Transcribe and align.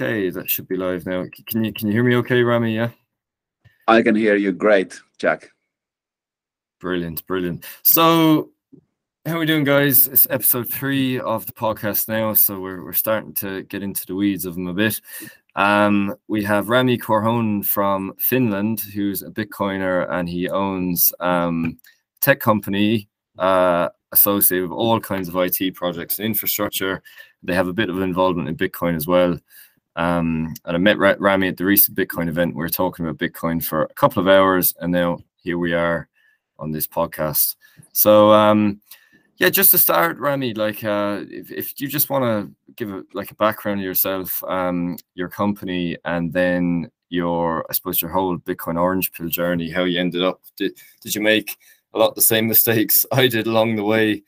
Okay, 0.00 0.30
that 0.30 0.48
should 0.48 0.66
be 0.66 0.76
live 0.76 1.04
now. 1.04 1.26
Can 1.46 1.62
you 1.62 1.74
can 1.74 1.88
you 1.88 1.92
hear 1.92 2.02
me 2.02 2.16
okay, 2.16 2.42
Rami? 2.42 2.74
Yeah. 2.74 2.88
I 3.86 4.00
can 4.00 4.14
hear 4.14 4.34
you 4.34 4.50
great, 4.50 4.98
Jack. 5.18 5.50
Brilliant, 6.80 7.26
brilliant. 7.26 7.66
So 7.82 8.48
how 9.26 9.36
are 9.36 9.40
we 9.40 9.44
doing, 9.44 9.64
guys? 9.64 10.06
It's 10.06 10.26
episode 10.30 10.70
three 10.70 11.20
of 11.20 11.44
the 11.44 11.52
podcast 11.52 12.08
now, 12.08 12.32
so 12.32 12.58
we're, 12.58 12.82
we're 12.82 12.94
starting 12.94 13.34
to 13.34 13.64
get 13.64 13.82
into 13.82 14.06
the 14.06 14.14
weeds 14.14 14.46
of 14.46 14.54
them 14.54 14.68
a 14.68 14.72
bit. 14.72 15.02
Um, 15.54 16.14
we 16.28 16.42
have 16.44 16.70
Rami 16.70 16.96
Korhonen 16.96 17.62
from 17.62 18.14
Finland, 18.18 18.80
who's 18.80 19.22
a 19.22 19.28
Bitcoiner, 19.28 20.10
and 20.10 20.26
he 20.26 20.48
owns 20.48 21.12
um, 21.20 21.78
tech 22.22 22.40
company 22.40 23.06
uh, 23.38 23.90
associated 24.12 24.70
with 24.70 24.78
all 24.78 24.98
kinds 24.98 25.28
of 25.28 25.36
IT 25.36 25.74
projects 25.74 26.18
and 26.18 26.24
infrastructure. 26.24 27.02
They 27.42 27.54
have 27.54 27.68
a 27.68 27.74
bit 27.74 27.90
of 27.90 28.00
involvement 28.00 28.48
in 28.48 28.56
Bitcoin 28.56 28.96
as 28.96 29.06
well. 29.06 29.38
Um, 29.96 30.54
and 30.64 30.76
I 30.76 30.78
met 30.78 30.98
Rami 30.98 31.48
at 31.48 31.56
the 31.56 31.64
recent 31.64 31.96
Bitcoin 31.96 32.28
event. 32.28 32.54
We 32.54 32.60
were 32.60 32.68
talking 32.68 33.04
about 33.04 33.18
Bitcoin 33.18 33.62
for 33.62 33.82
a 33.82 33.94
couple 33.94 34.20
of 34.20 34.28
hours, 34.28 34.74
and 34.80 34.92
now 34.92 35.18
here 35.36 35.58
we 35.58 35.72
are 35.72 36.08
on 36.58 36.70
this 36.70 36.86
podcast. 36.86 37.56
So, 37.92 38.32
um, 38.32 38.80
yeah, 39.36 39.48
just 39.48 39.70
to 39.70 39.78
start, 39.78 40.18
Rami, 40.18 40.54
like 40.54 40.84
uh, 40.84 41.22
if, 41.28 41.50
if 41.50 41.80
you 41.80 41.88
just 41.88 42.10
want 42.10 42.24
to 42.24 42.74
give 42.74 42.92
a, 42.92 43.02
like 43.14 43.30
a 43.30 43.36
background 43.36 43.80
of 43.80 43.84
yourself, 43.84 44.44
um, 44.44 44.96
your 45.14 45.28
company, 45.28 45.96
and 46.04 46.32
then 46.32 46.90
your, 47.08 47.64
I 47.68 47.72
suppose, 47.72 48.00
your 48.00 48.10
whole 48.10 48.38
Bitcoin 48.38 48.78
Orange 48.78 49.12
Pill 49.12 49.28
journey, 49.28 49.70
how 49.70 49.84
you 49.84 49.98
ended 49.98 50.22
up. 50.22 50.40
Did, 50.56 50.78
did 51.00 51.14
you 51.14 51.22
make 51.22 51.58
a 51.94 51.98
lot 51.98 52.10
of 52.10 52.14
the 52.14 52.22
same 52.22 52.46
mistakes 52.46 53.04
I 53.12 53.26
did 53.26 53.46
along 53.46 53.76
the 53.76 53.84
way? 53.84 54.22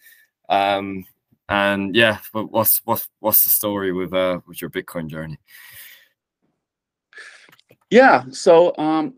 Um, 0.49 1.05
and 1.52 1.95
yeah, 1.95 2.19
but 2.33 2.51
what's 2.51 2.80
what's 2.87 3.09
what's 3.20 3.45
the 3.45 3.51
story 3.51 3.93
with 3.93 4.15
uh 4.15 4.41
with 4.47 4.62
your 4.62 4.70
Bitcoin 4.70 5.06
journey? 5.06 5.38
Yeah, 7.90 8.24
so 8.30 8.74
um, 8.79 9.15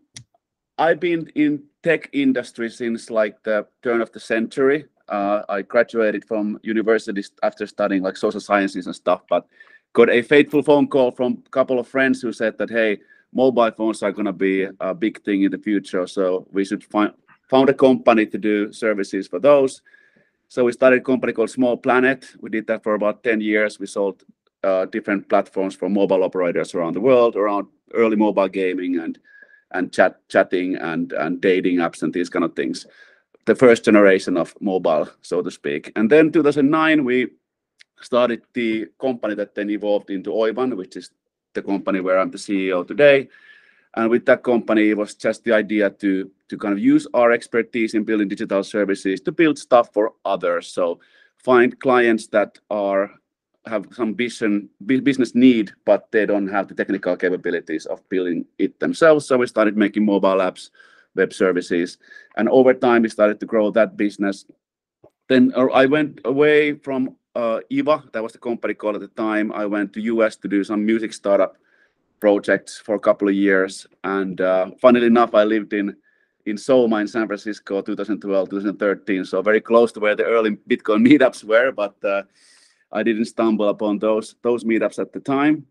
I've 0.76 0.98
been 0.98 1.30
in 1.36 1.62
tech 1.84 2.10
industry 2.12 2.68
since 2.70 3.08
like 3.08 3.40
the 3.44 3.68
turn 3.84 4.00
of 4.00 4.10
the 4.10 4.18
century. 4.18 4.86
Uh, 5.08 5.42
I 5.48 5.62
graduated 5.62 6.24
from 6.24 6.58
university 6.64 7.22
after 7.44 7.68
studying 7.68 8.02
like 8.02 8.16
social 8.16 8.40
sciences 8.40 8.86
and 8.86 8.96
stuff, 8.96 9.22
but 9.28 9.46
got 9.92 10.10
a 10.10 10.20
fateful 10.22 10.62
phone 10.62 10.88
call 10.88 11.12
from 11.12 11.40
a 11.46 11.50
couple 11.50 11.78
of 11.78 11.86
friends 11.86 12.20
who 12.20 12.32
said 12.32 12.58
that 12.58 12.70
hey, 12.70 12.98
mobile 13.32 13.70
phones 13.70 14.02
are 14.02 14.10
going 14.10 14.26
to 14.26 14.32
be 14.32 14.66
a 14.80 14.92
big 14.92 15.22
thing 15.22 15.44
in 15.44 15.52
the 15.52 15.58
future, 15.58 16.08
so 16.08 16.48
we 16.50 16.64
should 16.64 16.82
find 16.82 17.12
found 17.48 17.68
a 17.68 17.74
company 17.74 18.26
to 18.26 18.38
do 18.38 18.72
services 18.72 19.28
for 19.28 19.38
those. 19.38 19.82
So 20.54 20.62
we 20.62 20.70
started 20.70 21.00
a 21.00 21.04
company 21.04 21.32
called 21.32 21.50
Small 21.50 21.76
Planet. 21.76 22.28
We 22.38 22.48
did 22.48 22.68
that 22.68 22.84
for 22.84 22.94
about 22.94 23.24
10 23.24 23.40
years. 23.40 23.80
We 23.80 23.86
sold 23.86 24.22
uh, 24.62 24.84
different 24.84 25.28
platforms 25.28 25.74
for 25.74 25.88
mobile 25.88 26.22
operators 26.22 26.76
around 26.76 26.92
the 26.92 27.00
world, 27.00 27.34
around 27.34 27.66
early 27.92 28.14
mobile 28.14 28.46
gaming 28.46 29.00
and 29.00 29.18
and 29.72 29.92
chat 29.92 30.20
chatting 30.28 30.76
and 30.76 31.12
and 31.14 31.40
dating 31.40 31.78
apps 31.78 32.04
and 32.04 32.14
these 32.14 32.30
kind 32.30 32.44
of 32.44 32.54
things. 32.54 32.86
The 33.46 33.56
first 33.56 33.84
generation 33.84 34.36
of 34.36 34.54
mobile, 34.60 35.08
so 35.22 35.42
to 35.42 35.50
speak. 35.50 35.90
And 35.96 36.08
then 36.08 36.30
2009 36.30 37.04
we 37.04 37.30
started 38.00 38.42
the 38.52 38.86
company 39.00 39.34
that 39.34 39.56
then 39.56 39.70
evolved 39.70 40.10
into 40.10 40.30
Oivan, 40.30 40.76
which 40.76 40.94
is 40.94 41.10
the 41.54 41.62
company 41.62 41.98
where 41.98 42.20
I'm 42.20 42.30
the 42.30 42.38
CEO 42.38 42.86
today. 42.86 43.28
And 43.96 44.10
with 44.10 44.26
that 44.26 44.42
company, 44.42 44.90
it 44.90 44.96
was 44.96 45.14
just 45.14 45.44
the 45.44 45.52
idea 45.52 45.90
to 45.90 46.30
to 46.48 46.58
kind 46.58 46.72
of 46.72 46.78
use 46.78 47.06
our 47.14 47.32
expertise 47.32 47.94
in 47.94 48.04
building 48.04 48.28
digital 48.28 48.62
services 48.62 49.20
to 49.22 49.32
build 49.32 49.58
stuff 49.58 49.92
for 49.92 50.12
others. 50.24 50.68
So 50.68 51.00
find 51.38 51.78
clients 51.80 52.26
that 52.28 52.58
are 52.70 53.10
have 53.66 53.86
some 53.92 54.14
vision 54.14 54.68
business 54.84 55.34
need, 55.34 55.72
but 55.86 56.10
they 56.12 56.26
don't 56.26 56.48
have 56.48 56.68
the 56.68 56.74
technical 56.74 57.16
capabilities 57.16 57.86
of 57.86 58.06
building 58.08 58.44
it 58.58 58.78
themselves. 58.78 59.26
So 59.26 59.38
we 59.38 59.46
started 59.46 59.76
making 59.76 60.04
mobile 60.04 60.36
apps, 60.36 60.70
web 61.16 61.32
services, 61.32 61.98
and 62.36 62.48
over 62.48 62.74
time 62.74 63.02
we 63.02 63.08
started 63.08 63.40
to 63.40 63.46
grow 63.46 63.70
that 63.70 63.96
business. 63.96 64.44
Then 65.28 65.52
uh, 65.56 65.68
I 65.72 65.86
went 65.86 66.20
away 66.24 66.74
from 66.74 67.16
uh, 67.34 67.60
Eva, 67.70 68.04
that 68.12 68.22
was 68.22 68.32
the 68.32 68.38
company 68.38 68.74
called 68.74 68.96
at 68.96 69.00
the 69.00 69.08
time. 69.08 69.50
I 69.52 69.66
went 69.66 69.92
to 69.94 70.00
US 70.02 70.36
to 70.36 70.48
do 70.48 70.62
some 70.62 70.84
music 70.84 71.12
startup 71.12 71.56
projects 72.24 72.78
for 72.78 72.94
a 72.94 72.98
couple 73.08 73.28
of 73.28 73.34
years, 73.34 73.86
and 74.02 74.40
uh, 74.40 74.70
funnily 74.80 75.08
enough, 75.08 75.34
I 75.34 75.44
lived 75.44 75.74
in 75.74 75.94
in 76.46 76.56
Soma 76.56 76.96
in 76.96 77.06
San 77.06 77.26
Francisco, 77.26 77.82
2012, 77.82 78.48
2013. 78.48 79.26
So 79.26 79.42
very 79.42 79.60
close 79.60 79.92
to 79.92 80.00
where 80.00 80.16
the 80.16 80.24
early 80.24 80.52
Bitcoin 80.70 81.06
meetups 81.08 81.44
were, 81.44 81.70
but 81.70 82.02
uh, 82.02 82.22
I 82.92 83.02
didn't 83.02 83.26
stumble 83.26 83.68
upon 83.68 83.98
those 83.98 84.36
those 84.40 84.64
meetups 84.64 84.98
at 84.98 85.12
the 85.12 85.20
time. 85.20 85.66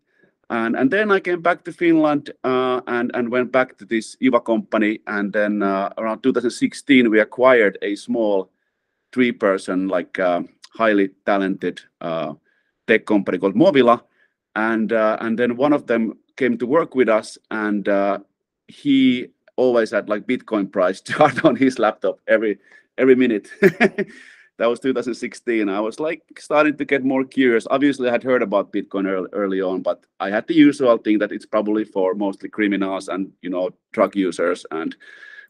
And 0.48 0.76
and 0.76 0.90
then 0.92 1.10
I 1.10 1.18
came 1.20 1.42
back 1.42 1.64
to 1.64 1.72
Finland 1.72 2.30
uh, 2.44 2.80
and 2.86 3.10
and 3.14 3.32
went 3.32 3.50
back 3.50 3.76
to 3.78 3.84
this 3.84 4.16
Eva 4.20 4.40
company. 4.40 5.00
And 5.06 5.32
then 5.32 5.62
uh, 5.62 5.88
around 5.98 6.22
2016, 6.22 7.10
we 7.10 7.18
acquired 7.20 7.78
a 7.82 7.96
small 7.96 8.48
three-person, 9.12 9.88
like 9.88 10.18
uh, 10.20 10.42
highly 10.78 11.08
talented 11.26 11.80
uh, 12.00 12.34
tech 12.86 13.06
company 13.06 13.38
called 13.38 13.56
Movila. 13.56 14.02
And 14.54 14.92
uh, 14.92 15.16
and 15.20 15.36
then 15.36 15.56
one 15.56 15.72
of 15.72 15.86
them 15.86 16.14
came 16.36 16.58
to 16.58 16.66
work 16.66 16.94
with 16.94 17.08
us, 17.08 17.38
and 17.50 17.88
he 18.68 19.28
always 19.56 19.90
had 19.90 20.08
like 20.08 20.26
Bitcoin 20.26 20.70
price 20.70 21.00
chart 21.08 21.44
on 21.44 21.56
his 21.56 21.78
laptop 21.78 22.20
every 22.28 22.58
every 22.98 23.14
minute. 23.14 23.48
that 24.58 24.66
was 24.66 24.80
2016. 24.80 25.68
I 25.68 25.80
was 25.80 25.98
like 25.98 26.22
starting 26.38 26.76
to 26.76 26.84
get 26.84 27.04
more 27.04 27.24
curious. 27.24 27.66
Obviously, 27.70 28.08
I 28.08 28.12
had 28.12 28.22
heard 28.22 28.42
about 28.42 28.72
Bitcoin 28.72 29.06
early, 29.06 29.28
early 29.32 29.60
on, 29.60 29.82
but 29.82 30.04
I 30.20 30.30
had 30.30 30.46
the 30.46 30.54
usual 30.54 30.96
thing 30.98 31.18
that 31.18 31.32
it's 31.32 31.46
probably 31.46 31.84
for 31.84 32.14
mostly 32.14 32.48
criminals 32.48 33.08
and 33.08 33.32
you 33.42 33.50
know 33.50 33.70
drug 33.92 34.14
users 34.16 34.64
and 34.70 34.96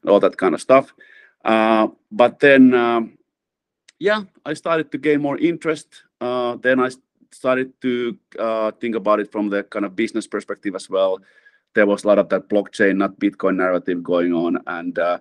all 0.06 0.20
that 0.20 0.36
kind 0.36 0.54
of 0.54 0.60
stuff. 0.60 0.92
Uh, 1.44 1.88
but 2.10 2.40
then, 2.40 2.72
um, 2.72 3.18
yeah, 3.98 4.22
I 4.46 4.54
started 4.54 4.90
to 4.92 4.98
gain 4.98 5.20
more 5.20 5.38
interest. 5.38 6.04
Uh, 6.20 6.56
then 6.56 6.80
I 6.80 6.90
started 7.34 7.72
to 7.82 8.16
uh, 8.38 8.70
think 8.80 8.94
about 8.94 9.20
it 9.20 9.30
from 9.30 9.50
the 9.50 9.64
kind 9.64 9.84
of 9.84 9.94
business 9.96 10.26
perspective 10.26 10.74
as 10.74 10.88
well 10.88 11.20
there 11.74 11.86
was 11.86 12.04
a 12.04 12.06
lot 12.06 12.18
of 12.18 12.28
that 12.30 12.48
blockchain, 12.48 12.96
not 12.96 13.18
Bitcoin 13.18 13.56
narrative 13.56 14.02
going 14.02 14.32
on, 14.32 14.58
and 14.66 14.98
uh, 14.98 15.18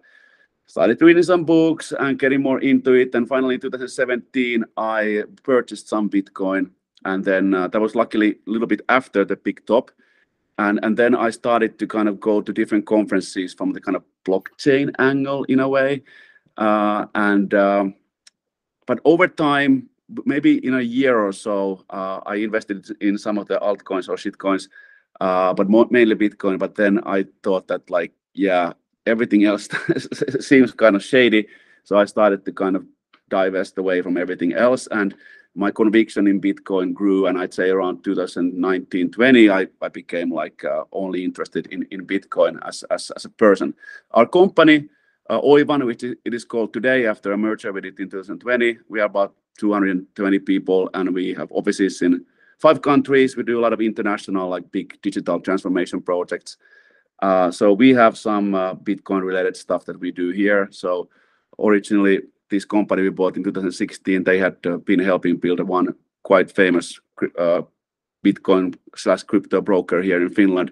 started 0.65 1.01
reading 1.01 1.23
some 1.23 1.43
books 1.43 1.93
and 1.99 2.19
getting 2.19 2.41
more 2.41 2.59
into 2.59 2.93
it. 2.93 3.13
And 3.13 3.27
finally, 3.27 3.55
in 3.55 3.61
2017, 3.61 4.63
I 4.77 5.23
purchased 5.41 5.89
some 5.89 6.09
Bitcoin, 6.09 6.69
and 7.05 7.25
then 7.25 7.53
uh, 7.53 7.67
that 7.67 7.81
was 7.81 7.95
luckily 7.95 8.31
a 8.31 8.49
little 8.49 8.67
bit 8.67 8.81
after 8.89 9.25
the 9.25 9.35
big 9.35 9.65
top. 9.65 9.91
And, 10.59 10.79
and 10.83 10.95
then 10.95 11.15
I 11.15 11.31
started 11.31 11.79
to 11.79 11.87
kind 11.87 12.07
of 12.07 12.19
go 12.19 12.39
to 12.39 12.53
different 12.53 12.85
conferences 12.85 13.55
from 13.55 13.73
the 13.73 13.81
kind 13.81 13.95
of 13.95 14.03
blockchain 14.23 14.93
angle 14.99 15.43
in 15.45 15.59
a 15.59 15.67
way. 15.67 16.03
Uh, 16.57 17.07
and 17.15 17.51
um, 17.55 17.95
but 18.85 18.99
over 19.03 19.27
time, 19.27 19.89
maybe 20.25 20.65
in 20.65 20.73
a 20.75 20.81
year 20.81 21.19
or 21.19 21.31
so, 21.31 21.83
uh, 21.89 22.19
I 22.25 22.35
invested 22.35 22.89
in 23.01 23.17
some 23.17 23.37
of 23.37 23.47
the 23.47 23.59
altcoins 23.59 24.09
or 24.09 24.15
shitcoins 24.15 24.67
uh, 25.21 25.53
but 25.53 25.69
mainly 25.91 26.15
Bitcoin. 26.15 26.59
But 26.59 26.75
then 26.75 26.99
I 27.05 27.25
thought 27.43 27.67
that 27.67 27.89
like, 27.89 28.13
yeah, 28.33 28.73
everything 29.05 29.45
else 29.45 29.69
seems 30.39 30.71
kind 30.71 30.95
of 30.95 31.03
shady. 31.03 31.47
So 31.83 31.97
I 31.97 32.05
started 32.05 32.45
to 32.45 32.51
kind 32.51 32.75
of 32.75 32.85
divest 33.29 33.77
away 33.77 34.01
from 34.01 34.17
everything 34.17 34.53
else. 34.53 34.87
And 34.91 35.15
my 35.55 35.69
conviction 35.69 36.27
in 36.27 36.41
Bitcoin 36.41 36.93
grew. 36.93 37.27
And 37.27 37.37
I'd 37.37 37.53
say 37.53 37.69
around 37.69 38.03
2019, 38.03 39.11
20, 39.11 39.49
I, 39.49 39.67
I 39.81 39.89
became 39.89 40.33
like 40.33 40.63
uh, 40.63 40.85
only 40.91 41.23
interested 41.23 41.67
in, 41.67 41.85
in 41.91 42.07
Bitcoin 42.07 42.59
as, 42.67 42.83
as, 42.89 43.11
as 43.11 43.25
a 43.25 43.29
person. 43.29 43.73
Our 44.11 44.25
company, 44.25 44.89
uh, 45.29 45.41
Oivan, 45.41 45.85
which 45.85 46.03
it 46.03 46.33
is 46.33 46.43
called 46.43 46.73
today 46.73 47.05
after 47.05 47.31
a 47.33 47.37
merger 47.37 47.71
with 47.71 47.85
it 47.85 47.99
in 47.99 48.09
2020, 48.09 48.79
we 48.89 48.99
are 48.99 49.05
about 49.05 49.35
220 49.57 50.39
people 50.39 50.89
and 50.93 51.13
we 51.13 51.33
have 51.33 51.51
offices 51.51 52.01
in 52.01 52.25
five 52.59 52.81
countries. 52.81 53.35
We 53.35 53.43
do 53.43 53.59
a 53.59 53.61
lot 53.61 53.73
of 53.73 53.81
international, 53.81 54.49
like 54.49 54.71
big 54.71 54.99
digital 55.01 55.39
transformation 55.39 56.01
projects. 56.01 56.57
Uh, 57.21 57.51
so 57.51 57.73
we 57.73 57.93
have 57.93 58.17
some 58.17 58.55
uh, 58.55 58.75
Bitcoin 58.75 59.23
related 59.23 59.55
stuff 59.55 59.85
that 59.85 59.99
we 59.99 60.11
do 60.11 60.29
here. 60.31 60.67
So 60.71 61.09
originally, 61.59 62.21
this 62.49 62.65
company 62.65 63.01
we 63.01 63.09
bought 63.09 63.37
in 63.37 63.43
2016, 63.43 64.23
they 64.23 64.37
had 64.37 64.57
uh, 64.65 64.77
been 64.77 64.99
helping 64.99 65.37
build 65.37 65.59
one 65.61 65.95
quite 66.23 66.51
famous 66.51 66.99
uh, 67.37 67.61
Bitcoin 68.23 68.75
slash 68.95 69.23
crypto 69.23 69.61
broker 69.61 70.01
here 70.01 70.21
in 70.21 70.29
Finland. 70.29 70.71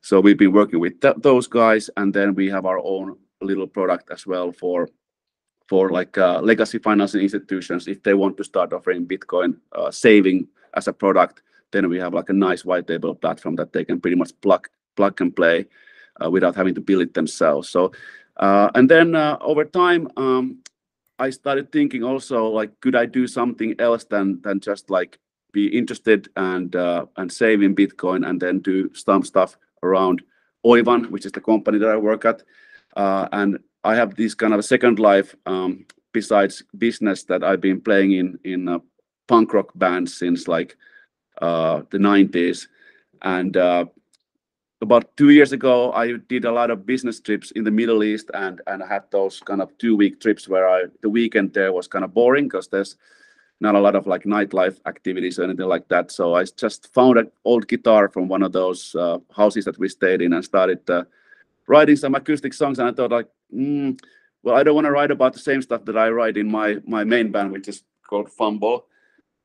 So 0.00 0.20
we've 0.20 0.38
been 0.38 0.52
working 0.52 0.80
with 0.80 1.00
th 1.00 1.14
those 1.22 1.48
guys, 1.48 1.90
and 1.96 2.14
then 2.14 2.34
we 2.34 2.50
have 2.50 2.66
our 2.66 2.78
own 2.78 3.16
little 3.40 3.66
product 3.66 4.10
as 4.10 4.26
well 4.26 4.52
for 4.52 4.88
for 5.68 5.90
like 5.90 6.16
uh, 6.16 6.40
legacy 6.40 6.78
financial 6.78 7.20
institutions 7.20 7.86
if 7.86 8.02
they 8.02 8.14
want 8.14 8.36
to 8.38 8.44
start 8.44 8.72
offering 8.72 9.06
Bitcoin 9.06 9.56
uh, 9.72 9.90
saving 9.90 10.48
as 10.74 10.88
a 10.88 10.92
product, 10.92 11.42
then 11.72 11.88
we 11.88 11.98
have 11.98 12.14
like 12.14 12.30
a 12.30 12.32
nice 12.32 12.64
white 12.64 12.88
label 12.88 13.14
platform 13.14 13.54
that 13.56 13.72
they 13.72 13.84
can 13.84 14.00
pretty 14.00 14.16
much 14.16 14.32
plug 14.40 14.68
plug 14.96 15.20
and 15.20 15.36
play 15.36 15.66
uh, 16.24 16.30
without 16.30 16.56
having 16.56 16.74
to 16.74 16.80
build 16.80 17.02
it 17.02 17.14
themselves. 17.14 17.68
So, 17.68 17.92
uh, 18.38 18.70
and 18.74 18.88
then 18.90 19.14
uh, 19.14 19.36
over 19.40 19.64
time, 19.64 20.08
um, 20.16 20.58
I 21.18 21.30
started 21.30 21.70
thinking 21.70 22.02
also 22.02 22.46
like, 22.46 22.80
could 22.80 22.96
I 22.96 23.06
do 23.06 23.26
something 23.26 23.74
else 23.78 24.04
than 24.04 24.40
than 24.42 24.60
just 24.60 24.90
like 24.90 25.18
be 25.52 25.66
interested 25.66 26.28
and 26.36 26.74
uh, 26.74 27.06
and 27.16 27.30
save 27.30 27.62
in 27.62 27.74
Bitcoin 27.74 28.26
and 28.28 28.40
then 28.40 28.60
do 28.60 28.90
some 28.94 29.22
stuff 29.22 29.58
around 29.82 30.22
Oivan, 30.64 31.10
which 31.10 31.26
is 31.26 31.32
the 31.32 31.40
company 31.40 31.78
that 31.78 31.90
I 31.90 31.96
work 31.96 32.24
at. 32.24 32.42
Uh, 32.96 33.28
and 33.32 33.58
I 33.84 33.94
have 33.94 34.16
this 34.16 34.34
kind 34.34 34.52
of 34.52 34.60
a 34.60 34.62
second 34.62 34.98
life 34.98 35.34
um, 35.46 35.86
besides 36.12 36.62
business 36.76 37.24
that 37.24 37.44
I've 37.44 37.60
been 37.60 37.80
playing 37.80 38.12
in 38.12 38.38
in 38.44 38.68
a 38.68 38.80
punk 39.26 39.52
rock 39.54 39.70
bands 39.74 40.16
since 40.16 40.48
like 40.48 40.76
uh, 41.40 41.82
the 41.90 41.98
90s. 41.98 42.66
And 43.22 43.56
uh, 43.56 43.86
about 44.80 45.16
two 45.16 45.30
years 45.30 45.52
ago, 45.52 45.92
I 45.92 46.14
did 46.28 46.44
a 46.44 46.52
lot 46.52 46.70
of 46.70 46.86
business 46.86 47.20
trips 47.20 47.50
in 47.52 47.64
the 47.64 47.70
Middle 47.70 48.04
East, 48.04 48.30
and 48.34 48.60
and 48.66 48.82
I 48.82 48.86
had 48.86 49.04
those 49.10 49.40
kind 49.40 49.60
of 49.60 49.76
two 49.78 49.96
week 49.96 50.20
trips 50.20 50.48
where 50.48 50.68
I 50.68 50.84
the 51.02 51.10
weekend 51.10 51.52
there 51.52 51.72
was 51.72 51.88
kind 51.88 52.04
of 52.04 52.14
boring 52.14 52.44
because 52.44 52.68
there's 52.68 52.96
not 53.60 53.74
a 53.74 53.80
lot 53.80 53.96
of 53.96 54.06
like 54.06 54.22
nightlife 54.22 54.78
activities 54.86 55.38
or 55.38 55.44
anything 55.44 55.66
like 55.66 55.88
that. 55.88 56.12
So 56.12 56.34
I 56.34 56.44
just 56.44 56.92
found 56.94 57.18
an 57.18 57.30
old 57.44 57.66
guitar 57.66 58.08
from 58.08 58.28
one 58.28 58.44
of 58.44 58.52
those 58.52 58.94
uh, 58.94 59.18
houses 59.34 59.64
that 59.64 59.78
we 59.78 59.88
stayed 59.88 60.22
in 60.22 60.32
and 60.32 60.44
started 60.44 60.88
uh, 60.88 61.04
writing 61.66 61.96
some 61.96 62.14
acoustic 62.14 62.54
songs. 62.54 62.78
And 62.78 62.88
I 62.88 62.92
thought 62.92 63.10
like, 63.10 63.26
mm, 63.54 63.98
well, 64.42 64.56
I 64.56 64.62
don't 64.62 64.74
want 64.74 64.86
to 64.86 64.92
write 64.92 65.10
about 65.10 65.32
the 65.32 65.38
same 65.38 65.62
stuff 65.62 65.84
that 65.86 65.96
I 65.96 66.10
write 66.10 66.36
in 66.36 66.50
my 66.50 66.76
my 66.86 67.04
main 67.04 67.30
band, 67.30 67.52
which 67.52 67.68
is 67.68 67.82
called 68.08 68.30
Fumble. 68.30 68.86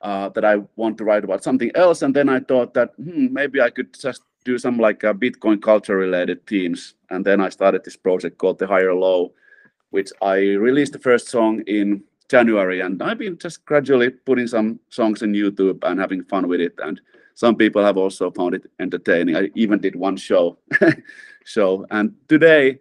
Uh, 0.04 0.28
that 0.28 0.44
I 0.44 0.58
want 0.76 0.98
to 0.98 1.06
write 1.06 1.24
about 1.24 1.46
something 1.46 1.72
else. 1.76 2.02
And 2.02 2.14
then 2.14 2.28
I 2.28 2.42
thought 2.42 2.74
that 2.74 2.90
hmm, 3.02 3.32
maybe 3.32 3.62
I 3.62 3.70
could 3.70 3.98
just 3.98 4.24
do 4.44 4.58
some 4.58 4.78
like 4.78 5.02
uh, 5.06 5.14
Bitcoin 5.14 5.62
culture 5.62 5.96
related 5.96 6.46
themes. 6.46 6.96
And 7.10 7.24
then 7.24 7.40
I 7.40 7.48
started 7.48 7.86
this 7.86 7.96
project 7.96 8.38
called 8.38 8.60
The 8.60 8.68
Higher 8.68 8.94
Low, 8.94 9.34
which 9.92 10.10
I 10.22 10.36
released 10.36 10.92
the 10.92 11.00
first 11.00 11.30
song 11.30 11.62
in 11.68 12.04
January. 12.30 12.82
And 12.82 13.02
I've 13.02 13.18
been 13.18 13.38
just 13.38 13.64
gradually 13.64 14.10
putting 14.10 14.48
some 14.48 14.78
songs 14.90 15.22
in 15.22 15.32
YouTube 15.32 15.80
and 15.84 16.02
having 16.02 16.26
fun 16.26 16.50
with 16.50 16.60
it. 16.60 16.74
And 16.80 17.00
some 17.36 17.56
people 17.56 17.82
have 17.82 17.98
also 17.98 18.30
found 18.32 18.56
it 18.56 18.70
entertaining. 18.80 19.38
I 19.38 19.52
even 19.56 19.80
did 19.80 19.96
one 19.96 20.18
show. 20.18 20.58
show. 21.46 21.86
And 21.92 22.14
today, 22.28 22.80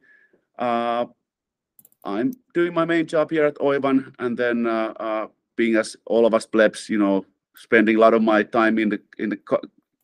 I'm 2.05 2.33
doing 2.55 2.75
my 2.75 2.85
main 2.85 3.07
job 3.07 3.31
here 3.31 3.45
at 3.45 3.57
Oivan, 3.57 4.15
and 4.19 4.37
then 4.37 4.67
uh, 4.67 4.93
uh, 4.99 5.27
being 5.57 5.77
as 5.77 5.97
all 6.07 6.27
of 6.27 6.35
us 6.35 6.47
plebs, 6.47 6.89
you 6.89 6.99
know, 6.99 7.25
spending 7.57 7.97
a 7.97 8.01
lot 8.01 8.15
of 8.15 8.23
my 8.23 8.43
time 8.43 8.79
in 8.79 8.89
the 8.89 9.01
in 9.19 9.31
the 9.31 9.39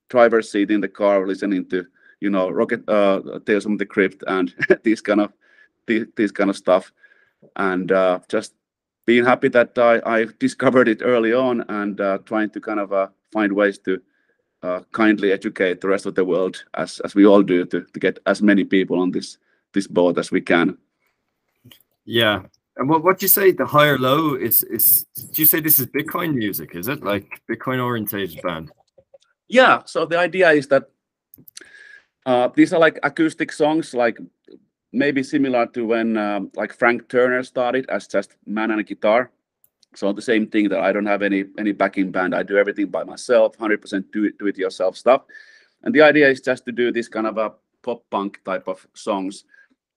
driver's 0.08 0.50
seat 0.50 0.70
in 0.70 0.81
the 0.81 0.88
car, 0.88 1.26
listening 1.26 1.69
to 1.70 1.87
you 2.20 2.31
know 2.31 2.50
Rocket 2.50 2.88
uh, 2.88 3.40
Tales 3.46 3.64
from 3.64 3.76
the 3.76 3.87
Crypt 3.87 4.22
and 4.26 4.55
this 4.84 5.00
kind 5.00 5.20
of 5.20 5.32
this, 5.87 6.06
this 6.16 6.31
kind 6.31 6.50
of 6.50 6.56
stuff, 6.56 6.93
and 7.56 7.90
uh, 7.90 8.20
just 8.28 8.55
being 9.06 9.25
happy 9.25 9.49
that 9.49 9.76
I, 9.78 10.00
I 10.05 10.26
discovered 10.38 10.87
it 10.87 11.02
early 11.02 11.32
on 11.32 11.64
and 11.69 12.00
uh, 12.00 12.19
trying 12.26 12.50
to 12.50 12.60
kind 12.60 12.78
of 12.78 12.93
uh, 12.93 13.08
find 13.32 13.52
ways 13.52 13.78
to 13.78 14.00
uh, 14.62 14.81
kindly 14.93 15.32
educate 15.32 15.81
the 15.81 15.88
rest 15.88 16.06
of 16.06 16.14
the 16.14 16.25
world 16.25 16.62
as 16.75 17.00
as 17.00 17.14
we 17.14 17.26
all 17.26 17.43
do 17.43 17.64
to 17.64 17.82
to 17.82 18.00
get 18.00 18.19
as 18.26 18.43
many 18.43 18.64
people 18.64 19.00
on 19.00 19.10
this 19.10 19.38
this 19.73 19.87
boat 19.87 20.19
as 20.19 20.31
we 20.31 20.41
can. 20.41 20.79
Yeah, 22.05 22.43
and 22.79 22.88
what 22.88 23.03
what 23.03 23.20
you 23.20 23.29
say 23.29 23.50
the 23.50 23.67
higher 23.67 23.99
low 23.99 24.35
is 24.35 24.62
is 24.62 25.05
do 25.15 25.43
you 25.43 25.47
say 25.47 25.61
this 25.61 25.79
is 25.79 25.87
Bitcoin 25.87 26.35
music? 26.35 26.76
Is 26.76 26.87
it 26.87 27.03
like 27.03 27.43
Bitcoin 27.50 27.85
orientated 27.85 28.41
band? 28.43 28.70
Yeah. 29.49 29.82
So 29.85 30.06
the 30.06 30.19
idea 30.19 30.50
is 30.50 30.69
that 30.69 30.88
uh, 32.25 32.49
these 32.55 32.73
are 32.73 32.79
like 32.79 33.00
acoustic 33.03 33.50
songs, 33.50 33.94
like 33.94 34.19
maybe 34.93 35.25
similar 35.25 35.67
to 35.67 35.87
when 35.87 36.17
um, 36.17 36.53
like 36.55 36.73
Frank 36.73 37.09
Turner 37.09 37.43
started 37.43 37.88
as 37.91 38.06
just 38.06 38.37
man 38.47 38.70
and 38.70 38.81
a 38.81 38.85
guitar. 38.85 39.32
So 39.97 40.12
the 40.12 40.23
same 40.23 40.47
thing 40.47 40.69
that 40.69 40.81
I 40.81 40.93
don't 40.93 41.06
have 41.06 41.23
any 41.23 41.47
any 41.59 41.73
backing 41.73 42.12
band. 42.12 42.32
I 42.32 42.44
do 42.44 42.59
everything 42.59 42.87
by 42.87 43.03
myself, 43.03 43.56
hundred 43.56 43.82
percent 43.82 44.12
do 44.12 44.25
it 44.25 44.38
do 44.38 44.47
it 44.47 44.56
yourself 44.56 44.97
stuff. 44.97 45.23
And 45.82 45.93
the 45.93 46.03
idea 46.03 46.29
is 46.29 46.41
just 46.41 46.65
to 46.67 46.73
do 46.73 46.93
this 46.93 47.09
kind 47.09 47.26
of 47.26 47.38
a 47.38 47.55
pop 47.82 48.05
punk 48.11 48.41
type 48.44 48.69
of 48.69 48.87
songs 48.94 49.44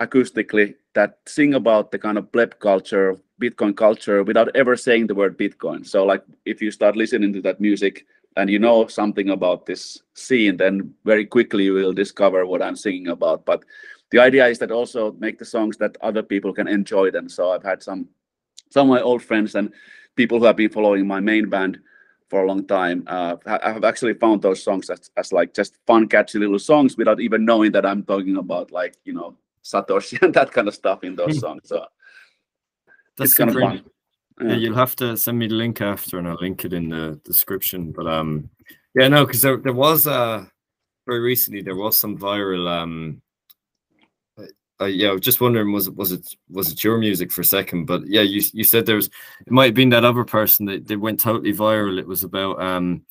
acoustically 0.01 0.75
that 0.93 1.19
sing 1.25 1.53
about 1.53 1.91
the 1.91 1.99
kind 1.99 2.17
of 2.17 2.31
pleb 2.31 2.59
culture, 2.59 3.17
Bitcoin 3.41 3.75
culture 3.75 4.23
without 4.23 4.53
ever 4.55 4.75
saying 4.75 5.07
the 5.07 5.15
word 5.15 5.37
Bitcoin. 5.37 5.85
So 5.85 6.05
like 6.05 6.23
if 6.45 6.61
you 6.61 6.71
start 6.71 6.95
listening 6.95 7.31
to 7.33 7.41
that 7.41 7.61
music 7.61 8.05
and 8.35 8.49
you 8.49 8.59
know 8.59 8.87
something 8.87 9.29
about 9.29 9.65
this 9.65 10.01
scene, 10.13 10.57
then 10.57 10.93
very 11.05 11.25
quickly 11.25 11.65
you 11.65 11.73
will 11.73 11.93
discover 11.93 12.45
what 12.45 12.61
I'm 12.61 12.75
singing 12.75 13.07
about. 13.07 13.45
But 13.45 13.63
the 14.09 14.19
idea 14.19 14.47
is 14.47 14.59
that 14.59 14.71
also 14.71 15.13
make 15.13 15.39
the 15.39 15.45
songs 15.45 15.77
that 15.77 15.97
other 16.01 16.23
people 16.23 16.53
can 16.53 16.67
enjoy 16.67 17.11
them. 17.11 17.29
So 17.29 17.51
I've 17.51 17.63
had 17.63 17.81
some 17.81 18.09
some 18.69 18.89
of 18.89 18.95
my 18.95 19.01
old 19.01 19.21
friends 19.21 19.55
and 19.55 19.73
people 20.15 20.39
who 20.39 20.45
have 20.45 20.55
been 20.57 20.69
following 20.69 21.05
my 21.07 21.19
main 21.19 21.49
band 21.49 21.79
for 22.29 22.43
a 22.43 22.47
long 22.47 22.65
time. 22.65 23.03
Uh, 23.07 23.35
I 23.45 23.73
have 23.73 23.83
actually 23.83 24.13
found 24.13 24.41
those 24.41 24.63
songs 24.63 24.89
as, 24.89 25.11
as 25.17 25.33
like 25.33 25.53
just 25.53 25.77
fun, 25.85 26.07
catchy 26.07 26.39
little 26.39 26.59
songs 26.59 26.95
without 26.97 27.19
even 27.19 27.43
knowing 27.43 27.73
that 27.73 27.85
I'm 27.85 28.03
talking 28.03 28.37
about 28.37 28.71
like 28.71 28.95
you 29.03 29.13
know 29.13 29.35
Satoshi 29.63 30.21
and 30.21 30.33
that 30.35 30.51
kind 30.51 30.67
of 30.67 30.75
stuff 30.75 31.03
in 31.03 31.15
those 31.15 31.35
hmm. 31.35 31.39
songs. 31.39 31.61
So 31.65 31.85
that's 33.17 33.33
kind 33.33 33.49
of 33.49 33.55
fun. 33.55 33.83
Yeah. 34.39 34.47
yeah. 34.47 34.55
you'll 34.55 34.75
have 34.75 34.95
to 34.97 35.15
send 35.17 35.37
me 35.39 35.47
the 35.47 35.55
link 35.55 35.81
after, 35.81 36.17
and 36.17 36.27
I'll 36.27 36.37
link 36.39 36.65
it 36.65 36.73
in 36.73 36.89
the 36.89 37.19
description. 37.23 37.91
But 37.91 38.07
um, 38.07 38.49
yeah, 38.95 39.07
no, 39.07 39.25
because 39.25 39.41
there 39.41 39.57
there 39.57 39.73
was 39.73 40.07
uh 40.07 40.45
very 41.05 41.19
recently 41.19 41.61
there 41.61 41.75
was 41.75 41.97
some 41.97 42.17
viral 42.17 42.69
um. 42.69 43.21
Uh, 44.79 44.85
yeah, 44.85 45.09
I 45.09 45.11
was 45.11 45.21
just 45.21 45.41
wondering 45.41 45.71
was 45.71 45.85
it 45.85 45.95
was 45.95 46.11
it 46.11 46.25
was 46.49 46.71
it 46.71 46.83
your 46.83 46.97
music 46.97 47.31
for 47.31 47.41
a 47.41 47.45
second? 47.45 47.85
But 47.85 48.01
yeah, 48.07 48.21
you 48.21 48.41
you 48.51 48.63
said 48.63 48.87
there 48.87 48.95
was 48.95 49.11
it 49.45 49.51
might 49.51 49.65
have 49.65 49.75
been 49.75 49.89
that 49.89 50.05
other 50.05 50.23
person 50.23 50.65
that 50.65 50.87
they 50.87 50.95
went 50.95 51.19
totally 51.19 51.53
viral. 51.53 51.99
It 51.99 52.07
was 52.07 52.23
about 52.23 52.59
um 52.59 53.03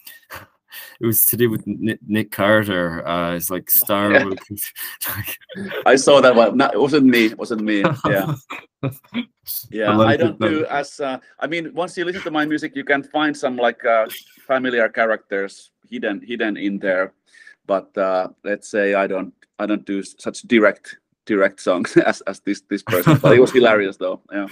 it 1.01 1.07
was 1.07 1.27
to 1.27 1.37
do 1.37 1.51
with 1.51 1.65
Nick 1.67 2.31
Carter. 2.31 3.07
Uh, 3.07 3.35
it's 3.35 3.51
like 3.51 3.71
Star. 3.71 4.13
Yeah. 4.13 4.31
I 5.87 5.97
saw 5.97 6.21
that 6.21 6.35
one. 6.35 6.57
No, 6.57 6.71
it 6.73 6.81
wasn't 6.81 7.07
me. 7.07 7.27
It 7.27 7.39
wasn't 7.39 7.63
me. 7.63 7.83
Yeah. 8.07 8.35
yeah. 9.71 9.99
I, 9.99 10.13
I 10.13 10.17
don't 10.17 10.41
do 10.41 10.67
as. 10.67 11.01
Uh, 11.01 11.19
I 11.39 11.47
mean, 11.47 11.73
once 11.75 11.97
you 11.97 12.05
listen 12.05 12.23
to 12.23 12.31
my 12.31 12.47
music, 12.47 12.77
you 12.77 12.85
can 12.85 13.03
find 13.03 13.37
some 13.37 13.57
like 13.57 13.85
uh, 13.85 14.07
familiar 14.47 14.89
characters 14.89 15.71
hidden 15.89 16.21
hidden 16.27 16.57
in 16.57 16.79
there. 16.79 17.13
But 17.67 17.97
uh, 17.97 18.29
let's 18.45 18.69
say 18.69 18.95
I 18.95 19.07
don't 19.07 19.35
I 19.59 19.67
don't 19.67 19.85
do 19.85 20.03
such 20.03 20.43
direct 20.43 20.97
direct 21.27 21.61
songs 21.61 21.97
as 22.11 22.21
as 22.23 22.41
this 22.41 22.63
this 22.69 22.83
person. 22.83 23.19
But 23.19 23.37
it 23.37 23.41
was 23.41 23.53
hilarious 23.53 23.97
though. 23.97 24.21
Yeah. 24.33 24.49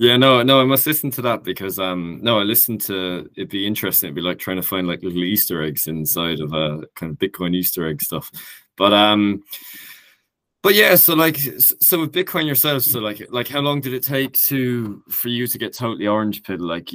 Yeah, 0.00 0.16
no, 0.16 0.42
no, 0.42 0.62
I 0.62 0.64
must 0.64 0.86
listen 0.86 1.10
to 1.10 1.22
that 1.22 1.44
because 1.44 1.78
um 1.78 2.20
no, 2.22 2.38
I 2.38 2.42
listened 2.42 2.80
to 2.82 3.28
it'd 3.36 3.50
be 3.50 3.66
interesting. 3.66 4.06
It'd 4.06 4.14
be 4.14 4.22
like 4.22 4.38
trying 4.38 4.56
to 4.56 4.62
find 4.62 4.88
like 4.88 5.02
little 5.02 5.22
Easter 5.22 5.62
eggs 5.62 5.88
inside 5.88 6.40
of 6.40 6.54
a 6.54 6.56
uh, 6.56 6.80
kind 6.94 7.12
of 7.12 7.18
Bitcoin 7.18 7.54
Easter 7.54 7.86
egg 7.86 8.00
stuff. 8.00 8.30
But 8.78 8.94
um 8.94 9.42
but 10.62 10.74
yeah, 10.74 10.94
so 10.94 11.12
like 11.14 11.36
so 11.36 12.00
with 12.00 12.12
Bitcoin 12.12 12.46
yourself, 12.46 12.82
so 12.82 12.98
like 12.98 13.26
like 13.28 13.46
how 13.48 13.60
long 13.60 13.82
did 13.82 13.92
it 13.92 14.02
take 14.02 14.32
to 14.48 15.02
for 15.10 15.28
you 15.28 15.46
to 15.46 15.58
get 15.58 15.74
totally 15.76 16.06
orange 16.06 16.44
pill? 16.44 16.60
Like 16.60 16.88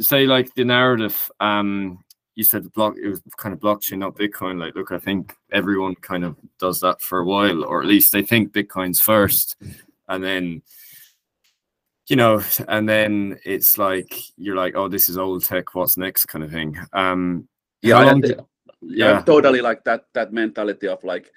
say 0.00 0.26
like 0.26 0.52
the 0.56 0.64
narrative, 0.64 1.30
um 1.38 2.00
you 2.34 2.42
said 2.42 2.64
the 2.64 2.70
block 2.70 2.96
it 3.00 3.08
was 3.08 3.22
kind 3.36 3.52
of 3.52 3.60
blockchain, 3.60 3.98
not 3.98 4.16
Bitcoin. 4.16 4.58
Like, 4.58 4.74
look, 4.74 4.90
I 4.90 4.98
think 4.98 5.36
everyone 5.52 5.94
kind 5.94 6.24
of 6.24 6.34
does 6.58 6.80
that 6.80 7.02
for 7.02 7.20
a 7.20 7.24
while, 7.24 7.64
or 7.64 7.82
at 7.82 7.88
least 7.88 8.10
they 8.10 8.22
think 8.22 8.52
Bitcoin's 8.52 9.00
first, 9.00 9.54
and 10.08 10.24
then 10.24 10.62
you 12.08 12.16
know, 12.16 12.42
and 12.68 12.88
then 12.88 13.38
it's 13.44 13.78
like 13.78 14.12
you're 14.36 14.56
like, 14.56 14.74
oh, 14.74 14.88
this 14.88 15.08
is 15.08 15.18
old 15.18 15.44
tech. 15.44 15.74
What's 15.74 15.96
next, 15.96 16.26
kind 16.26 16.42
of 16.42 16.50
thing. 16.50 16.76
Um, 16.92 17.46
yeah, 17.82 18.14
did, 18.14 18.40
yeah, 18.80 19.22
totally 19.22 19.60
like 19.60 19.84
that. 19.84 20.06
That 20.14 20.32
mentality 20.32 20.88
of 20.88 21.04
like 21.04 21.30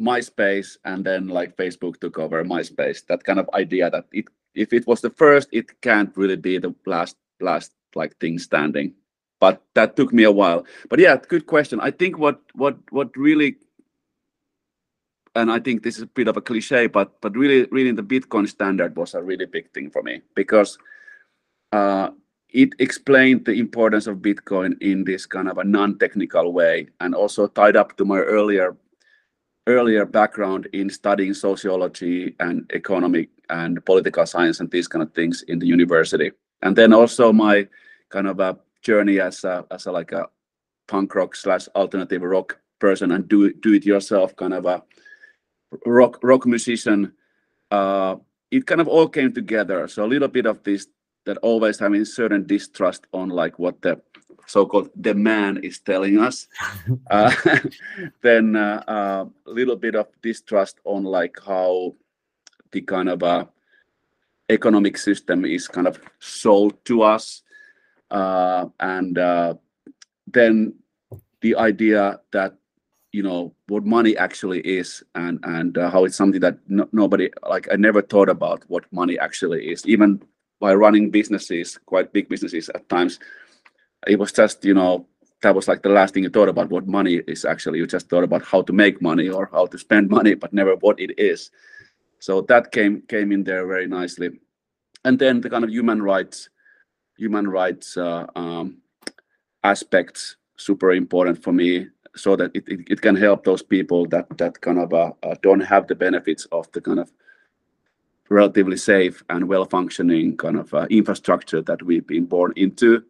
MySpace, 0.00 0.76
and 0.84 1.04
then 1.04 1.28
like 1.28 1.56
Facebook 1.56 2.00
took 2.00 2.18
over 2.18 2.44
MySpace. 2.44 3.04
That 3.06 3.24
kind 3.24 3.40
of 3.40 3.50
idea 3.52 3.90
that 3.90 4.06
it, 4.12 4.26
if 4.54 4.72
it 4.72 4.86
was 4.86 5.00
the 5.00 5.10
first, 5.10 5.48
it 5.52 5.80
can't 5.82 6.16
really 6.16 6.36
be 6.36 6.58
the 6.58 6.74
last, 6.86 7.16
last 7.40 7.72
like 7.94 8.16
thing 8.18 8.38
standing. 8.38 8.94
But 9.40 9.62
that 9.74 9.96
took 9.96 10.12
me 10.12 10.24
a 10.24 10.32
while. 10.32 10.64
But 10.88 11.00
yeah, 11.00 11.16
good 11.16 11.46
question. 11.46 11.80
I 11.80 11.90
think 11.90 12.18
what 12.18 12.40
what 12.54 12.76
what 12.90 13.16
really 13.16 13.56
and 15.34 15.50
I 15.50 15.60
think 15.60 15.82
this 15.82 15.96
is 15.96 16.02
a 16.02 16.06
bit 16.06 16.28
of 16.28 16.36
a 16.36 16.40
cliche, 16.40 16.86
but 16.86 17.20
but 17.20 17.36
really 17.36 17.66
reading 17.70 17.94
the 17.94 18.02
Bitcoin 18.02 18.48
standard 18.48 18.96
was 18.96 19.14
a 19.14 19.22
really 19.22 19.46
big 19.46 19.70
thing 19.72 19.90
for 19.90 20.02
me 20.02 20.22
because 20.34 20.78
uh, 21.72 22.10
it 22.48 22.70
explained 22.78 23.44
the 23.44 23.52
importance 23.52 24.06
of 24.06 24.18
Bitcoin 24.18 24.80
in 24.80 25.04
this 25.04 25.26
kind 25.26 25.48
of 25.48 25.58
a 25.58 25.64
non-technical 25.64 26.52
way, 26.52 26.88
and 27.00 27.14
also 27.14 27.46
tied 27.46 27.76
up 27.76 27.96
to 27.96 28.04
my 28.04 28.18
earlier 28.18 28.76
earlier 29.66 30.04
background 30.04 30.66
in 30.72 30.90
studying 30.90 31.34
sociology 31.34 32.34
and 32.40 32.68
economic 32.74 33.28
and 33.50 33.84
political 33.84 34.26
science 34.26 34.58
and 34.58 34.70
these 34.70 34.88
kind 34.88 35.02
of 35.02 35.12
things 35.12 35.42
in 35.42 35.58
the 35.58 35.66
university, 35.66 36.32
and 36.62 36.74
then 36.74 36.92
also 36.92 37.32
my 37.32 37.68
kind 38.08 38.26
of 38.26 38.40
a 38.40 38.58
journey 38.82 39.20
as 39.20 39.44
a 39.44 39.64
as 39.70 39.86
a 39.86 39.92
like 39.92 40.10
a 40.10 40.26
punk 40.88 41.14
rock 41.14 41.36
slash 41.36 41.68
alternative 41.76 42.22
rock 42.22 42.58
person 42.80 43.12
and 43.12 43.28
do 43.28 43.52
do 43.52 43.74
it 43.74 43.86
yourself 43.86 44.34
kind 44.34 44.54
of 44.54 44.66
a 44.66 44.82
rock 45.86 46.18
rock 46.22 46.46
musician, 46.46 47.12
uh, 47.70 48.16
it 48.50 48.66
kind 48.66 48.80
of 48.80 48.88
all 48.88 49.08
came 49.08 49.32
together. 49.32 49.88
So 49.88 50.04
a 50.04 50.08
little 50.08 50.28
bit 50.28 50.46
of 50.46 50.62
this 50.62 50.86
that 51.26 51.36
always 51.38 51.78
having 51.78 52.04
certain 52.04 52.46
distrust 52.46 53.06
on 53.12 53.28
like 53.28 53.58
what 53.58 53.80
the 53.82 54.00
so-called 54.46 54.90
the 54.96 55.14
man 55.14 55.58
is 55.58 55.78
telling 55.78 56.18
us 56.18 56.48
uh, 57.10 57.32
then 58.22 58.56
a 58.56 58.82
uh, 58.88 58.90
uh, 58.90 59.24
little 59.46 59.76
bit 59.76 59.94
of 59.94 60.08
distrust 60.22 60.80
on 60.84 61.04
like 61.04 61.36
how 61.46 61.94
the 62.72 62.80
kind 62.80 63.08
of 63.08 63.22
uh, 63.22 63.44
economic 64.48 64.96
system 64.98 65.44
is 65.44 65.68
kind 65.68 65.86
of 65.86 66.00
sold 66.18 66.84
to 66.84 67.02
us 67.02 67.42
uh, 68.10 68.66
and 68.80 69.18
uh, 69.18 69.54
then 70.26 70.74
the 71.42 71.54
idea 71.54 72.18
that 72.32 72.54
you 73.12 73.22
know 73.22 73.52
what 73.68 73.84
money 73.84 74.16
actually 74.16 74.60
is 74.60 75.02
and 75.14 75.40
and 75.42 75.76
how 75.76 76.04
it's 76.04 76.16
something 76.16 76.40
that 76.40 76.56
no, 76.68 76.88
nobody 76.92 77.28
like 77.48 77.66
i 77.72 77.76
never 77.76 78.00
thought 78.00 78.28
about 78.28 78.62
what 78.68 78.84
money 78.92 79.18
actually 79.18 79.70
is. 79.70 79.86
Even 79.86 80.22
by 80.60 80.74
running 80.74 81.10
businesses 81.10 81.78
quite 81.86 82.12
big 82.12 82.28
businesses 82.28 82.68
at 82.70 82.88
times 82.88 83.18
it 84.06 84.18
was 84.18 84.32
just 84.32 84.64
you 84.64 84.74
know 84.74 85.06
that 85.42 85.54
was 85.54 85.68
like 85.68 85.82
the 85.82 85.88
last 85.88 86.14
thing 86.14 86.22
you 86.22 86.30
thought 86.30 86.48
about 86.48 86.70
what 86.70 86.86
money 86.86 87.22
is 87.26 87.44
actually. 87.44 87.78
You 87.78 87.86
just 87.86 88.08
thought 88.10 88.24
about 88.24 88.44
how 88.44 88.62
to 88.62 88.72
make 88.72 89.00
money 89.00 89.30
or 89.30 89.48
how 89.52 89.66
to 89.66 89.78
spend 89.78 90.10
money 90.18 90.34
but 90.34 90.52
never 90.52 90.74
what 90.76 91.00
it 91.00 91.18
is. 91.18 91.50
So 92.18 92.42
that 92.42 92.72
came 92.72 93.02
came 93.08 93.32
in 93.32 93.44
there 93.44 93.66
very 93.66 93.86
nicely. 93.86 94.30
And 95.04 95.18
then 95.18 95.40
the 95.40 95.48
kind 95.48 95.64
of 95.64 95.70
human 95.70 96.02
rights 96.02 96.48
human 97.16 97.48
rights 97.48 97.96
uh, 97.96 98.26
um, 98.36 98.78
aspects 99.64 100.36
super 100.56 100.92
important 100.92 101.42
for 101.42 101.52
me 101.52 101.86
so 102.16 102.36
that 102.36 102.50
it, 102.54 102.64
it, 102.68 102.80
it, 102.90 103.00
can 103.00 103.16
help 103.16 103.44
those 103.44 103.62
people 103.62 104.06
that 104.06 104.26
that 104.38 104.60
kind 104.60 104.78
of 104.78 104.92
uh, 104.92 105.12
uh, 105.22 105.34
don't 105.42 105.60
have 105.60 105.86
the 105.86 105.94
benefits 105.94 106.46
of 106.52 106.70
the 106.72 106.80
kind 106.80 106.98
of 106.98 107.12
relatively 108.28 108.76
safe 108.76 109.22
and 109.30 109.48
well 109.48 109.64
functioning 109.64 110.36
kind 110.36 110.56
of 110.56 110.72
uh, 110.74 110.86
infrastructure 110.90 111.62
that 111.62 111.82
we've 111.82 112.06
been 112.06 112.26
born 112.26 112.52
into 112.56 113.02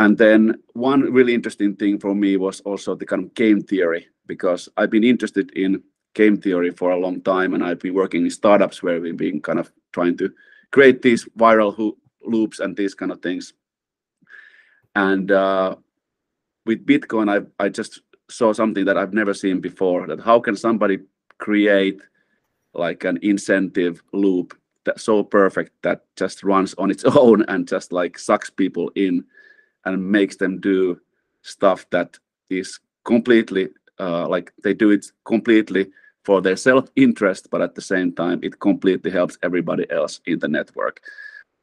and 0.00 0.16
then 0.16 0.54
one 0.72 1.02
really 1.12 1.34
interesting 1.34 1.76
thing 1.76 1.98
for 1.98 2.14
me 2.14 2.38
was 2.38 2.60
also 2.60 2.94
the 2.94 3.04
kind 3.04 3.22
of 3.22 3.34
game 3.34 3.60
theory, 3.60 4.08
because 4.26 4.66
I've 4.78 4.88
been 4.88 5.04
interested 5.04 5.50
in 5.50 5.82
game 6.14 6.38
theory 6.38 6.70
for 6.70 6.92
a 6.92 6.98
long 6.98 7.20
time, 7.20 7.52
and 7.52 7.62
I've 7.62 7.80
been 7.80 7.92
working 7.92 8.24
in 8.24 8.30
startups 8.30 8.82
where 8.82 8.98
we've 8.98 9.14
been 9.14 9.42
kind 9.42 9.58
of 9.58 9.70
trying 9.92 10.16
to 10.16 10.32
create 10.70 11.02
these 11.02 11.26
viral 11.38 11.76
ho- 11.76 11.98
loops 12.22 12.60
and 12.60 12.74
these 12.74 12.94
kind 12.94 13.12
of 13.12 13.20
things. 13.20 13.52
And 14.96 15.30
uh, 15.30 15.76
with 16.64 16.86
Bitcoin, 16.86 17.28
I 17.28 17.44
I 17.62 17.68
just 17.68 18.00
saw 18.30 18.52
something 18.52 18.84
that 18.84 18.96
I've 18.96 19.12
never 19.12 19.34
seen 19.34 19.60
before. 19.60 20.06
That 20.06 20.20
how 20.20 20.40
can 20.40 20.56
somebody 20.56 20.98
create 21.38 22.00
like 22.74 23.04
an 23.04 23.18
incentive 23.22 24.02
loop 24.12 24.56
that's 24.84 25.02
so 25.02 25.22
perfect 25.22 25.72
that 25.82 26.04
just 26.16 26.42
runs 26.42 26.74
on 26.74 26.90
its 26.90 27.04
own 27.16 27.44
and 27.48 27.68
just 27.68 27.92
like 27.92 28.18
sucks 28.18 28.50
people 28.50 28.90
in 28.94 29.24
and 29.84 30.10
makes 30.10 30.36
them 30.36 30.60
do 30.60 31.00
stuff 31.42 31.88
that 31.90 32.18
is 32.48 32.78
completely 33.04 33.68
uh, 33.98 34.26
like 34.28 34.52
they 34.62 34.72
do 34.74 34.90
it 34.90 35.06
completely 35.24 35.90
for 36.24 36.40
their 36.40 36.56
self-interest, 36.56 37.48
but 37.50 37.62
at 37.62 37.74
the 37.74 37.80
same 37.80 38.12
time, 38.12 38.40
it 38.42 38.60
completely 38.60 39.10
helps 39.10 39.38
everybody 39.42 39.90
else 39.90 40.20
in 40.26 40.38
the 40.38 40.48
network. 40.48 41.00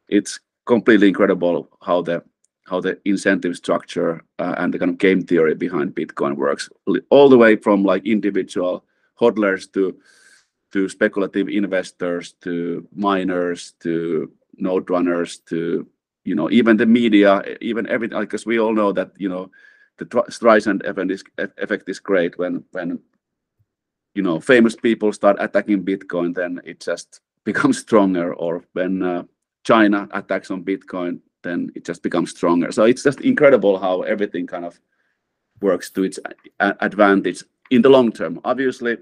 It's 0.09 0.39
completely 0.65 1.07
incredible 1.07 1.69
how 1.81 2.01
the 2.01 2.23
how 2.67 2.81
the 2.81 2.99
incentive 3.05 3.55
structure 3.55 4.23
uh, 4.39 4.55
and 4.57 4.73
the 4.73 4.79
kind 4.79 4.91
of 4.91 4.97
game 4.97 5.21
theory 5.21 5.55
behind 5.55 5.95
Bitcoin 5.95 6.35
works, 6.35 6.69
all 7.09 7.29
the 7.29 7.37
way 7.37 7.55
from 7.55 7.83
like 7.83 8.05
individual 8.05 8.83
hodlers 9.19 9.71
to 9.73 9.97
to 10.71 10.89
speculative 10.89 11.47
investors 11.47 12.33
to 12.41 12.87
miners 12.93 13.73
to 13.79 14.31
node 14.57 14.89
runners 14.89 15.39
to 15.39 15.87
you 16.25 16.35
know 16.35 16.49
even 16.51 16.77
the 16.77 16.85
media 16.85 17.41
even 17.61 17.87
everything 17.87 18.19
because 18.19 18.45
we 18.45 18.59
all 18.59 18.73
know 18.73 18.91
that 18.91 19.11
you 19.17 19.29
know 19.29 19.49
the 19.97 20.05
Streisand 20.05 20.85
effect 20.85 21.11
is, 21.11 21.23
effect 21.57 21.89
is 21.89 21.99
great 21.99 22.37
when 22.37 22.63
when 22.71 22.99
you 24.13 24.21
know 24.21 24.39
famous 24.39 24.75
people 24.75 25.13
start 25.13 25.37
attacking 25.39 25.83
bitcoin 25.83 26.35
then 26.35 26.59
it 26.65 26.79
just 26.79 27.21
becomes 27.45 27.77
stronger 27.85 28.33
or 28.33 28.63
when 28.73 29.01
uh, 29.01 29.23
china 29.63 30.07
attacks 30.11 30.51
on 30.51 30.63
bitcoin 30.63 31.19
then 31.43 31.71
it 31.75 31.85
just 31.85 32.03
becomes 32.03 32.31
stronger 32.31 32.71
so 32.71 32.83
it's 32.83 33.03
just 33.03 33.21
incredible 33.21 33.77
how 33.79 34.01
everything 34.03 34.47
kind 34.47 34.65
of 34.65 34.79
works 35.61 35.89
to 35.89 36.03
its 36.03 36.19
advantage 36.59 37.43
in 37.71 37.81
the 37.81 37.89
long 37.89 38.11
term 38.11 38.39
obviously 38.43 38.97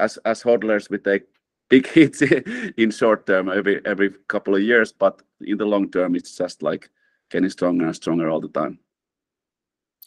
as 0.00 0.16
as 0.18 0.42
hodlers 0.42 0.90
we 0.90 0.98
take 0.98 1.22
big 1.68 1.86
hits 1.92 2.22
in 2.22 2.90
short 2.90 3.26
term 3.26 3.48
every 3.48 3.84
every 3.84 4.10
couple 4.28 4.54
of 4.54 4.62
years, 4.62 4.92
but 4.92 5.22
in 5.40 5.58
the 5.58 5.64
long 5.64 5.90
term, 5.90 6.14
it's 6.14 6.36
just 6.36 6.62
like 6.62 6.90
getting 7.30 7.50
stronger 7.50 7.86
and 7.86 7.96
stronger 7.96 8.30
all 8.30 8.40
the 8.40 8.48
time. 8.48 8.78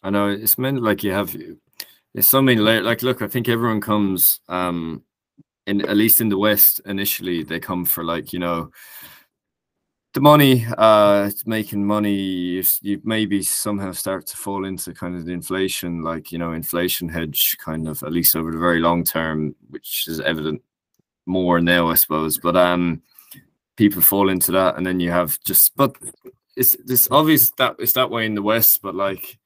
I 0.03 0.09
know 0.09 0.29
it's 0.29 0.57
meant 0.57 0.81
like 0.81 1.03
you 1.03 1.11
have 1.11 1.35
there's 2.13 2.27
so 2.27 2.41
many 2.41 2.59
layers. 2.59 2.85
Like, 2.85 3.03
look, 3.03 3.21
I 3.21 3.27
think 3.27 3.49
everyone 3.49 3.81
comes 3.81 4.39
um 4.47 5.03
in 5.67 5.81
at 5.81 5.97
least 5.97 6.21
in 6.21 6.29
the 6.29 6.37
West 6.37 6.81
initially 6.85 7.43
they 7.43 7.59
come 7.59 7.85
for 7.85 8.03
like 8.03 8.33
you 8.33 8.39
know 8.39 8.71
the 10.13 10.21
money 10.21 10.65
uh 10.77 11.29
making 11.45 11.85
money 11.85 12.15
you, 12.15 12.63
you, 12.81 12.99
maybe 13.03 13.43
somehow 13.43 13.91
start 13.91 14.25
to 14.25 14.35
fall 14.35 14.65
into 14.65 14.91
kind 14.93 15.15
of 15.15 15.25
the 15.25 15.31
inflation 15.31 16.01
like 16.01 16.31
you 16.31 16.39
know 16.39 16.53
inflation 16.53 17.07
hedge 17.07 17.55
kind 17.63 17.87
of 17.87 18.01
at 18.01 18.11
least 18.11 18.35
over 18.35 18.51
the 18.51 18.57
very 18.57 18.79
long 18.79 19.03
term 19.03 19.55
which 19.69 20.05
is 20.07 20.19
evident 20.19 20.59
more 21.29 21.61
now, 21.61 21.87
I 21.87 21.93
suppose. 21.93 22.37
But 22.37 22.57
um, 22.57 23.01
people 23.77 24.01
fall 24.01 24.29
into 24.29 24.51
that, 24.51 24.75
and 24.75 24.85
then 24.85 24.99
you 24.99 25.11
have 25.11 25.39
just. 25.45 25.75
But 25.77 25.95
it's 26.57 26.75
it's 26.87 27.09
obvious 27.11 27.51
that 27.51 27.75
it's 27.79 27.93
that 27.93 28.09
way 28.09 28.25
in 28.25 28.35
the 28.35 28.41
West. 28.41 28.81
But 28.81 28.95
like, 28.95 29.37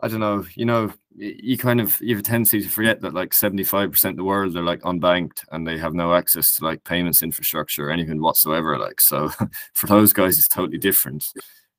I 0.00 0.06
don't 0.06 0.20
know. 0.20 0.46
You 0.54 0.66
know, 0.66 0.92
you 1.16 1.56
kind 1.56 1.80
of 1.80 2.00
you 2.00 2.14
have 2.14 2.24
a 2.24 2.26
tendency 2.26 2.60
to 2.60 2.68
forget 2.68 3.00
that 3.00 3.14
like 3.14 3.32
seventy 3.32 3.64
five 3.64 3.90
percent 3.90 4.12
of 4.12 4.16
the 4.16 4.24
world 4.24 4.56
are 4.56 4.62
like 4.62 4.80
unbanked 4.82 5.44
and 5.52 5.66
they 5.66 5.78
have 5.78 5.94
no 5.94 6.14
access 6.14 6.56
to 6.56 6.64
like 6.64 6.82
payments 6.84 7.22
infrastructure 7.22 7.88
or 7.88 7.92
anything 7.92 8.20
whatsoever. 8.20 8.78
Like, 8.78 9.00
so 9.00 9.30
for 9.74 9.86
those 9.86 10.12
guys, 10.12 10.38
it's 10.38 10.48
totally 10.48 10.78
different. 10.78 11.24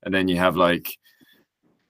And 0.04 0.14
then 0.14 0.28
you 0.28 0.38
have 0.38 0.56
like 0.56 0.98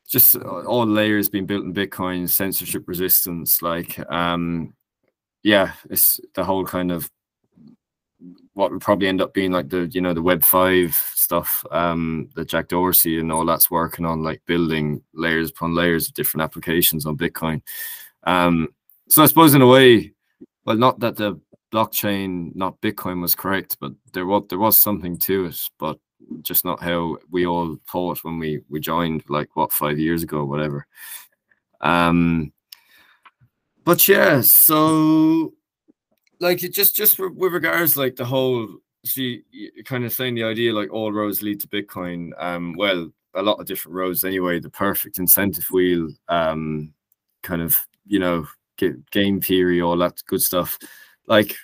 just 0.08 0.36
all 0.36 0.86
layers 0.86 1.30
being 1.30 1.46
built 1.46 1.66
in 1.66 1.74
Bitcoin, 1.74 2.30
censorship 2.30 2.88
resistance, 2.88 3.62
like 3.62 4.00
um 4.12 4.74
yeah, 5.44 5.74
it's 5.92 6.20
the 6.34 6.44
whole 6.44 6.66
kind 6.66 6.92
of 6.92 7.10
what 8.54 8.72
would 8.72 8.82
probably 8.82 9.08
end 9.08 9.22
up 9.22 9.34
being 9.34 9.52
like 9.52 9.70
the 9.70 9.88
you 9.92 10.02
know 10.02 10.14
the 10.14 10.22
web 10.22 10.44
5 10.44 10.96
stuff 11.26 11.66
um 11.72 12.30
that 12.36 12.48
jack 12.48 12.68
dorsey 12.70 13.20
and 13.20 13.32
all 13.32 13.46
that's 13.46 13.70
working 13.70 14.06
on 14.06 14.24
like 14.24 14.42
building 14.46 15.02
layers 15.14 15.50
upon 15.50 15.76
layers 15.76 16.08
of 16.08 16.14
different 16.14 16.44
applications 16.44 17.06
on 17.06 17.18
bitcoin. 17.18 17.62
Um 18.24 18.70
so 19.10 19.22
i 19.24 19.26
suppose 19.26 19.54
in 19.54 19.62
a 19.62 19.68
way 19.68 20.14
well 20.66 20.78
not 20.78 21.00
that 21.00 21.16
the 21.18 21.40
blockchain 21.72 22.56
not 22.56 22.80
bitcoin 22.80 23.22
was 23.22 23.36
correct 23.36 23.78
but 23.82 23.92
there 24.14 24.26
was 24.26 24.44
there 24.50 24.60
was 24.60 24.78
something 24.78 25.18
to 25.18 25.46
it 25.46 25.60
but 25.78 26.00
just 26.42 26.66
not 26.66 26.82
how 26.82 27.18
we 27.32 27.46
all 27.46 27.78
thought 27.92 28.24
when 28.24 28.40
we 28.40 28.62
we 28.70 28.80
joined 28.80 29.24
like 29.30 29.56
what 29.56 29.72
five 29.72 30.00
years 30.00 30.24
ago 30.24 30.46
whatever. 30.46 30.88
Um 31.82 32.52
but 33.84 34.08
yeah 34.08 34.42
so 34.42 35.54
like 36.40 36.64
it 36.64 36.74
just 36.74 36.96
just 36.96 37.20
with 37.20 37.54
regards 37.54 37.96
like 37.98 38.16
the 38.16 38.26
whole 38.26 38.68
see 39.08 39.44
kind 39.86 40.06
of 40.06 40.14
saying 40.14 40.36
the 40.36 40.44
idea 40.44 40.74
like 40.74 40.92
all 40.92 41.12
roads 41.12 41.42
lead 41.42 41.60
to 41.60 41.68
bitcoin 41.68 42.32
um 42.38 42.74
well 42.78 43.10
a 43.36 43.42
lot 43.42 43.60
of 43.60 43.66
different 43.66 43.96
roads 43.96 44.24
anyway 44.24 44.60
the 44.60 44.70
perfect 44.70 45.18
incentive 45.18 45.66
wheel 45.72 46.10
um 46.30 46.94
kind 47.44 47.62
of 47.62 47.78
you 48.06 48.20
know 48.20 48.46
game 49.12 49.40
theory 49.40 49.82
all 49.82 49.98
that 49.98 50.22
good 50.28 50.42
stuff 50.42 50.78
like 51.28 51.56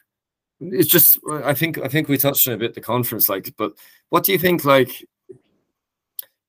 it's 0.59 0.87
just 0.87 1.19
i 1.43 1.53
think 1.53 1.77
i 1.79 1.87
think 1.87 2.07
we 2.07 2.17
touched 2.17 2.47
on 2.47 2.53
a 2.53 2.57
bit 2.57 2.73
the 2.73 2.81
conference 2.81 3.27
like 3.27 3.53
but 3.57 3.73
what 4.09 4.23
do 4.23 4.31
you 4.31 4.37
think 4.37 4.63
like 4.63 5.05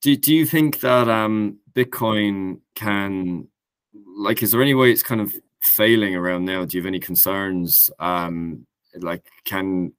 do, 0.02 0.16
do 0.16 0.34
you 0.34 0.44
think 0.44 0.80
that 0.80 1.08
um 1.08 1.58
bitcoin 1.74 2.58
can 2.74 3.46
like 4.16 4.42
is 4.42 4.50
there 4.50 4.62
any 4.62 4.74
way 4.74 4.90
it's 4.90 5.02
kind 5.02 5.20
of 5.20 5.34
failing 5.62 6.16
around 6.16 6.44
now? 6.44 6.64
Do 6.64 6.76
you 6.76 6.82
have 6.82 6.88
any 6.88 7.00
concerns? 7.00 7.90
Um, 7.98 8.66
like, 8.96 9.24
can 9.44 9.92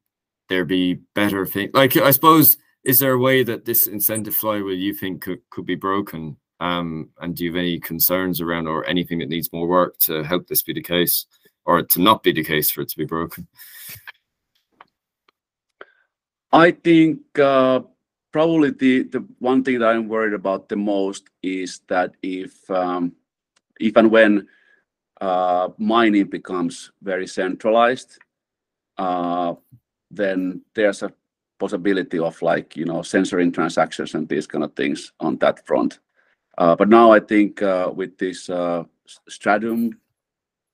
there 0.54 0.66
be 0.66 0.96
better 1.16 1.46
things? 1.46 1.72
Like, 1.74 1.98
I 1.98 2.12
suppose, 2.12 2.58
is 2.84 3.00
there 3.00 3.14
a 3.14 3.20
way 3.20 3.44
that 3.44 3.66
this 3.66 3.88
incentive 3.88 4.36
flywheel 4.36 4.76
you 4.76 4.94
think 4.94 5.24
could, 5.24 5.42
could 5.50 5.66
be 5.66 5.76
broken? 5.76 6.38
Um, 6.60 7.10
and 7.20 7.36
do 7.36 7.44
you 7.44 7.52
have 7.52 7.60
any 7.60 7.80
concerns 7.80 8.40
around 8.40 8.68
or 8.68 8.86
anything 8.86 9.20
that 9.20 9.30
needs 9.30 9.52
more 9.52 9.68
work 9.68 9.98
to 10.00 10.24
help 10.24 10.48
this 10.48 10.62
be 10.62 10.74
the 10.74 10.82
case 10.82 11.26
or 11.66 11.82
to 11.82 12.02
not 12.02 12.24
be 12.24 12.32
the 12.32 12.44
case 12.44 12.70
for 12.70 12.82
it 12.82 12.90
to 12.90 12.98
be 12.98 13.06
broken? 13.06 13.48
I 16.52 16.72
think 16.72 17.20
uh, 17.40 17.82
probably 18.32 18.70
the, 18.70 19.04
the 19.04 19.26
one 19.40 19.64
thing 19.64 19.80
that 19.80 19.90
I'm 19.90 20.08
worried 20.08 20.34
about 20.34 20.70
the 20.70 20.76
most 20.76 21.30
is 21.42 21.82
that 21.88 22.12
if 22.22 22.70
um, 22.70 23.14
if 23.80 23.96
and 23.96 24.12
when 24.12 24.48
uh, 25.20 25.70
mining 25.80 26.26
becomes 26.26 26.92
very 27.02 27.26
centralized, 27.26 28.20
uh, 28.98 29.56
then 30.16 30.62
there's 30.76 31.04
a 31.04 31.14
possibility 31.60 32.20
of 32.20 32.42
like 32.42 32.76
you 32.76 32.86
know 32.86 33.02
censoring 33.02 33.52
transactions 33.52 34.16
and 34.16 34.28
these 34.28 34.48
kind 34.48 34.64
of 34.64 34.74
things 34.76 35.12
on 35.20 35.38
that 35.38 35.66
front. 35.66 36.00
Uh, 36.58 36.76
but 36.76 36.90
now 36.90 37.12
I 37.12 37.20
think 37.20 37.62
uh, 37.62 37.92
with 37.94 38.18
this 38.18 38.50
uh, 38.50 38.84
Stratum 39.28 40.00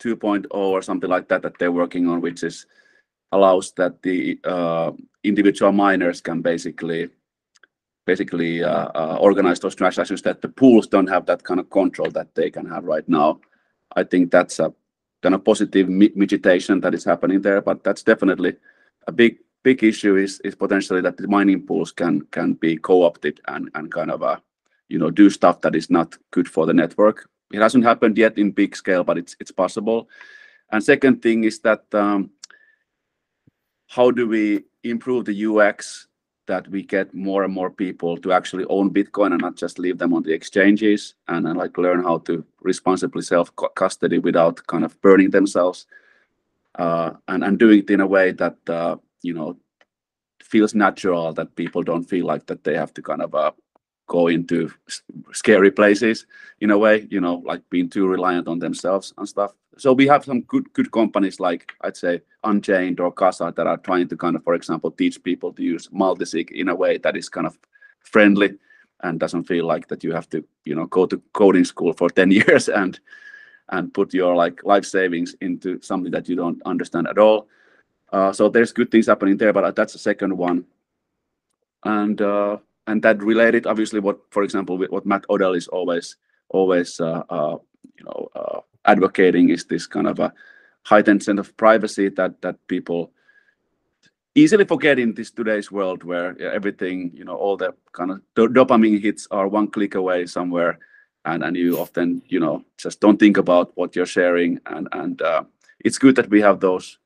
2.0 0.03 0.45
or 0.51 0.81
something 0.81 1.09
like 1.09 1.27
that 1.29 1.41
that 1.41 1.57
they're 1.57 1.71
working 1.71 2.07
on, 2.07 2.21
which 2.21 2.43
is 2.43 2.65
allows 3.31 3.71
that 3.73 4.01
the 4.01 4.39
individual 5.23 5.71
miners 5.71 6.19
can 6.21 6.41
basically 6.41 7.09
basically 8.07 8.63
organize 8.63 9.59
those 9.59 9.75
transactions 9.75 10.23
that 10.23 10.41
the 10.41 10.49
pools 10.49 10.87
don't 10.87 11.07
have 11.07 11.25
that 11.27 11.43
kind 11.43 11.59
of 11.59 11.69
control 11.69 12.09
that 12.09 12.33
they 12.33 12.49
can 12.49 12.65
have 12.65 12.85
right 12.85 13.07
now. 13.07 13.39
I 13.95 14.03
think 14.03 14.31
that's 14.31 14.59
a 14.59 14.73
kind 15.21 15.35
of 15.35 15.43
positive 15.43 15.89
mitigation 15.89 16.79
that 16.81 16.93
is 16.93 17.03
happening 17.03 17.41
there, 17.41 17.61
but 17.61 17.83
that's 17.83 18.03
definitely 18.03 18.55
a 19.09 19.11
big 19.11 19.37
big 19.63 19.83
issue 19.83 20.15
is 20.15 20.39
is 20.41 20.55
potentially 20.55 21.01
that 21.01 21.17
the 21.17 21.27
mining 21.27 21.65
pools 21.67 21.91
can 21.91 22.21
can 22.31 22.53
be 22.53 22.77
co-opted 22.77 23.41
and 23.47 23.69
and 23.75 23.91
kind 23.91 24.11
of 24.11 24.23
uh, 24.23 24.37
you 24.87 24.99
know 24.99 25.11
do 25.11 25.29
stuff 25.29 25.61
that 25.61 25.75
is 25.75 25.89
not 25.89 26.17
good 26.31 26.47
for 26.47 26.65
the 26.65 26.73
network. 26.73 27.27
It 27.51 27.61
hasn't 27.61 27.83
happened 27.83 28.17
yet 28.17 28.37
in 28.37 28.51
big 28.51 28.75
scale, 28.75 29.03
but 29.03 29.17
it's 29.17 29.35
it's 29.41 29.51
possible. 29.51 30.07
And 30.71 30.83
second 30.83 31.21
thing 31.21 31.43
is 31.43 31.59
that 31.61 31.83
um, 31.93 32.29
how 33.87 34.11
do 34.11 34.27
we 34.27 34.65
improve 34.83 35.25
the 35.25 35.45
UX 35.45 36.07
that 36.45 36.67
we 36.67 36.81
get 36.83 37.13
more 37.13 37.43
and 37.43 37.53
more 37.53 37.71
people 37.71 38.17
to 38.17 38.31
actually 38.31 38.65
own 38.69 38.93
Bitcoin 38.93 39.31
and 39.33 39.41
not 39.41 39.55
just 39.55 39.79
leave 39.79 39.97
them 39.97 40.13
on 40.13 40.23
the 40.23 40.33
exchanges 40.33 41.15
and, 41.27 41.47
and 41.47 41.57
like 41.57 41.77
learn 41.77 42.03
how 42.03 42.17
to 42.19 42.43
responsibly 42.61 43.21
self 43.21 43.51
custody 43.75 44.19
without 44.19 44.55
kind 44.67 44.85
of 44.85 44.99
burning 45.01 45.31
themselves 45.31 45.87
uh, 46.79 47.11
and, 47.27 47.43
and 47.43 47.59
doing 47.59 47.79
it 47.79 47.89
in 47.89 47.99
a 47.99 48.07
way 48.07 48.31
that 48.31 48.57
uh, 48.69 48.95
you 49.21 49.33
know 49.33 49.57
feels 50.41 50.73
natural 50.73 51.33
that 51.33 51.55
people 51.55 51.83
don't 51.83 52.09
feel 52.09 52.25
like 52.25 52.45
that 52.47 52.63
they 52.63 52.75
have 52.75 52.93
to 52.93 53.01
kind 53.01 53.21
of 53.21 53.35
uh, 53.35 53.51
go 54.07 54.27
into 54.27 54.71
scary 55.33 55.69
places 55.69 56.25
in 56.61 56.71
a 56.71 56.77
way 56.77 57.05
you 57.11 57.21
know 57.21 57.43
like 57.45 57.61
being 57.69 57.89
too 57.89 58.07
reliant 58.07 58.47
on 58.47 58.59
themselves 58.59 59.13
and 59.17 59.27
stuff. 59.27 59.51
So 59.77 59.93
we 59.93 60.07
have 60.07 60.25
some 60.25 60.41
good 60.41 60.71
good 60.73 60.91
companies 60.91 61.39
like 61.39 61.71
i'd 61.81 61.97
say 61.97 62.21
unchained 62.43 62.99
or 62.99 63.11
casa 63.11 63.53
that 63.55 63.67
are 63.67 63.77
trying 63.77 64.07
to 64.09 64.17
kind 64.17 64.35
of 64.35 64.43
for 64.43 64.55
example 64.55 64.91
teach 64.91 65.21
people 65.23 65.53
to 65.53 65.63
use 65.63 65.87
multisig 65.89 66.51
in 66.51 66.69
a 66.69 66.75
way 66.75 66.97
that 66.97 67.15
is 67.15 67.29
kind 67.29 67.47
of 67.47 67.57
friendly 67.99 68.57
and 69.03 69.19
doesn't 69.19 69.45
feel 69.45 69.65
like 69.65 69.87
that 69.87 70.03
you 70.03 70.13
have 70.13 70.29
to 70.29 70.43
you 70.65 70.75
know 70.75 70.85
go 70.87 71.05
to 71.05 71.21
coding 71.33 71.65
school 71.65 71.93
for 71.93 72.09
10 72.09 72.31
years 72.39 72.69
and 72.69 72.99
and 73.69 73.93
put 73.93 74.13
your 74.13 74.35
like 74.35 74.63
life 74.63 74.85
savings 74.85 75.35
into 75.41 75.81
something 75.81 76.11
that 76.11 76.27
you 76.27 76.35
don't 76.35 76.61
understand 76.65 77.07
at 77.07 77.17
all. 77.17 77.47
Uh, 78.11 78.31
so 78.33 78.49
there's 78.49 78.73
good 78.73 78.89
things 78.89 79.07
happening 79.07 79.37
there 79.37 79.53
but 79.53 79.75
that's 79.75 79.93
the 79.93 79.99
second 79.99 80.35
one. 80.35 80.65
And 81.83 82.21
uh, 82.21 82.57
and 82.89 83.03
that 83.03 83.21
related 83.21 83.67
obviously 83.67 83.99
what 83.99 84.19
for 84.31 84.43
example 84.43 84.77
what 84.77 85.05
matt 85.05 85.23
odell 85.29 85.53
is 85.53 85.67
always 85.67 86.17
always 86.49 86.99
uh, 86.99 87.23
uh, 87.29 87.57
you 87.97 88.05
know 88.05 88.29
uh, 88.35 88.59
advocating 88.85 89.49
is 89.49 89.65
this 89.65 89.85
kind 89.85 90.07
of 90.07 90.19
a 90.19 90.33
heightened 90.83 91.21
sense 91.21 91.39
of 91.39 91.55
privacy 91.55 92.09
that 92.09 92.41
that 92.41 92.55
people 92.67 93.11
easily 94.33 94.65
forget 94.65 94.97
in 94.97 95.13
this 95.13 95.31
today's 95.31 95.71
world 95.71 96.03
where 96.03 96.39
everything 96.41 97.11
you 97.13 97.23
know 97.23 97.35
all 97.35 97.55
the 97.57 97.73
kind 97.91 98.11
of 98.11 98.21
dopamine 98.35 98.99
hits 98.99 99.27
are 99.29 99.47
one 99.47 99.67
click 99.67 99.95
away 99.95 100.25
somewhere 100.25 100.79
and 101.25 101.43
and 101.43 101.55
you 101.55 101.79
often 101.79 102.21
you 102.27 102.39
know 102.39 102.63
just 102.77 102.99
don't 102.99 103.19
think 103.19 103.37
about 103.37 103.71
what 103.75 103.95
you're 103.95 104.05
sharing. 104.05 104.59
And 104.65 104.87
and 104.91 105.21
uh, 105.21 105.43
it's 105.79 105.97
good 105.97 106.15
that 106.15 106.29
we 106.29 106.41
have 106.41 106.59
those 106.59 106.97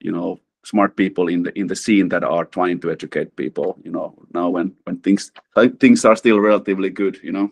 you 0.00 0.12
know 0.12 0.40
smart 0.64 0.96
people 0.96 1.28
in 1.28 1.42
the 1.42 1.58
in 1.58 1.66
the 1.66 1.76
scene 1.76 2.08
that 2.08 2.24
are 2.24 2.44
trying 2.44 2.80
to 2.80 2.90
educate 2.90 3.34
people 3.36 3.78
you 3.82 3.90
know 3.90 4.14
now 4.34 4.48
when 4.50 4.74
when 4.84 4.98
things 4.98 5.32
things 5.78 6.04
are 6.04 6.16
still 6.16 6.40
relatively 6.40 6.90
good 6.90 7.18
you 7.22 7.32
know? 7.32 7.50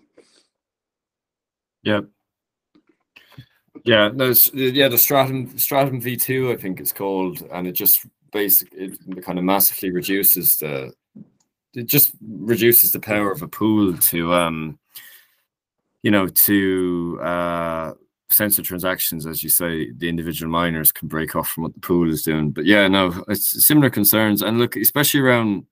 Yeah. 1.83 2.01
Yeah 3.85 4.11
there's 4.15 4.51
yeah 4.53 4.89
the 4.89 4.99
stratum 4.99 5.57
stratum 5.57 6.01
v2 6.01 6.53
i 6.53 6.57
think 6.61 6.81
it's 6.81 6.93
called 6.93 7.43
and 7.53 7.67
it 7.67 7.73
just 7.73 8.05
basically 8.33 8.87
it 8.87 9.25
kind 9.25 9.39
of 9.39 9.45
massively 9.45 9.91
reduces 9.91 10.59
the 10.59 10.93
it 11.75 11.87
just 11.87 12.13
reduces 12.21 12.93
the 12.93 13.01
power 13.01 13.31
of 13.31 13.43
a 13.43 13.49
pool 13.49 13.97
to 13.97 14.35
um 14.35 14.79
you 16.09 16.13
know 16.13 16.27
to 16.27 17.21
uh 17.23 17.93
censor 18.31 18.63
transactions, 18.63 19.27
as 19.27 19.43
you 19.43 19.51
say, 19.51 19.93
the 19.93 20.09
individual 20.09 20.51
miners 20.51 20.91
can 20.91 21.07
break 21.07 21.37
off 21.37 21.51
from 21.51 21.65
what 21.65 21.75
the 21.75 21.81
pool 21.81 22.11
is 22.11 22.23
doing. 22.23 22.51
But 22.51 22.65
yeah, 22.65 22.89
no, 22.89 23.23
it's 23.29 23.67
similar 23.67 23.91
concerns. 23.91 24.41
And 24.41 24.59
look, 24.59 24.75
especially 24.77 25.21
around 25.21 25.67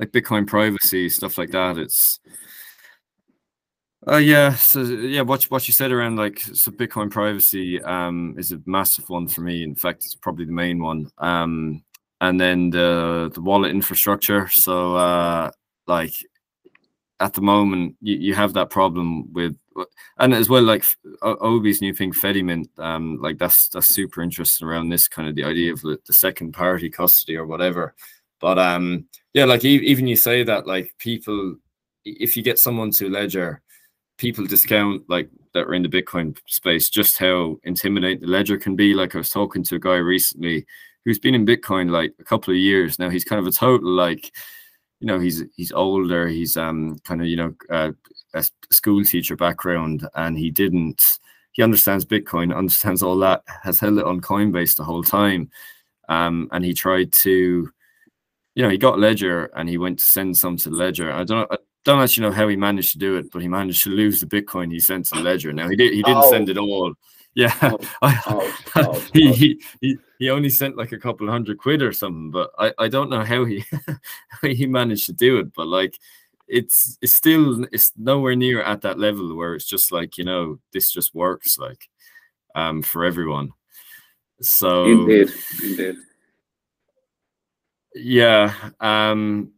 like 0.00 0.10
Bitcoin 0.10 0.44
privacy, 0.44 1.08
stuff 1.08 1.38
like 1.38 1.52
that, 1.52 1.78
it's 1.78 2.18
uh 4.08 4.16
yeah, 4.16 4.56
so 4.56 4.82
yeah, 4.82 5.20
what 5.20 5.44
what 5.44 5.68
you 5.68 5.72
said 5.72 5.92
around 5.92 6.16
like 6.16 6.40
so 6.40 6.72
Bitcoin 6.72 7.08
privacy 7.08 7.80
um 7.82 8.34
is 8.36 8.50
a 8.50 8.60
massive 8.66 9.08
one 9.08 9.28
for 9.28 9.42
me. 9.42 9.62
In 9.62 9.76
fact, 9.76 10.02
it's 10.02 10.16
probably 10.16 10.46
the 10.46 10.60
main 10.64 10.82
one. 10.82 11.08
Um 11.18 11.84
and 12.20 12.40
then 12.40 12.70
the 12.70 13.30
the 13.32 13.40
wallet 13.40 13.70
infrastructure. 13.70 14.48
So 14.48 14.96
uh 14.96 15.52
like 15.86 16.14
at 17.22 17.32
the 17.34 17.40
moment 17.40 17.96
you, 18.02 18.16
you 18.16 18.34
have 18.34 18.52
that 18.52 18.68
problem 18.68 19.32
with 19.32 19.56
and 20.18 20.34
as 20.34 20.48
well 20.48 20.62
like 20.62 20.84
obi's 21.22 21.80
new 21.80 21.94
thing 21.94 22.12
fedimint 22.12 22.66
um 22.78 23.16
like 23.22 23.38
that's 23.38 23.68
that's 23.68 23.86
super 23.86 24.22
interesting 24.22 24.66
around 24.66 24.88
this 24.88 25.06
kind 25.06 25.28
of 25.28 25.36
the 25.36 25.44
idea 25.44 25.72
of 25.72 25.80
the, 25.82 25.96
the 26.06 26.12
second 26.12 26.52
party 26.52 26.90
custody 26.90 27.36
or 27.36 27.46
whatever. 27.46 27.94
But 28.40 28.58
um 28.58 29.06
yeah 29.34 29.44
like 29.44 29.64
even 29.64 30.08
you 30.08 30.16
say 30.16 30.42
that 30.42 30.66
like 30.66 30.94
people 30.98 31.56
if 32.04 32.36
you 32.36 32.42
get 32.42 32.58
someone 32.58 32.90
to 32.90 33.08
ledger 33.08 33.62
people 34.18 34.44
discount 34.44 35.02
like 35.08 35.30
that 35.54 35.66
are 35.68 35.74
in 35.74 35.82
the 35.82 35.88
bitcoin 35.88 36.36
space 36.46 36.90
just 36.90 37.18
how 37.18 37.56
intimidating 37.62 38.20
the 38.20 38.26
ledger 38.26 38.58
can 38.58 38.74
be. 38.74 38.94
Like 38.94 39.14
i 39.14 39.18
was 39.18 39.30
talking 39.30 39.62
to 39.62 39.76
a 39.76 39.78
guy 39.80 39.96
recently 39.96 40.66
who's 41.04 41.20
been 41.20 41.36
in 41.36 41.46
bitcoin 41.46 41.88
like 41.88 42.14
a 42.18 42.24
couple 42.24 42.52
of 42.52 42.58
years. 42.58 42.98
Now 42.98 43.10
he's 43.10 43.24
kind 43.24 43.38
of 43.38 43.46
a 43.46 43.52
total 43.52 43.90
like 43.90 44.32
you 45.02 45.08
know 45.08 45.18
he's 45.18 45.42
he's 45.56 45.72
older 45.72 46.28
he's 46.28 46.56
um 46.56 46.96
kind 47.04 47.20
of 47.20 47.26
you 47.26 47.36
know 47.36 47.52
uh, 47.70 47.90
a 48.34 48.44
school 48.70 49.04
teacher 49.04 49.36
background 49.36 50.08
and 50.14 50.38
he 50.38 50.48
didn't 50.48 51.18
he 51.50 51.62
understands 51.62 52.04
bitcoin 52.04 52.56
understands 52.56 53.02
all 53.02 53.18
that 53.18 53.42
has 53.64 53.80
held 53.80 53.98
it 53.98 54.06
on 54.06 54.20
coinbase 54.20 54.76
the 54.76 54.84
whole 54.84 55.02
time. 55.02 55.50
Um 56.08 56.48
and 56.52 56.64
he 56.64 56.72
tried 56.72 57.12
to 57.24 57.68
you 58.54 58.62
know 58.62 58.68
he 58.68 58.78
got 58.78 59.00
ledger 59.00 59.46
and 59.56 59.68
he 59.68 59.76
went 59.76 59.98
to 59.98 60.04
send 60.04 60.36
some 60.36 60.56
to 60.58 60.70
ledger. 60.70 61.12
I 61.12 61.24
don't 61.24 61.50
I 61.50 61.56
don't 61.84 62.00
actually 62.00 62.28
know 62.28 62.32
how 62.32 62.46
he 62.46 62.54
managed 62.54 62.92
to 62.92 62.98
do 62.98 63.16
it 63.16 63.26
but 63.32 63.42
he 63.42 63.48
managed 63.48 63.82
to 63.82 63.90
lose 63.90 64.20
the 64.20 64.26
bitcoin 64.26 64.70
he 64.70 64.78
sent 64.78 65.06
to 65.06 65.20
ledger. 65.20 65.52
Now 65.52 65.68
he 65.68 65.74
did 65.74 65.94
he 65.94 66.02
didn't 66.04 66.22
oh. 66.22 66.30
send 66.30 66.48
it 66.48 66.58
all 66.58 66.94
yeah, 67.34 67.54
oh, 68.02 69.02
he, 69.12 69.32
he 69.32 69.62
he 69.80 69.98
he 70.18 70.30
only 70.30 70.50
sent 70.50 70.76
like 70.76 70.92
a 70.92 70.98
couple 70.98 71.28
hundred 71.28 71.58
quid 71.58 71.82
or 71.82 71.92
something, 71.92 72.30
but 72.30 72.50
I 72.58 72.72
I 72.78 72.88
don't 72.88 73.10
know 73.10 73.24
how 73.24 73.44
he 73.44 73.64
how 74.28 74.48
he 74.48 74.66
managed 74.66 75.06
to 75.06 75.12
do 75.12 75.38
it, 75.38 75.54
but 75.54 75.66
like 75.66 75.98
it's 76.48 76.98
it's 77.00 77.14
still 77.14 77.64
it's 77.72 77.92
nowhere 77.96 78.36
near 78.36 78.62
at 78.62 78.82
that 78.82 78.98
level 78.98 79.34
where 79.34 79.54
it's 79.54 79.64
just 79.64 79.92
like 79.92 80.18
you 80.18 80.24
know 80.24 80.58
this 80.72 80.90
just 80.90 81.14
works 81.14 81.58
like 81.58 81.88
um 82.54 82.82
for 82.82 83.04
everyone. 83.04 83.52
So 84.40 84.84
indeed, 84.84 85.30
indeed. 85.62 85.96
Yeah, 87.94 88.54
um, 88.80 89.52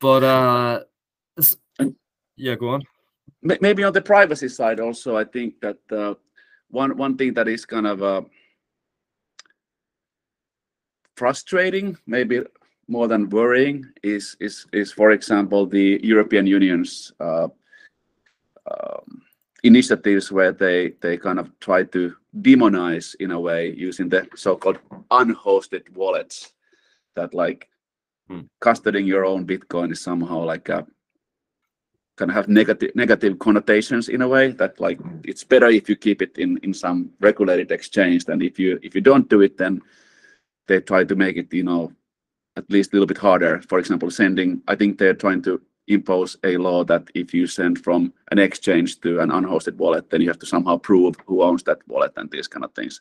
but 0.00 0.22
uh, 0.22 0.80
yeah, 2.36 2.54
go 2.56 2.70
on. 2.70 2.82
Maybe 3.42 3.84
on 3.84 3.92
the 3.92 4.02
privacy 4.02 4.48
side 4.48 4.78
also, 4.78 5.16
I 5.16 5.24
think 5.24 5.60
that. 5.62 5.78
Uh, 5.90 6.14
one 6.70 6.96
one 6.96 7.16
thing 7.16 7.34
that 7.34 7.48
is 7.48 7.64
kind 7.66 7.86
of 7.86 8.02
uh, 8.02 8.22
frustrating, 11.16 11.96
maybe 12.06 12.40
more 12.88 13.08
than 13.08 13.28
worrying, 13.28 13.86
is 14.02 14.36
is 14.40 14.66
is 14.72 14.92
for 14.92 15.10
example 15.10 15.66
the 15.66 16.00
European 16.02 16.46
Union's 16.46 17.12
uh, 17.20 17.48
um, 18.70 19.22
initiatives 19.62 20.32
where 20.32 20.52
they 20.52 20.92
they 21.00 21.16
kind 21.16 21.38
of 21.38 21.50
try 21.60 21.82
to 21.84 22.14
demonize 22.40 23.14
in 23.20 23.32
a 23.32 23.40
way 23.40 23.72
using 23.76 24.08
the 24.08 24.26
so-called 24.36 24.78
unhosted 25.10 25.82
wallets 25.94 26.52
that 27.16 27.34
like 27.34 27.68
hmm. 28.28 28.42
custodying 28.60 29.06
your 29.06 29.24
own 29.24 29.46
bitcoin 29.46 29.90
is 29.90 30.00
somehow 30.00 30.44
like 30.44 30.68
a 30.68 30.86
kind 32.20 32.30
of 32.30 32.36
have 32.36 32.48
negative 32.48 32.94
negative 32.94 33.38
connotations 33.38 34.10
in 34.10 34.20
a 34.20 34.28
way 34.28 34.52
that 34.52 34.78
like 34.78 35.00
it's 35.24 35.42
better 35.42 35.68
if 35.68 35.88
you 35.88 35.96
keep 35.96 36.20
it 36.20 36.36
in 36.36 36.58
in 36.58 36.74
some 36.74 37.10
regulated 37.20 37.72
exchange 37.72 38.26
than 38.26 38.42
if 38.42 38.58
you 38.58 38.78
if 38.82 38.94
you 38.94 39.00
don't 39.00 39.30
do 39.30 39.40
it 39.40 39.56
then 39.56 39.80
they 40.68 40.80
try 40.80 41.02
to 41.02 41.16
make 41.16 41.36
it 41.38 41.52
you 41.52 41.62
know 41.62 41.90
at 42.56 42.70
least 42.70 42.92
a 42.92 42.94
little 42.94 43.06
bit 43.06 43.16
harder. 43.16 43.62
For 43.70 43.78
example 43.78 44.10
sending 44.10 44.62
i 44.68 44.74
think 44.76 44.98
they're 44.98 45.22
trying 45.24 45.42
to 45.48 45.62
impose 45.88 46.36
a 46.44 46.58
law 46.58 46.84
that 46.84 47.04
if 47.14 47.32
you 47.32 47.46
send 47.46 47.82
from 47.86 48.12
an 48.32 48.38
exchange 48.38 49.00
to 49.00 49.20
an 49.20 49.30
unhosted 49.30 49.76
wallet 49.78 50.10
then 50.10 50.20
you 50.20 50.28
have 50.28 50.42
to 50.44 50.52
somehow 50.54 50.76
prove 50.76 51.16
who 51.26 51.42
owns 51.42 51.62
that 51.64 51.78
wallet 51.88 52.12
and 52.16 52.30
these 52.30 52.48
kind 52.48 52.64
of 52.64 52.72
things. 52.74 53.00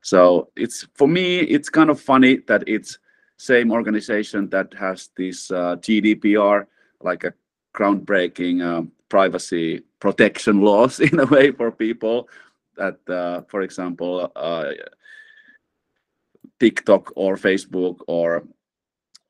So 0.00 0.48
it's 0.56 0.86
for 0.94 1.08
me 1.08 1.40
it's 1.40 1.68
kind 1.68 1.90
of 1.90 2.00
funny 2.00 2.32
that 2.48 2.64
it's 2.66 2.98
same 3.36 3.70
organization 3.70 4.48
that 4.48 4.72
has 4.74 5.10
this 5.16 5.50
uh, 5.50 5.76
gdpr 5.76 6.66
like 7.02 7.24
a 7.24 7.32
groundbreaking 7.74 8.62
uh, 8.62 8.86
privacy 9.08 9.82
protection 10.00 10.60
laws 10.68 11.00
in 11.00 11.20
a 11.20 11.26
way 11.26 11.52
for 11.52 11.70
people 11.70 12.28
that, 12.76 12.98
uh, 13.08 13.42
for 13.48 13.62
example, 13.62 14.30
uh, 14.36 14.70
TikTok 16.58 17.12
or 17.16 17.36
Facebook 17.36 17.98
or 18.06 18.44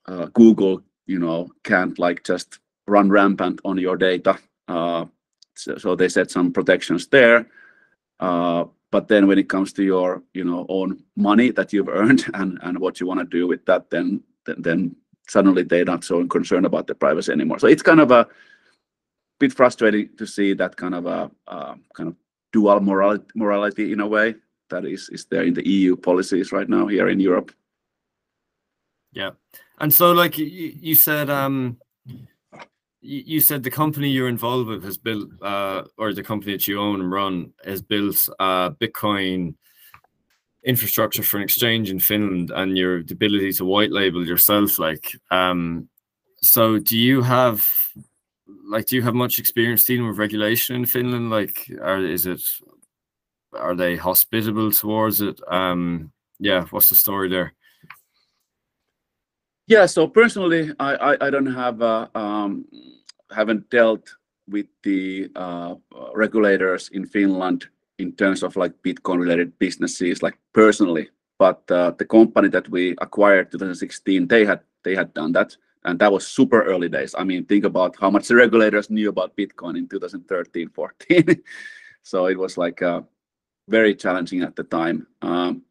uh, 0.07 0.27
Google, 0.27 0.83
you 1.07 1.19
know, 1.19 1.51
can't 1.65 1.99
like 1.99 2.25
just 2.25 2.59
run 2.87 3.11
rampant 3.11 3.61
on 3.65 3.79
your 3.79 3.97
data. 3.97 4.39
Uh, 4.69 5.07
so, 5.55 5.77
so, 5.77 5.95
they 5.95 6.09
set 6.09 6.31
some 6.31 6.53
protections 6.53 7.09
there. 7.09 7.47
Uh, 8.21 8.65
but 8.91 9.09
then 9.09 9.27
when 9.27 9.39
it 9.39 9.49
comes 9.49 9.73
to 9.73 9.83
your, 9.83 10.23
you 10.35 10.45
know, 10.45 10.67
own 10.69 11.03
money 11.17 11.51
that 11.51 11.73
you've 11.73 11.89
earned 12.01 12.25
and 12.35 12.59
and 12.63 12.79
what 12.79 13.01
you 13.01 13.07
want 13.07 13.21
to 13.21 13.27
do 13.27 13.47
with 13.47 13.65
that, 13.67 13.91
then 13.91 14.23
then, 14.47 14.57
then 14.63 14.97
suddenly 15.29 15.63
they're 15.63 15.85
not 15.85 16.05
so 16.05 16.27
concerned 16.27 16.67
about 16.67 16.87
the 16.87 16.95
privacy 16.95 17.33
anymore. 17.33 17.59
So 17.59 17.67
it's 17.67 17.83
kind 17.83 18.01
of 18.01 18.11
a 18.11 18.27
bit 19.39 19.53
frustrating 19.53 20.11
to 20.19 20.27
see 20.27 20.55
that 20.55 20.77
kind 20.77 20.95
of 20.95 21.07
a 21.07 21.31
uh, 21.49 21.75
kind 21.95 22.09
of 22.09 22.17
dual 22.53 22.81
morality, 22.81 23.25
morality 23.35 23.93
in 23.93 24.01
a 24.01 24.07
way 24.07 24.35
that 24.71 24.85
is 24.85 25.09
is 25.11 25.27
there 25.27 25.45
in 25.45 25.55
the 25.55 25.69
EU 25.69 25.97
policies 25.97 26.53
right 26.53 26.69
now 26.69 26.87
here 26.87 27.09
in 27.09 27.21
Europe. 27.21 27.53
Yeah, 29.13 29.31
and 29.79 29.93
so 29.93 30.13
like 30.13 30.39
you, 30.39 30.47
you 30.47 30.95
said, 30.95 31.31
um, 31.31 31.79
you 33.01 33.41
said 33.41 33.63
the 33.63 33.71
company 33.71 34.09
you're 34.09 34.29
involved 34.29 34.69
with 34.69 34.85
has 34.85 34.99
built, 34.99 35.31
uh, 35.43 35.83
or 35.99 36.13
the 36.13 36.23
company 36.23 36.53
that 36.53 36.69
you 36.69 36.81
own 36.81 37.01
and 37.01 37.11
run 37.11 37.53
has 37.65 37.83
built 37.83 38.29
uh, 38.39 38.71
Bitcoin 38.71 39.55
infrastructure 40.63 41.23
for 41.23 41.39
an 41.39 41.43
exchange 41.43 41.91
in 41.91 41.99
Finland, 41.99 42.51
and 42.51 42.77
your 42.77 42.99
ability 42.99 43.53
to 43.53 43.65
white 43.65 43.91
label 43.91 44.27
yourself. 44.27 44.79
Like, 44.79 45.13
um, 45.31 45.89
so 46.43 46.79
do 46.79 46.99
you 46.99 47.23
have, 47.23 47.69
like, 48.69 48.87
do 48.87 48.97
you 48.97 49.03
have 49.03 49.15
much 49.15 49.39
experience 49.39 49.85
dealing 49.85 50.07
with 50.07 50.19
regulation 50.19 50.77
in 50.77 50.87
Finland? 50.87 51.31
Like, 51.31 51.71
are 51.83 52.05
is 52.05 52.27
it, 52.27 52.43
are 53.53 53.75
they 53.75 53.97
hospitable 53.97 54.71
towards 54.71 55.21
it? 55.21 55.41
Um, 55.49 56.13
yeah, 56.39 56.67
what's 56.71 56.89
the 56.89 56.95
story 56.95 57.29
there? 57.29 57.55
Yeah, 59.67 59.87
so 59.87 60.09
personally, 60.09 60.73
I 60.79 60.95
I, 60.95 61.27
I 61.27 61.31
don't 61.31 61.55
have 61.55 61.81
uh, 61.81 62.09
um, 62.15 62.65
haven't 63.31 63.71
dealt 63.71 64.17
with 64.49 64.67
the 64.83 65.31
uh, 65.37 65.75
regulators 66.15 66.89
in 66.93 67.07
Finland 67.07 67.69
in 68.01 68.13
terms 68.13 68.43
of 68.43 68.57
like 68.57 68.73
Bitcoin 68.83 69.19
related 69.19 69.59
businesses, 69.59 70.23
like 70.23 70.39
personally. 70.53 71.09
But 71.39 71.63
uh, 71.71 71.93
the 71.93 72.05
company 72.05 72.49
that 72.49 72.69
we 72.69 72.95
acquired 73.01 73.51
2016, 73.51 74.29
they 74.29 74.45
had 74.45 74.61
they 74.83 74.95
had 74.95 75.15
done 75.15 75.33
that, 75.33 75.57
and 75.85 75.99
that 75.99 76.13
was 76.13 76.27
super 76.27 76.63
early 76.63 76.89
days. 76.89 77.15
I 77.17 77.25
mean, 77.25 77.45
think 77.45 77.65
about 77.65 77.97
how 78.01 78.11
much 78.11 78.29
the 78.29 78.37
regulators 78.37 78.91
knew 78.91 79.09
about 79.09 79.37
Bitcoin 79.37 79.79
in 79.79 79.89
2013, 79.89 80.69
14. 80.71 81.43
so 82.03 82.27
it 82.27 82.39
was 82.39 82.59
like 82.59 82.83
uh, 82.83 83.03
very 83.69 83.95
challenging 83.95 84.43
at 84.43 84.57
the 84.57 84.65
time. 84.65 85.07
Um, 85.23 85.63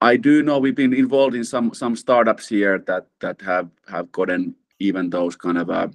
I 0.00 0.16
do 0.16 0.42
know 0.42 0.58
we've 0.58 0.74
been 0.74 0.94
involved 0.94 1.34
in 1.34 1.44
some 1.44 1.72
some 1.72 1.96
startups 1.96 2.48
here 2.48 2.78
that 2.86 3.06
that 3.20 3.40
have 3.42 3.70
have 3.88 4.12
gotten 4.12 4.54
even 4.78 5.08
those 5.08 5.34
kind 5.34 5.58
of 5.58 5.70
uh, 5.70 5.88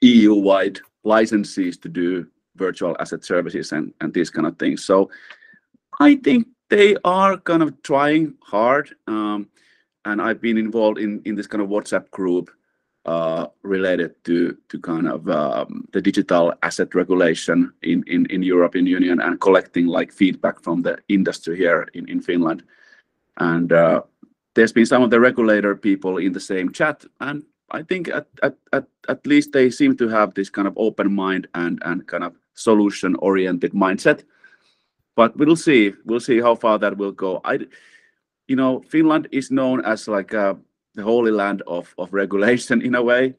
EU-wide 0.00 0.80
licenses 1.04 1.76
to 1.78 1.88
do 1.88 2.26
virtual 2.56 2.96
asset 3.00 3.24
services 3.24 3.72
and 3.72 3.92
and 4.00 4.12
these 4.12 4.30
kind 4.30 4.46
of 4.46 4.58
things. 4.58 4.84
So 4.84 5.10
I 6.00 6.16
think 6.16 6.48
they 6.70 6.96
are 7.04 7.36
kind 7.36 7.62
of 7.62 7.82
trying 7.82 8.34
hard, 8.42 8.94
um, 9.06 9.48
and 10.04 10.20
I've 10.20 10.40
been 10.40 10.58
involved 10.58 10.98
in 10.98 11.22
in 11.24 11.34
this 11.34 11.46
kind 11.46 11.62
of 11.62 11.68
WhatsApp 11.68 12.10
group 12.10 12.50
uh, 13.04 13.46
related 13.62 14.14
to 14.24 14.56
to 14.68 14.78
kind 14.80 15.08
of 15.08 15.28
um, 15.28 15.86
the 15.92 16.00
digital 16.00 16.52
asset 16.62 16.94
regulation 16.94 17.72
in, 17.82 18.02
in 18.06 18.26
in 18.26 18.42
European 18.42 18.86
Union 18.86 19.20
and 19.20 19.40
collecting 19.40 19.86
like 19.86 20.12
feedback 20.12 20.62
from 20.62 20.82
the 20.82 20.98
industry 21.08 21.56
here 21.56 21.88
in 21.94 22.08
in 22.08 22.20
Finland 22.20 22.62
and 23.38 23.72
uh, 23.72 24.02
there's 24.54 24.72
been 24.72 24.86
some 24.86 25.02
of 25.02 25.10
the 25.10 25.20
regulator 25.20 25.74
people 25.74 26.18
in 26.18 26.32
the 26.32 26.40
same 26.40 26.72
chat 26.72 27.04
and 27.20 27.42
i 27.70 27.82
think 27.82 28.08
at, 28.08 28.26
at, 28.42 28.56
at, 28.72 28.86
at 29.08 29.26
least 29.26 29.52
they 29.52 29.70
seem 29.70 29.96
to 29.96 30.08
have 30.08 30.34
this 30.34 30.50
kind 30.50 30.68
of 30.68 30.74
open 30.76 31.12
mind 31.12 31.48
and, 31.54 31.82
and 31.84 32.06
kind 32.06 32.24
of 32.24 32.34
solution 32.54 33.16
oriented 33.16 33.72
mindset. 33.72 34.24
But 35.16 35.36
we'll 35.36 35.56
see. 35.56 35.92
We'll 36.04 36.20
see 36.20 36.40
how 36.40 36.54
far 36.54 36.78
that 36.78 36.96
will 36.96 37.12
go. 37.12 37.40
I 37.44 37.60
you 38.46 38.56
know 38.56 38.82
finland 38.88 39.26
is 39.32 39.50
known 39.50 39.82
as 39.86 40.06
like 40.06 40.34
uh, 40.34 40.54
the 40.94 41.02
holy 41.02 41.30
land 41.30 41.62
of, 41.66 41.94
of 41.96 42.12
regulation 42.12 42.82
in 42.82 42.94
a 42.94 43.02
way. 43.02 43.34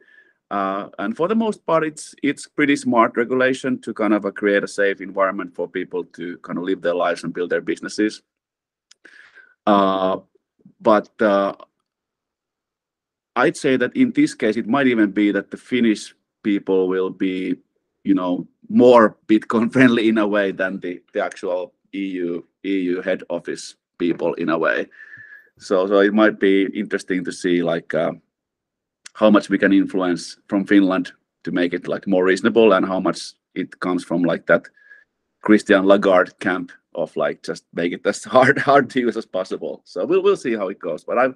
Uh, 0.51 0.89
and 0.99 1.17
for 1.17 1.27
the 1.27 1.35
most 1.35 1.65
part 1.65 1.83
it's 1.83 2.15
it's 2.23 2.47
pretty 2.47 2.75
smart 2.75 3.17
regulation 3.17 3.79
to 3.81 3.93
kind 3.93 4.13
of 4.13 4.25
uh, 4.25 4.31
create 4.31 4.63
a 4.63 4.67
safe 4.67 5.01
environment 5.01 5.53
for 5.55 5.67
people 5.67 6.03
to 6.03 6.37
kind 6.39 6.57
of 6.57 6.63
live 6.63 6.81
their 6.81 6.95
lives 6.95 7.23
and 7.23 7.33
build 7.33 7.49
their 7.49 7.61
businesses. 7.61 8.21
But 10.81 11.09
I'd 13.35 13.57
say 13.57 13.75
that 13.77 13.95
in 13.95 14.11
this 14.11 14.33
case, 14.33 14.55
it 14.55 14.67
might 14.67 14.87
even 14.87 15.11
be 15.11 15.31
that 15.31 15.51
the 15.51 15.57
Finnish 15.57 16.15
people 16.43 16.87
will 16.87 17.09
be, 17.09 17.57
you 18.05 18.13
know, 18.13 18.47
more 18.69 19.17
Bitcoin 19.27 19.73
friendly 19.73 20.07
in 20.07 20.17
a 20.17 20.27
way 20.27 20.51
than 20.51 20.79
the, 20.79 21.01
the 21.13 21.23
actual 21.23 21.73
EU 21.91 22.41
EU 22.63 23.01
head 23.01 23.23
office 23.29 23.75
people 23.97 24.33
in 24.35 24.49
a 24.49 24.57
way. 24.57 24.87
So 25.57 25.87
so 25.87 25.99
it 25.99 26.13
might 26.13 26.39
be 26.39 26.65
interesting 26.73 27.25
to 27.25 27.31
see 27.31 27.63
like 27.63 27.93
uh, 27.93 28.11
how 29.13 29.29
much 29.29 29.49
we 29.49 29.57
can 29.57 29.73
influence 29.73 30.37
from 30.47 30.65
Finland 30.65 31.11
to 31.43 31.51
make 31.51 31.73
it 31.73 31.87
like 31.87 32.07
more 32.07 32.25
reasonable 32.25 32.73
and 32.73 32.85
how 32.85 32.99
much 32.99 33.33
it 33.53 33.79
comes 33.79 34.03
from 34.03 34.23
like 34.23 34.45
that 34.47 34.67
Christine 35.41 35.85
Lagarde 35.85 36.31
camp 36.39 36.71
of 36.95 37.15
like 37.15 37.43
just 37.43 37.65
make 37.73 37.93
it 37.93 38.05
as 38.05 38.23
hard 38.35 38.57
hard 38.57 38.89
to 38.91 38.99
use 38.99 39.17
as 39.17 39.25
possible. 39.25 39.81
So 39.83 40.05
we'll 40.05 40.23
we'll 40.23 40.37
see 40.37 40.55
how 40.55 40.67
it 40.69 40.79
goes. 40.79 41.03
But 41.03 41.17
I 41.17 41.27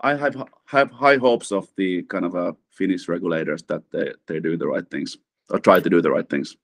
I 0.00 0.16
have 0.16 0.36
have 0.66 0.90
high 0.90 1.16
hopes 1.16 1.52
of 1.52 1.68
the 1.76 2.02
kind 2.04 2.24
of 2.24 2.36
uh, 2.36 2.52
Finnish 2.70 3.08
regulators 3.08 3.62
that 3.64 3.82
they 3.90 4.12
they 4.26 4.40
do 4.40 4.56
the 4.56 4.68
right 4.68 4.88
things 4.90 5.18
or 5.50 5.58
try 5.58 5.80
to 5.80 5.90
do 5.90 6.00
the 6.02 6.10
right 6.10 6.28
things. 6.28 6.56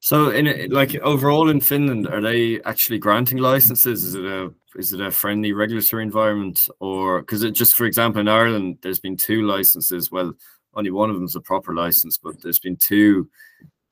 So 0.00 0.30
in 0.30 0.70
like 0.70 0.94
overall 0.96 1.50
in 1.50 1.60
Finland, 1.60 2.08
are 2.08 2.22
they 2.22 2.60
actually 2.62 2.98
granting 2.98 3.38
licenses? 3.38 4.02
Is 4.02 4.14
it 4.14 4.24
a 4.24 4.52
is 4.76 4.92
it 4.92 5.00
a 5.00 5.10
friendly 5.10 5.52
regulatory 5.52 6.02
environment, 6.02 6.68
or 6.80 7.20
because 7.20 7.42
it 7.42 7.50
just 7.52 7.74
for 7.74 7.84
example 7.84 8.20
in 8.20 8.28
Ireland, 8.28 8.78
there's 8.82 9.00
been 9.00 9.16
two 9.16 9.42
licenses. 9.42 10.10
Well, 10.10 10.32
only 10.74 10.90
one 10.90 11.10
of 11.10 11.16
them 11.16 11.24
is 11.24 11.34
a 11.34 11.40
proper 11.40 11.74
license, 11.74 12.16
but 12.16 12.40
there's 12.40 12.60
been 12.60 12.76
two 12.76 13.28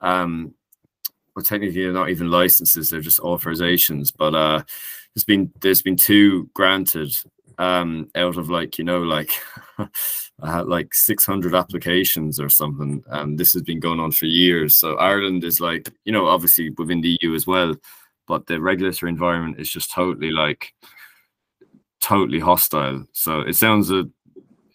um, 0.01 0.55
well, 1.35 1.45
technically 1.45 1.83
they're 1.83 1.93
not 1.93 2.11
even 2.11 2.31
licenses; 2.31 2.91
they're 2.91 3.01
just 3.01 3.21
authorizations. 3.21 4.13
But 4.17 4.35
uh, 4.35 4.63
there's 5.15 5.25
been 5.25 5.53
there's 5.61 5.83
been 5.83 5.97
two 5.97 6.51
granted 6.55 7.13
um, 7.59 8.11
out 8.15 8.37
of 8.37 8.51
like 8.51 8.79
you 8.79 8.85
know 8.85 9.03
like 9.03 9.31
like 10.41 10.95
600 10.95 11.55
applications 11.55 12.41
or 12.41 12.49
something. 12.49 13.03
And 13.09 13.39
this 13.39 13.53
has 13.53 13.63
been 13.63 13.81
going 13.81 14.01
on 14.01 14.13
for 14.13 14.27
years. 14.27 14.75
So 14.75 14.97
Ireland 14.97 15.45
is 15.45 15.61
like 15.61 15.91
you 16.05 16.13
know 16.13 16.27
obviously 16.27 16.71
within 16.71 17.01
the 17.01 17.19
EU 17.21 17.35
as 17.35 17.47
well, 17.47 17.75
but 18.27 18.47
the 18.47 18.61
regulatory 18.61 19.11
environment 19.11 19.61
is 19.61 19.71
just 19.71 19.91
totally 19.91 20.31
like 20.31 20.75
totally 22.01 22.39
hostile. 22.41 23.05
So 23.13 23.41
it 23.41 23.57
sounds 23.57 23.91
a, 23.91 24.09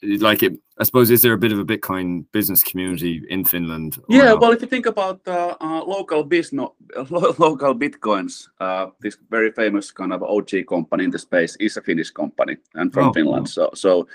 like 0.02 0.44
it 0.44 0.60
I 0.80 0.84
suppose 0.84 1.12
is 1.12 1.22
there 1.22 1.34
a 1.34 1.38
bit 1.38 1.52
of 1.52 1.60
a 1.60 1.66
Bitcoin 1.66 2.26
business 2.32 2.64
community 2.64 3.24
in 3.30 3.46
Finland? 3.46 4.02
Yeah, 4.10 4.34
well, 4.34 4.52
if 4.52 4.62
you 4.62 4.68
think 4.68 4.88
about 4.88 5.22
uh, 5.28 5.56
uh, 5.62 5.84
local 5.86 6.24
business, 6.24 6.70
LocalBitcoins, 6.96 8.48
uh, 8.60 8.88
this 9.00 9.18
very 9.30 9.52
famous 9.52 9.92
kind 9.92 10.12
of 10.12 10.24
OG 10.24 10.66
company 10.68 11.04
in 11.04 11.12
the 11.12 11.20
space 11.20 11.56
is 11.58 11.78
a 11.78 11.82
Finnish 11.82 12.10
company 12.10 12.58
and 12.74 12.92
from 12.92 13.10
oh, 13.10 13.14
Finland. 13.14 13.50
So, 13.50 13.70
so 13.76 14.08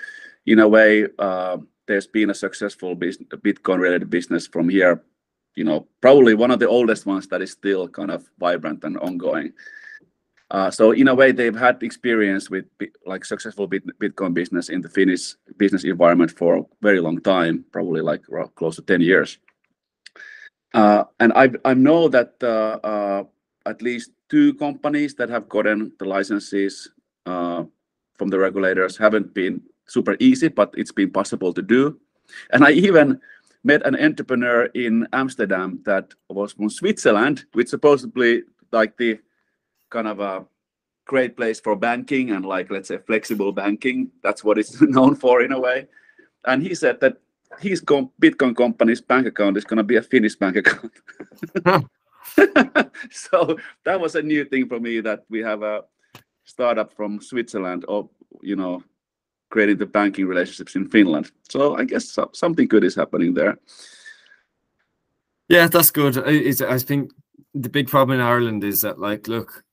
in 0.49 0.57
a 0.57 0.67
way, 0.67 1.05
uh, 1.19 1.57
there's 1.85 2.07
been 2.07 2.31
a 2.31 2.33
successful 2.33 2.95
Bitcoin-related 2.95 4.09
business 4.09 4.47
from 4.47 4.67
here. 4.67 5.03
You 5.55 5.63
know, 5.63 5.87
probably 6.01 6.33
one 6.33 6.49
of 6.49 6.59
the 6.59 6.67
oldest 6.67 7.05
ones 7.05 7.27
that 7.27 7.43
is 7.43 7.51
still 7.51 7.87
kind 7.87 8.09
of 8.09 8.27
vibrant 8.39 8.83
and 8.83 8.97
ongoing. 8.97 9.53
Uh, 10.49 10.71
so 10.71 10.91
in 10.91 11.07
a 11.07 11.13
way, 11.13 11.31
they've 11.31 11.55
had 11.55 11.83
experience 11.83 12.49
with 12.49 12.65
like 13.05 13.25
successful 13.25 13.67
Bitcoin 13.67 14.33
business 14.33 14.69
in 14.69 14.81
the 14.81 14.89
Finnish 14.89 15.35
business 15.57 15.83
environment 15.83 16.31
for 16.31 16.57
a 16.57 16.63
very 16.81 16.99
long 16.99 17.21
time, 17.21 17.63
probably 17.71 18.01
like 18.01 18.23
close 18.55 18.75
to 18.77 18.81
10 18.81 19.01
years. 19.01 19.37
Uh, 20.73 21.03
and 21.19 21.31
I, 21.33 21.51
I 21.63 21.75
know 21.75 22.07
that 22.09 22.33
at 23.67 23.81
least 23.83 24.11
two 24.29 24.55
companies 24.55 25.13
that 25.15 25.29
have 25.29 25.47
gotten 25.47 25.91
the 25.99 26.05
licenses 26.05 26.89
from 27.23 28.29
the 28.29 28.39
regulators 28.39 28.97
haven't 28.97 29.35
been 29.35 29.61
super 29.89 30.15
easy, 30.19 30.47
but 30.47 30.73
it's 30.77 30.91
been 30.91 31.11
possible 31.11 31.53
to 31.53 31.61
do. 31.61 31.99
And 32.51 32.63
I 32.63 32.71
even 32.71 33.19
met 33.63 33.85
an 33.85 33.95
entrepreneur 33.95 34.65
in 34.73 35.07
Amsterdam 35.11 35.81
that 35.85 36.13
was 36.29 36.53
from 36.53 36.69
Switzerland, 36.69 37.45
which 37.53 37.69
supposedly 37.69 38.43
like 38.71 38.95
the 38.97 39.19
kind 39.89 40.07
of 40.07 40.19
a 40.19 40.45
great 41.05 41.35
place 41.35 41.59
for 41.59 41.75
banking 41.75 42.29
and 42.31 42.45
like 42.45 42.69
let's 42.69 42.89
say 42.89 42.99
flexible 43.07 43.51
banking 43.51 44.11
that's 44.21 44.43
what 44.43 44.59
it's 44.59 44.79
known 44.95 45.15
for 45.15 45.41
in 45.41 45.51
a 45.51 45.59
way 45.59 45.87
and 46.45 46.61
he 46.61 46.75
said 46.75 46.99
that 47.01 47.17
his 47.59 47.81
Bitcoin 47.81 48.55
company's 48.55 49.01
bank 49.01 49.27
account 49.27 49.57
is 49.57 49.65
going 49.65 49.77
to 49.77 49.83
be 49.83 49.95
a 49.95 50.01
Finnish 50.01 50.35
bank 50.35 50.55
account. 50.57 50.91
so 53.11 53.57
that 53.83 53.99
was 53.99 54.15
a 54.15 54.21
new 54.21 54.45
thing 54.45 54.67
for 54.67 54.79
me 54.79 55.01
that 55.01 55.25
we 55.29 55.39
have 55.39 55.63
a 55.63 55.83
startup 56.43 56.93
from 56.93 57.19
Switzerland 57.19 57.85
or 57.87 58.09
you 58.41 58.55
know 58.55 58.83
creating 59.49 59.77
the 59.77 59.85
banking 59.85 60.27
relationships 60.27 60.75
in 60.75 60.87
Finland. 60.87 61.31
So 61.49 61.75
I 61.75 61.83
guess 61.83 62.17
something 62.33 62.67
good 62.67 62.83
is 62.83 62.95
happening 62.95 63.33
there. 63.33 63.57
Yeah, 65.47 65.67
that's 65.67 65.91
good. 65.91 66.17
I 66.17 66.77
think 66.77 67.11
the 67.55 67.69
big 67.69 67.87
problem 67.87 68.19
in 68.19 68.25
Ireland 68.25 68.63
is 68.63 68.81
that, 68.81 68.99
like, 68.99 69.27
look, 69.27 69.63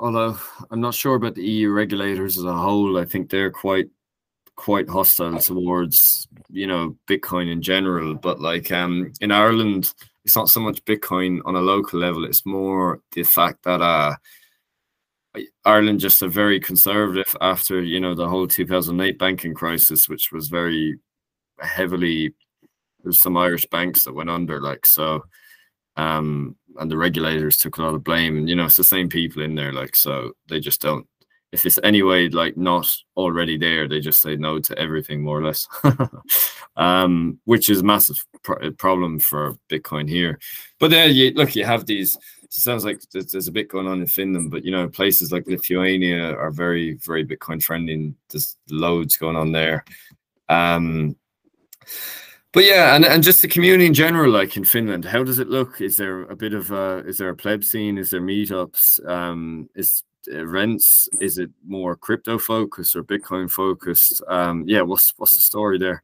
although 0.00 0.36
I'm 0.70 0.80
not 0.80 0.94
sure 0.94 1.14
about 1.14 1.34
the 1.34 1.44
EU 1.44 1.70
regulators 1.70 2.38
as 2.38 2.44
a 2.44 2.52
whole, 2.52 2.98
I 2.98 3.04
think 3.04 3.30
they're 3.30 3.50
quite 3.50 3.88
quite 4.54 4.88
hostile 4.88 5.38
towards 5.38 6.28
you 6.50 6.66
know 6.66 6.96
Bitcoin 7.06 7.50
in 7.50 7.62
general. 7.62 8.14
But 8.14 8.40
like 8.40 8.70
um 8.70 9.12
in 9.20 9.30
Ireland, 9.32 9.94
it's 10.24 10.36
not 10.36 10.48
so 10.48 10.60
much 10.60 10.84
Bitcoin 10.84 11.40
on 11.44 11.56
a 11.56 11.60
local 11.60 12.00
level. 12.00 12.24
It's 12.24 12.44
more 12.44 13.00
the 13.12 13.22
fact 13.22 13.64
that 13.64 13.80
uh 13.80 14.14
Ireland 15.64 16.00
just 16.00 16.22
are 16.22 16.28
very 16.28 16.60
conservative 16.60 17.36
after 17.40 17.82
you 17.82 18.00
know 18.00 18.14
the 18.14 18.28
whole 18.28 18.46
2008 18.46 19.18
banking 19.18 19.54
crisis, 19.54 20.08
which 20.08 20.32
was 20.32 20.48
very 20.48 20.98
heavily. 21.60 22.34
There's 23.02 23.18
some 23.18 23.36
Irish 23.36 23.66
banks 23.66 24.04
that 24.04 24.12
went 24.12 24.30
under, 24.30 24.60
like 24.60 24.86
so, 24.86 25.24
um, 25.96 26.56
and 26.78 26.90
the 26.90 26.96
regulators 26.96 27.56
took 27.56 27.78
a 27.78 27.82
lot 27.82 27.94
of 27.94 28.04
blame. 28.04 28.36
And 28.36 28.48
you 28.48 28.56
know, 28.56 28.66
it's 28.66 28.76
the 28.76 28.84
same 28.84 29.08
people 29.08 29.42
in 29.42 29.54
there, 29.54 29.72
like 29.72 29.96
so 29.96 30.32
they 30.48 30.60
just 30.60 30.80
don't. 30.80 31.06
If 31.50 31.66
it's 31.66 31.78
anyway 31.82 32.28
like 32.28 32.56
not 32.56 32.90
already 33.16 33.58
there, 33.58 33.86
they 33.86 34.00
just 34.00 34.22
say 34.22 34.36
no 34.36 34.58
to 34.60 34.78
everything 34.78 35.22
more 35.22 35.38
or 35.38 35.44
less, 35.44 35.68
um, 36.76 37.38
which 37.44 37.68
is 37.68 37.80
a 37.80 37.84
massive 37.84 38.24
problem 38.78 39.18
for 39.18 39.56
Bitcoin 39.70 40.08
here. 40.08 40.38
But 40.78 40.90
then 40.90 41.14
you 41.14 41.32
look, 41.32 41.54
you 41.54 41.64
have 41.64 41.86
these 41.86 42.16
sounds 42.60 42.84
like 42.84 43.00
there's, 43.10 43.48
a 43.48 43.52
bit 43.52 43.68
going 43.68 43.86
on 43.86 44.00
in 44.00 44.06
Finland, 44.06 44.50
but 44.50 44.64
you 44.64 44.70
know, 44.70 44.88
places 44.88 45.32
like 45.32 45.46
Lithuania 45.46 46.34
are 46.36 46.50
very, 46.50 46.94
very 46.94 47.24
Bitcoin. 47.24 47.66
And 47.90 48.14
there's 48.28 48.56
loads 48.68 49.16
going 49.16 49.36
on 49.36 49.52
there. 49.52 49.84
Um, 50.50 51.16
but 52.52 52.64
yeah, 52.64 52.94
and, 52.94 53.06
and 53.06 53.22
just 53.22 53.40
the 53.40 53.48
community 53.48 53.86
in 53.86 53.94
general, 53.94 54.30
like 54.30 54.56
in 54.58 54.64
Finland, 54.64 55.06
how 55.06 55.24
does 55.24 55.38
it 55.38 55.48
look? 55.48 55.80
Is 55.80 55.96
there 55.96 56.22
a 56.24 56.36
bit 56.36 56.52
of 56.52 56.70
a, 56.70 57.02
is 57.06 57.16
there 57.16 57.30
a 57.30 57.36
pleb 57.36 57.64
scene? 57.64 57.96
Is 57.96 58.10
there 58.10 58.20
meetups? 58.20 59.08
Um, 59.08 59.70
is 59.74 60.02
rents? 60.30 61.08
Is 61.20 61.38
it 61.38 61.50
more 61.66 61.96
crypto 61.96 62.38
focused 62.38 62.94
or 62.94 63.02
Bitcoin 63.02 63.50
focused? 63.50 64.22
Um, 64.28 64.64
yeah, 64.66 64.82
what's 64.82 65.14
what's 65.16 65.34
the 65.34 65.40
story 65.40 65.78
there? 65.78 66.02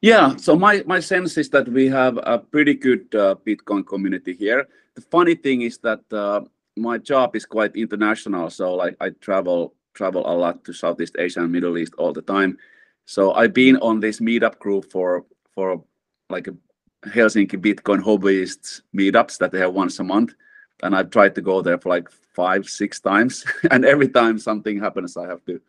Yeah, 0.00 0.34
so 0.34 0.56
my 0.56 0.82
my 0.86 0.98
sense 0.98 1.38
is 1.38 1.48
that 1.50 1.68
we 1.68 1.86
have 1.88 2.18
a 2.24 2.38
pretty 2.38 2.74
good 2.74 3.14
uh, 3.14 3.36
Bitcoin 3.46 3.86
community 3.86 4.34
here 4.34 4.66
the 4.94 5.00
funny 5.00 5.34
thing 5.34 5.62
is 5.62 5.78
that 5.78 6.00
uh, 6.12 6.42
my 6.76 6.98
job 6.98 7.36
is 7.36 7.44
quite 7.44 7.76
international. 7.76 8.50
So 8.50 8.74
like 8.74 8.96
I 9.00 9.10
travel 9.10 9.74
travel 9.94 10.22
a 10.26 10.34
lot 10.34 10.64
to 10.64 10.72
Southeast 10.72 11.16
Asia 11.18 11.40
and 11.40 11.52
Middle 11.52 11.78
East 11.78 11.94
all 11.98 12.12
the 12.12 12.22
time. 12.22 12.58
So 13.06 13.32
I've 13.32 13.54
been 13.54 13.76
on 13.76 14.00
this 14.00 14.20
meetup 14.20 14.58
group 14.58 14.90
for 14.90 15.24
for 15.54 15.82
like 16.30 16.48
a 16.48 16.56
Helsinki 17.08 17.58
Bitcoin 17.60 18.00
hobbyists 18.02 18.82
meetups 18.96 19.38
that 19.38 19.52
they 19.52 19.58
have 19.58 19.74
once 19.74 19.98
a 19.98 20.04
month, 20.04 20.34
and 20.82 20.96
I've 20.96 21.10
tried 21.10 21.34
to 21.34 21.42
go 21.42 21.60
there 21.60 21.78
for 21.78 21.90
like 21.90 22.10
five 22.10 22.68
six 22.68 23.00
times, 23.00 23.44
and 23.70 23.84
every 23.84 24.08
time 24.08 24.38
something 24.38 24.80
happens, 24.80 25.16
I 25.16 25.28
have 25.28 25.44
to, 25.44 25.60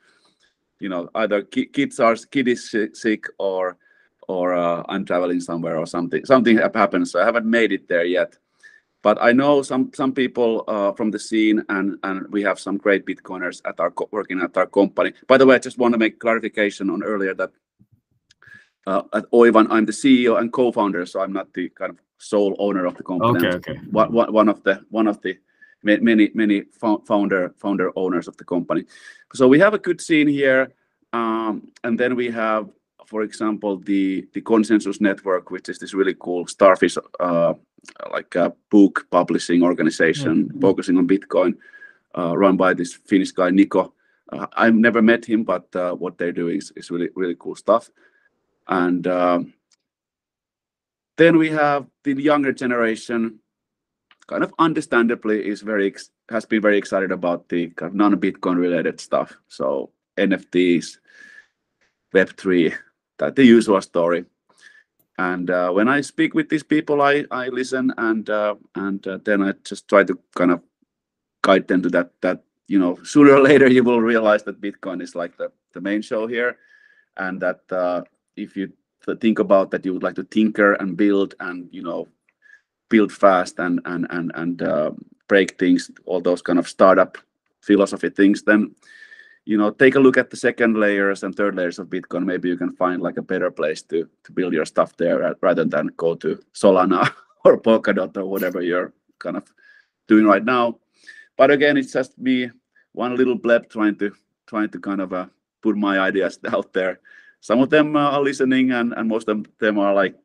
you 0.79 0.89
know, 0.89 1.09
either 1.15 1.41
kids 1.43 1.99
are 1.99 2.15
kid 2.15 2.47
is 2.47 2.69
sick 2.93 3.25
or 3.37 3.77
or 4.27 4.55
uh, 4.55 4.83
I'm 4.87 5.05
traveling 5.05 5.39
somewhere 5.39 5.77
or 5.77 5.85
something 5.85 6.25
something 6.25 6.57
happens. 6.57 7.11
So 7.11 7.21
I 7.21 7.25
haven't 7.25 7.45
made 7.45 7.71
it 7.73 7.87
there 7.87 8.05
yet 8.05 8.37
but 9.05 9.19
I 9.21 9.33
know 9.33 9.61
some 9.61 9.91
some 9.93 10.13
people 10.13 10.63
uh, 10.67 10.91
from 10.93 11.11
the 11.11 11.19
scene, 11.19 11.63
and 11.69 11.99
and 12.01 12.27
we 12.33 12.41
have 12.41 12.59
some 12.59 12.77
great 12.77 13.05
Bitcoiners 13.05 13.61
at 13.63 13.79
our 13.79 13.93
working 14.09 14.41
at 14.41 14.57
our 14.57 14.65
company. 14.65 15.13
By 15.27 15.37
the 15.37 15.45
way, 15.45 15.53
I 15.55 15.59
just 15.59 15.77
want 15.77 15.93
to 15.93 15.99
make 15.99 16.19
clarification 16.19 16.89
on 16.89 17.03
earlier 17.03 17.35
that 17.35 17.51
uh, 18.87 19.03
at 19.13 19.29
Oivan, 19.31 19.67
I'm 19.69 19.85
the 19.85 19.91
CEO 19.91 20.39
and 20.39 20.51
co-founder, 20.51 21.05
so 21.05 21.19
I'm 21.21 21.33
not 21.33 21.53
the 21.53 21.69
kind 21.69 21.91
of 21.91 21.99
sole 22.17 22.55
owner 22.57 22.87
of 22.87 22.97
the 22.97 23.03
company. 23.03 23.47
Okay, 23.47 23.57
okay. 23.57 23.77
One, 23.91 24.11
one 24.11 24.49
of 24.49 24.63
the 24.63 24.83
one 24.89 25.07
of 25.07 25.21
the 25.21 25.37
many 25.83 26.31
many 26.33 26.63
founder 27.07 27.53
founder 27.57 27.91
owners 27.95 28.27
of 28.27 28.35
the 28.37 28.43
company. 28.43 28.85
So 29.35 29.47
we 29.47 29.59
have 29.59 29.75
a 29.75 29.83
good 29.87 30.01
scene 30.01 30.27
here, 30.27 30.73
um, 31.13 31.71
and 31.83 31.99
then 31.99 32.15
we 32.15 32.31
have, 32.31 32.69
for 33.05 33.21
example, 33.21 33.77
the 33.77 34.27
the 34.33 34.41
Konsensus 34.41 34.99
Network, 34.99 35.51
which 35.51 35.69
is 35.69 35.77
this 35.77 35.93
really 35.93 36.15
cool 36.17 36.47
Starfish 36.47 36.97
uh, 37.19 37.53
like 38.11 38.35
a 38.35 38.53
book 38.69 39.07
publishing 39.11 39.63
organization 39.63 40.45
mm-hmm. 40.45 40.59
focusing 40.59 40.97
on 40.97 41.07
Bitcoin, 41.07 41.55
uh, 42.17 42.37
run 42.37 42.57
by 42.57 42.73
this 42.73 42.93
Finnish 42.93 43.31
guy 43.31 43.49
Niko. 43.49 43.91
Uh, 44.31 44.47
I've 44.53 44.75
never 44.75 45.01
met 45.01 45.25
him, 45.25 45.43
but 45.43 45.73
uh, 45.75 45.93
what 45.93 46.17
they're 46.17 46.31
doing 46.31 46.57
is, 46.57 46.71
is 46.75 46.91
really 46.91 47.09
really 47.15 47.35
cool 47.37 47.55
stuff. 47.55 47.89
And 48.67 49.05
um, 49.07 49.53
then 51.17 51.37
we 51.37 51.49
have 51.49 51.85
the 52.03 52.13
younger 52.13 52.51
generation, 52.51 53.39
kind 54.27 54.43
of 54.43 54.53
understandably, 54.59 55.47
is 55.47 55.61
very 55.61 55.93
has 56.29 56.45
been 56.45 56.61
very 56.61 56.77
excited 56.77 57.11
about 57.11 57.49
the 57.49 57.67
kind 57.69 57.89
of 57.89 57.95
non-Bitcoin 57.95 58.57
related 58.57 58.99
stuff. 58.99 59.37
So 59.47 59.91
NFTs, 60.17 60.97
Web 62.13 62.35
three, 62.35 62.73
that 63.19 63.35
the 63.35 63.45
usual 63.45 63.81
story 63.81 64.25
and 65.17 65.49
uh, 65.49 65.71
when 65.71 65.87
I 65.87 66.01
speak 66.01 66.33
with 66.33 66.49
these 66.49 66.63
people, 66.63 67.01
I 67.01 67.25
I 67.31 67.47
listen 67.47 67.93
and 67.97 68.29
uh, 68.29 68.55
and 68.75 69.05
uh, 69.07 69.19
then 69.23 69.41
I 69.41 69.53
just 69.63 69.87
try 69.87 70.03
to 70.03 70.19
kind 70.35 70.51
of 70.51 70.61
guide 71.41 71.67
them 71.67 71.81
to 71.83 71.89
that 71.89 72.11
that 72.21 72.43
you 72.67 72.79
know 72.79 72.97
sooner 73.03 73.33
or 73.33 73.41
later 73.41 73.69
you 73.69 73.83
will 73.83 74.01
realize 74.01 74.43
that 74.43 74.61
Bitcoin 74.61 75.01
is 75.01 75.15
like 75.15 75.37
the 75.37 75.51
the 75.73 75.81
main 75.81 76.01
show 76.01 76.27
here, 76.27 76.57
and 77.17 77.39
that 77.41 77.61
uh, 77.71 78.03
if 78.35 78.57
you 78.57 78.73
think 79.21 79.39
about 79.39 79.71
that 79.71 79.85
you 79.85 79.93
would 79.93 80.03
like 80.03 80.15
to 80.15 80.23
tinker 80.23 80.73
and 80.73 80.97
build 80.97 81.35
and 81.39 81.69
you 81.71 81.83
know 81.83 82.07
build 82.89 83.11
fast 83.11 83.59
and 83.59 83.79
and 83.85 84.07
and 84.09 84.31
and 84.35 84.61
uh, 84.61 84.91
break 85.27 85.57
things, 85.57 85.89
all 86.05 86.19
those 86.19 86.41
kind 86.41 86.59
of 86.59 86.67
startup 86.67 87.17
philosophy 87.61 88.09
things, 88.09 88.43
then 88.43 88.75
you 89.45 89.57
know 89.57 89.69
take 89.69 89.95
a 89.95 89.99
look 89.99 90.17
at 90.17 90.29
the 90.29 90.37
second 90.37 90.75
layers 90.77 91.23
and 91.23 91.35
third 91.35 91.55
layers 91.55 91.79
of 91.79 91.87
bitcoin. 91.87 92.25
Maybe 92.25 92.49
you 92.49 92.57
can 92.57 92.73
find 92.73 93.01
like 93.01 93.17
a 93.17 93.21
better 93.21 93.51
place 93.51 93.81
to 93.83 94.09
to 94.23 94.31
build 94.31 94.53
your 94.53 94.65
stuff 94.65 94.97
there 94.97 95.35
rather 95.41 95.65
than 95.65 95.91
go 95.97 96.15
to 96.15 96.39
solana 96.53 97.11
or 97.45 97.61
polkadot 97.61 98.15
or 98.17 98.25
whatever 98.25 98.61
you're 98.61 98.93
kind 99.19 99.37
of 99.37 99.45
doing 100.07 100.25
right 100.25 100.43
now. 100.43 100.79
But 101.37 101.51
again 101.51 101.77
it's 101.77 101.93
just 101.93 102.17
me 102.17 102.49
one 102.93 103.15
little 103.15 103.35
bleb 103.35 103.69
trying 103.69 103.97
to 103.99 104.11
trying 104.47 104.69
to 104.69 104.79
kind 104.79 105.01
of 105.01 105.13
uh, 105.13 105.27
put 105.61 105.77
my 105.77 105.99
ideas 105.99 106.39
out 106.53 106.73
there. 106.73 106.99
Some 107.41 107.61
of 107.61 107.69
them 107.69 107.95
uh, 107.95 108.11
are 108.11 108.21
listening 108.21 108.71
and 108.71 108.93
and 108.93 109.07
most 109.07 109.29
of 109.29 109.45
them 109.59 109.77
are 109.77 109.93
like 109.93 110.15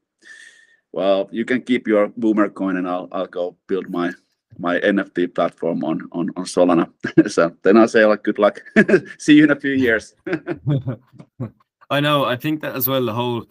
well 0.93 1.29
you 1.31 1.45
can 1.45 1.63
keep 1.63 1.87
your 1.87 2.09
boomer 2.17 2.49
coin 2.49 2.77
and 2.77 2.89
i'll 2.89 3.09
i'll 3.13 3.27
go 3.27 3.57
build 3.69 3.89
my 3.89 4.11
my 4.59 4.79
NFT 4.81 5.35
platform 5.35 5.85
on 5.85 6.09
on, 6.13 6.31
on 6.37 6.45
Solana. 6.45 6.91
so 7.31 7.55
then 7.63 7.77
I 7.77 7.87
say 7.87 8.05
like 8.05 8.23
good 8.23 8.39
luck. 8.39 8.63
See 9.19 9.35
you 9.35 9.45
in 9.45 9.51
a 9.51 9.61
few 9.61 9.73
years. 9.73 10.15
I 11.91 12.01
know. 12.01 12.25
I 12.25 12.37
think 12.37 12.61
that 12.63 12.77
as 12.77 12.89
well. 12.89 13.05
The 13.05 13.13
whole 13.13 13.47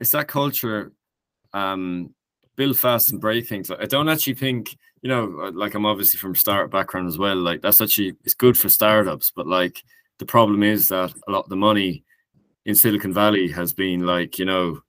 it's 0.00 0.12
that 0.12 0.28
culture. 0.28 0.92
Um, 1.52 2.12
build 2.56 2.78
fast 2.78 3.10
and 3.10 3.20
break 3.20 3.48
things. 3.48 3.70
I 3.70 3.86
don't 3.86 4.08
actually 4.08 4.34
think 4.34 4.76
you 5.02 5.08
know. 5.08 5.24
Like 5.52 5.74
I'm 5.74 5.86
obviously 5.86 6.18
from 6.18 6.34
startup 6.34 6.70
background 6.70 7.08
as 7.08 7.18
well. 7.18 7.36
Like 7.36 7.62
that's 7.62 7.80
actually 7.80 8.14
it's 8.24 8.34
good 8.34 8.58
for 8.58 8.68
startups, 8.68 9.32
but 9.34 9.46
like 9.46 9.82
the 10.18 10.26
problem 10.26 10.62
is 10.62 10.88
that 10.88 11.12
a 11.26 11.30
lot 11.30 11.44
of 11.44 11.50
the 11.50 11.56
money 11.56 12.04
in 12.66 12.74
Silicon 12.74 13.12
Valley 13.12 13.48
has 13.48 13.72
been 13.72 14.06
like 14.06 14.38
you 14.38 14.44
know. 14.44 14.80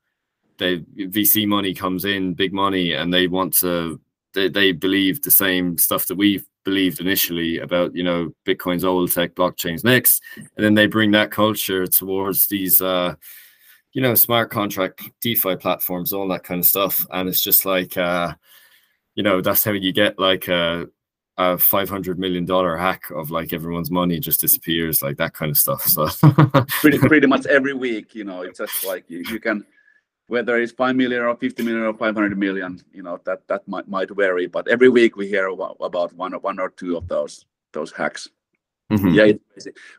They 0.57 0.79
VC 0.79 1.45
money 1.45 1.73
comes 1.73 2.05
in, 2.05 2.33
big 2.33 2.53
money, 2.53 2.93
and 2.93 3.13
they 3.13 3.27
want 3.27 3.53
to 3.55 3.99
they, 4.35 4.49
they 4.49 4.71
believe 4.71 5.21
the 5.21 5.31
same 5.31 5.77
stuff 5.77 6.05
that 6.07 6.15
we've 6.15 6.45
believed 6.63 6.99
initially 6.99 7.59
about 7.59 7.95
you 7.95 8.03
know 8.03 8.31
bitcoin's 8.45 8.83
old 8.83 9.11
tech 9.11 9.33
blockchains 9.35 9.83
next. 9.83 10.21
And 10.35 10.65
then 10.65 10.73
they 10.73 10.87
bring 10.87 11.11
that 11.11 11.31
culture 11.31 11.87
towards 11.87 12.47
these 12.47 12.81
uh 12.81 13.15
you 13.93 14.01
know 14.01 14.13
smart 14.13 14.51
contract 14.51 15.01
defi 15.21 15.55
platforms 15.55 16.13
all 16.13 16.27
that 16.27 16.43
kind 16.43 16.59
of 16.59 16.65
stuff. 16.65 17.05
And 17.11 17.29
it's 17.29 17.41
just 17.41 17.65
like 17.65 17.97
uh 17.97 18.33
you 19.15 19.23
know 19.23 19.41
that's 19.41 19.63
how 19.63 19.71
you 19.71 19.91
get 19.91 20.19
like 20.19 20.47
a 20.47 20.87
a 21.37 21.57
500 21.57 22.17
million 22.17 22.45
dollar 22.45 22.77
hack 22.77 23.09
of 23.11 23.29
like 23.29 23.51
everyone's 23.51 23.91
money 23.91 24.19
just 24.19 24.39
disappears 24.39 25.01
like 25.01 25.17
that 25.17 25.33
kind 25.33 25.51
of 25.51 25.57
stuff 25.57 25.81
so. 25.81 26.07
Pretty 26.79 26.97
pretty 26.97 27.27
much 27.27 27.45
every 27.47 27.73
week 27.73 28.15
you 28.15 28.23
know 28.23 28.41
it's 28.41 28.59
just 28.59 28.85
like 28.85 29.03
you, 29.09 29.21
you 29.29 29.39
can 29.39 29.65
whether 30.27 30.57
it's 30.57 30.71
5 30.71 30.95
million 30.95 31.21
or 31.21 31.35
50 31.35 31.63
million 31.63 31.83
or 31.83 31.93
500 31.93 32.37
million 32.37 32.81
you 32.91 33.03
know 33.03 33.19
that 33.25 33.47
that 33.47 33.67
might, 33.67 33.87
might 33.87 34.09
vary 34.09 34.47
but 34.47 34.67
every 34.67 34.89
week 34.89 35.15
we 35.15 35.27
hear 35.27 35.47
about 35.47 36.13
one 36.13 36.33
or 36.33 36.39
one 36.39 36.59
or 36.59 36.69
two 36.69 36.97
of 36.97 37.07
those 37.07 37.45
those 37.73 37.91
hacks 37.91 38.29
mm-hmm. 38.91 39.09
yeah 39.09 39.31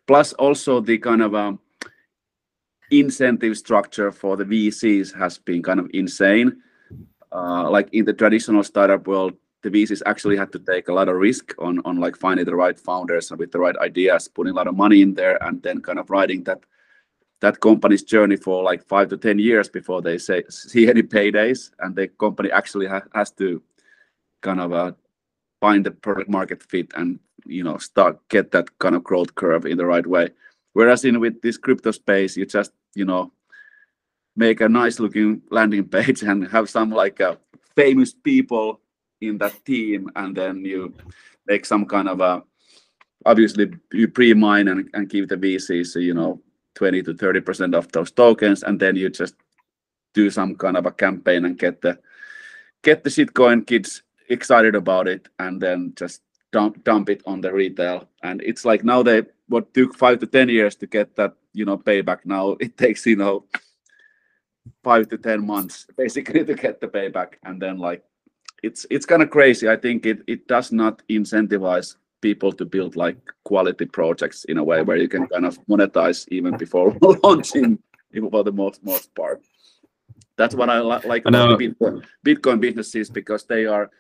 plus 0.07 0.33
also 0.35 0.81
the 0.81 0.99
kind 0.99 1.23
of 1.23 1.35
um, 1.35 1.59
incentive 2.91 3.57
structure 3.57 4.13
for 4.13 4.37
the 4.37 4.45
VCs 4.45 5.17
has 5.17 5.39
been 5.39 5.63
kind 5.63 5.81
of 5.81 5.91
insane. 5.93 6.63
Uh, 7.33 7.69
like 7.71 7.89
in 7.93 8.05
the 8.05 8.13
traditional 8.13 8.63
startup 8.63 9.07
world, 9.07 9.35
the 9.63 9.71
VCs 9.71 10.03
actually 10.07 10.37
had 10.37 10.53
to 10.53 10.59
take 10.61 10.89
a 10.89 10.93
lot 10.93 11.09
of 11.09 11.17
risk 11.17 11.55
on 11.59 11.81
on 11.85 11.97
like 11.97 12.17
finding 12.17 12.45
the 12.45 12.55
right 12.55 12.79
founders 12.79 13.31
and 13.31 13.41
with 13.41 13.51
the 13.51 13.59
right 13.59 13.77
ideas, 13.79 14.29
putting 14.29 14.53
a 14.53 14.57
lot 14.57 14.69
of 14.69 14.77
money 14.77 15.03
in 15.03 15.15
there, 15.15 15.43
and 15.43 15.63
then 15.63 15.81
kind 15.81 15.99
of 15.99 16.09
riding 16.09 16.45
that 16.45 16.61
that 17.41 17.61
company's 17.61 18.03
journey 18.03 18.37
for 18.37 18.63
like 18.63 18.87
five 18.87 19.09
to 19.09 19.17
ten 19.17 19.39
years 19.39 19.69
before 19.69 20.01
they 20.03 20.19
say 20.19 20.43
see 20.49 20.89
any 20.89 21.03
paydays, 21.03 21.71
and 21.81 21.95
the 21.95 22.09
company 22.09 22.51
actually 22.51 22.87
ha- 22.87 23.03
has 23.15 23.31
to 23.33 23.63
kind 24.43 24.61
of 24.61 24.73
uh, 24.73 24.93
find 25.61 25.85
the 25.85 25.91
product 25.91 26.31
market 26.31 26.63
fit 26.63 26.93
and 26.97 27.19
you 27.47 27.63
know 27.63 27.77
start 27.79 28.19
get 28.29 28.51
that 28.53 28.79
kind 28.79 28.95
of 28.95 29.05
growth 29.05 29.35
curve 29.35 29.67
in 29.67 29.77
the 29.77 29.87
right 29.87 30.07
way. 30.07 30.31
Whereas 30.73 31.05
in 31.05 31.21
with 31.21 31.41
this 31.43 31.57
crypto 31.57 31.91
space, 31.91 32.37
you 32.37 32.47
just 32.47 32.73
you 32.95 33.05
know 33.05 33.33
make 34.37 34.61
a 34.61 34.69
nice 34.69 34.99
looking 34.99 35.43
landing 35.51 35.85
page 35.97 36.23
and 36.23 36.49
have 36.49 36.71
some 36.71 36.91
like 36.91 37.21
uh, 37.21 37.37
famous 37.75 38.15
people 38.15 38.81
in 39.21 39.39
that 39.39 39.65
team, 39.65 40.11
and 40.17 40.37
then 40.37 40.65
you 40.65 40.95
make 41.47 41.67
some 41.67 41.87
kind 41.87 42.09
of 42.09 42.21
a 42.21 42.43
obviously 43.25 43.71
you 43.93 44.09
pre-mine 44.09 44.69
and, 44.69 44.89
and 44.95 45.09
give 45.09 45.29
the 45.29 45.37
VCs 45.37 46.01
you 46.01 46.15
know 46.15 46.41
20 46.77 47.03
to 47.03 47.15
30 47.15 47.41
percent 47.41 47.75
of 47.75 47.91
those 47.93 48.13
tokens 48.13 48.63
and 48.63 48.79
then 48.79 48.95
you 48.95 49.11
just 49.11 49.35
do 50.15 50.31
some 50.31 50.55
kind 50.55 50.77
of 50.77 50.87
a 50.87 50.93
campaign 50.93 51.45
and 51.45 51.59
get 51.59 51.83
the 51.83 51.99
get 52.83 53.03
the 53.03 53.11
shitcoin 53.11 53.67
kids 53.67 54.03
excited 54.29 54.75
about 54.75 55.09
it 55.09 55.29
and 55.39 55.61
then 55.61 55.93
just 55.97 56.23
dump 56.53 56.83
dump 56.85 57.11
it 57.11 57.23
on 57.27 57.41
the 57.41 57.53
retail. 57.53 58.09
And 58.23 58.41
it's 58.43 58.65
like 58.65 58.85
now 58.85 59.03
they 59.03 59.23
what 59.49 59.73
took 59.75 59.95
five 59.95 60.19
to 60.21 60.27
ten 60.27 60.49
years 60.49 60.77
to 60.77 60.87
get 60.87 61.15
that 61.17 61.35
you 61.53 61.65
know 61.65 61.79
payback 61.79 62.21
now 62.25 62.57
it 62.61 62.77
takes 62.85 63.07
you 63.07 63.17
know 63.17 63.45
five 64.83 65.09
to 65.09 65.19
ten 65.19 65.47
months 65.47 65.87
basically 65.97 66.45
to 66.45 66.55
get 66.55 66.81
the 66.81 66.89
payback. 66.89 67.35
And 67.45 67.61
then 67.61 67.79
like 67.79 68.03
it's 68.63 68.87
it's 68.91 69.07
kind 69.07 69.23
of 69.23 69.31
crazy. 69.31 69.69
I 69.69 69.77
think 69.77 70.07
it 70.07 70.23
it 70.27 70.49
does 70.49 70.73
not 70.73 71.03
incentivize 71.09 71.97
people 72.21 72.53
to 72.53 72.65
build 72.65 72.97
like 72.97 73.19
quality 73.45 73.85
projects 73.85 74.45
in 74.45 74.59
a 74.59 74.65
way 74.65 74.83
where 74.83 74.97
you 74.97 75.09
can 75.09 75.27
kind 75.29 75.45
of 75.45 75.59
monetize 75.67 76.27
even 76.29 76.57
before 76.57 76.97
launching 77.25 77.79
even 78.13 78.31
for 78.31 78.45
the 78.45 78.53
most 78.53 78.83
most 78.85 79.15
part. 79.15 79.43
That's 80.37 80.55
what 80.55 80.69
i 80.69 80.81
li- 80.81 81.07
like 81.07 81.25
about 81.27 81.59
bitcoin, 81.59 82.05
bitcoin 82.25 82.61
businesses 82.61 83.11
because 83.11 83.45
they 83.45 83.67
are 83.67 83.91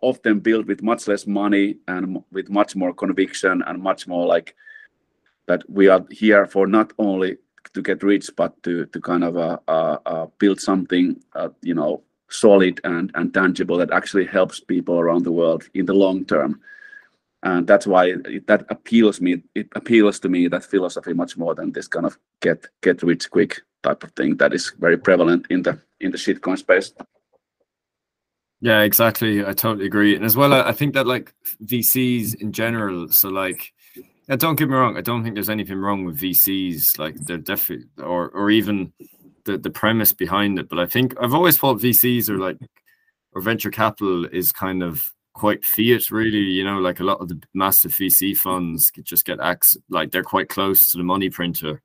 often 0.00 0.38
built 0.40 0.66
with 0.66 0.82
much 0.82 1.08
less 1.08 1.26
money 1.26 1.76
and 1.88 2.22
with 2.32 2.50
much 2.50 2.76
more 2.76 2.92
conviction 2.92 3.62
and 3.66 3.82
much 3.82 4.06
more 4.06 4.26
like 4.26 4.54
that 5.46 5.62
we 5.68 5.88
are 5.88 6.04
here 6.10 6.46
for 6.46 6.66
not 6.66 6.92
only 6.98 7.36
to 7.72 7.82
get 7.82 8.02
rich 8.02 8.30
but 8.36 8.62
to 8.62 8.86
to 8.86 9.00
kind 9.00 9.24
of 9.24 9.36
uh, 9.36 9.58
uh, 9.68 9.98
uh, 10.06 10.26
build 10.38 10.60
something 10.60 11.16
uh, 11.34 11.48
you 11.62 11.74
know 11.74 12.02
solid 12.28 12.80
and 12.84 13.10
and 13.14 13.32
tangible 13.32 13.76
that 13.76 13.92
actually 13.92 14.26
helps 14.26 14.60
people 14.60 14.98
around 14.98 15.24
the 15.24 15.32
world 15.32 15.62
in 15.74 15.86
the 15.86 15.94
long 15.94 16.24
term 16.24 16.60
and 17.44 17.66
that's 17.66 17.86
why 17.86 18.06
it, 18.06 18.46
that 18.46 18.64
appeals 18.70 19.20
me 19.20 19.42
it 19.54 19.68
appeals 19.76 20.18
to 20.18 20.28
me 20.28 20.48
that 20.48 20.64
philosophy 20.64 21.12
much 21.12 21.36
more 21.36 21.54
than 21.54 21.70
this 21.72 21.86
kind 21.86 22.06
of 22.06 22.18
get 22.40 22.66
get 22.82 23.02
rich 23.02 23.30
quick 23.30 23.60
type 23.82 24.02
of 24.02 24.10
thing 24.12 24.36
that 24.38 24.52
is 24.52 24.72
very 24.78 24.96
prevalent 24.96 25.46
in 25.50 25.62
the 25.62 25.78
in 26.00 26.10
the 26.10 26.18
shitcoin 26.18 26.58
space. 26.58 26.92
Yeah 28.60 28.80
exactly. 28.80 29.44
I 29.44 29.52
totally 29.52 29.86
agree. 29.86 30.16
And 30.16 30.24
as 30.24 30.36
well 30.36 30.52
i 30.54 30.72
think 30.72 30.94
that 30.94 31.06
like 31.06 31.32
vcs 31.64 32.34
in 32.40 32.52
general 32.52 33.08
so 33.08 33.28
like 33.28 33.72
don't 34.38 34.56
get 34.56 34.70
me 34.70 34.74
wrong. 34.74 34.96
I 34.96 35.02
don't 35.02 35.22
think 35.22 35.34
there's 35.34 35.50
anything 35.50 35.76
wrong 35.78 36.06
with 36.06 36.18
vcs 36.18 36.98
like 36.98 37.14
they're 37.26 37.36
definitely 37.36 37.86
or 38.02 38.30
or 38.30 38.50
even 38.50 38.92
the 39.44 39.58
the 39.58 39.70
premise 39.70 40.12
behind 40.12 40.58
it. 40.58 40.68
But 40.70 40.78
i 40.78 40.86
think 40.86 41.14
i've 41.20 41.34
always 41.34 41.58
thought 41.58 41.80
vcs 41.80 42.30
are 42.30 42.38
like 42.38 42.56
or 43.32 43.42
venture 43.42 43.70
capital 43.70 44.24
is 44.24 44.50
kind 44.50 44.82
of 44.82 45.12
quite 45.34 45.64
fiat 45.64 46.10
really 46.10 46.38
you 46.38 46.64
know 46.64 46.78
like 46.78 47.00
a 47.00 47.04
lot 47.04 47.20
of 47.20 47.28
the 47.28 47.40
massive 47.54 47.92
vc 47.92 48.36
funds 48.36 48.90
just 49.02 49.24
get 49.24 49.40
access 49.40 49.80
like 49.90 50.10
they're 50.10 50.22
quite 50.22 50.48
close 50.48 50.90
to 50.90 50.96
the 50.98 51.04
money 51.04 51.28
printer. 51.28 51.82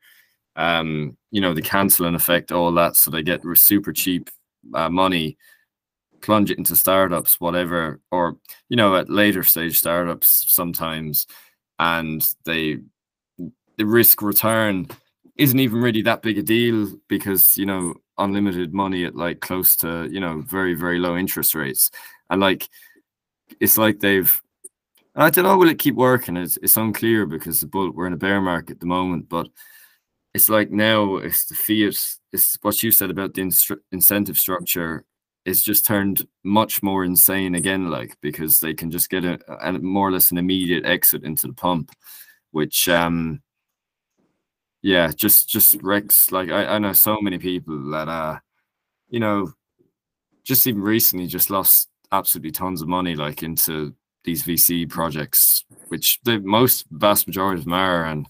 Um 0.56 1.18
you 1.32 1.42
know 1.42 1.54
the 1.54 1.62
Cantillon 1.62 2.16
effect 2.16 2.52
all 2.52 2.72
that 2.74 2.96
so 2.96 3.12
they 3.12 3.24
get 3.24 3.42
super 3.56 3.94
cheap 3.94 4.30
uh, 4.74 4.90
money 4.90 5.38
plunge 6.22 6.52
it 6.52 6.58
into 6.58 6.76
startups 6.76 7.40
whatever 7.40 8.00
or 8.12 8.38
you 8.68 8.78
know 8.78 8.96
at 8.96 9.10
later 9.10 9.44
stage 9.44 9.80
startups 9.80 10.46
sometimes 10.52 11.28
and 11.80 12.34
they 12.46 12.80
the 13.78 13.86
risk 13.86 14.22
return 14.22 14.88
isn't 15.38 15.60
even 15.60 15.82
really 15.82 16.02
that 16.02 16.22
big 16.22 16.38
a 16.38 16.44
deal 16.44 16.92
because 17.08 17.58
you 17.58 17.66
know 17.66 17.94
unlimited 18.20 18.74
money 18.74 19.06
at 19.06 19.16
like 19.16 19.40
close 19.40 19.76
to 19.78 20.08
you 20.12 20.20
know 20.20 20.42
very 20.42 20.76
very 20.76 21.00
low 21.00 21.18
interest 21.18 21.56
rates. 21.56 21.90
And 22.30 22.40
like 22.40 22.70
it's 23.60 23.78
like 23.78 24.00
they've 24.00 24.42
I 25.16 25.30
don't 25.30 25.44
know 25.44 25.58
will 25.58 25.70
it 25.70 25.80
keep 25.80 25.96
working? 25.96 26.38
It's, 26.38 26.58
it's 26.58 26.78
unclear 26.78 27.26
because 27.26 27.62
the 27.62 27.68
bull 27.68 27.92
we're 27.92 28.08
in 28.08 28.14
a 28.14 28.18
bear 28.18 28.42
market 28.42 28.74
at 28.74 28.80
the 28.80 28.86
moment 28.86 29.30
but 29.30 29.48
it's 30.34 30.50
like 30.50 30.72
now 30.72 31.18
it's 31.18 31.46
the 31.46 31.56
fiat 31.56 31.96
it's 32.32 32.58
what 32.62 32.84
you 32.84 32.92
said 32.92 33.10
about 33.10 33.34
the 33.34 33.42
instru- 33.42 33.80
incentive 33.92 34.38
structure 34.38 35.04
is 35.46 35.64
just 35.64 35.86
turned 35.86 36.28
much 36.44 36.84
more 36.84 37.04
insane 37.04 37.56
again 37.56 37.90
like 37.90 38.16
because 38.22 38.60
they 38.60 38.74
can 38.74 38.92
just 38.92 39.10
get 39.10 39.24
a, 39.26 39.40
a 39.62 39.72
more 39.80 40.08
or 40.08 40.12
less 40.12 40.32
an 40.32 40.38
immediate 40.38 40.86
exit 40.86 41.24
into 41.24 41.48
the 41.48 41.54
pump 41.54 41.92
which 42.52 42.88
um 42.88 43.42
yeah 44.82 45.12
just 45.16 45.50
just 45.50 45.82
wrecks 45.82 46.32
like 46.32 46.50
I, 46.50 46.66
I 46.66 46.78
know 46.80 46.94
so 46.94 47.20
many 47.22 47.38
people 47.38 47.92
that 47.92 48.08
uh 48.08 48.40
you 49.10 49.20
know 49.20 49.52
just 50.44 50.68
even 50.68 50.82
recently 50.82 51.28
just 51.28 51.50
lost 51.50 51.90
absolutely 52.12 52.52
tons 52.52 52.82
of 52.82 52.88
money 52.88 53.16
like 53.16 53.44
into 53.44 53.94
these 54.24 54.44
VC 54.44 54.90
projects, 54.90 55.66
which 55.88 56.20
the 56.24 56.40
most 56.40 56.86
vast 56.92 57.28
majority 57.28 57.60
of 57.60 57.66
them 57.66 57.74
are. 57.74 58.06
And 58.06 58.28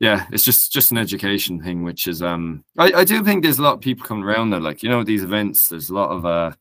yeah, 0.00 0.26
it's 0.32 0.44
just 0.44 0.72
just 0.72 0.90
an 0.90 0.98
education 0.98 1.62
thing, 1.62 1.82
which 1.84 2.06
is 2.06 2.22
um 2.22 2.64
I, 2.78 2.92
I 2.92 3.04
do 3.04 3.22
think 3.22 3.42
there's 3.42 3.58
a 3.58 3.62
lot 3.62 3.74
of 3.74 3.80
people 3.80 4.06
coming 4.06 4.24
around 4.24 4.50
there. 4.50 4.60
Like, 4.60 4.82
you 4.82 4.88
know, 4.88 5.04
these 5.04 5.22
events, 5.22 5.68
there's 5.68 5.90
a 5.90 5.94
lot 5.94 6.10
of 6.10 6.26
uh 6.26 6.52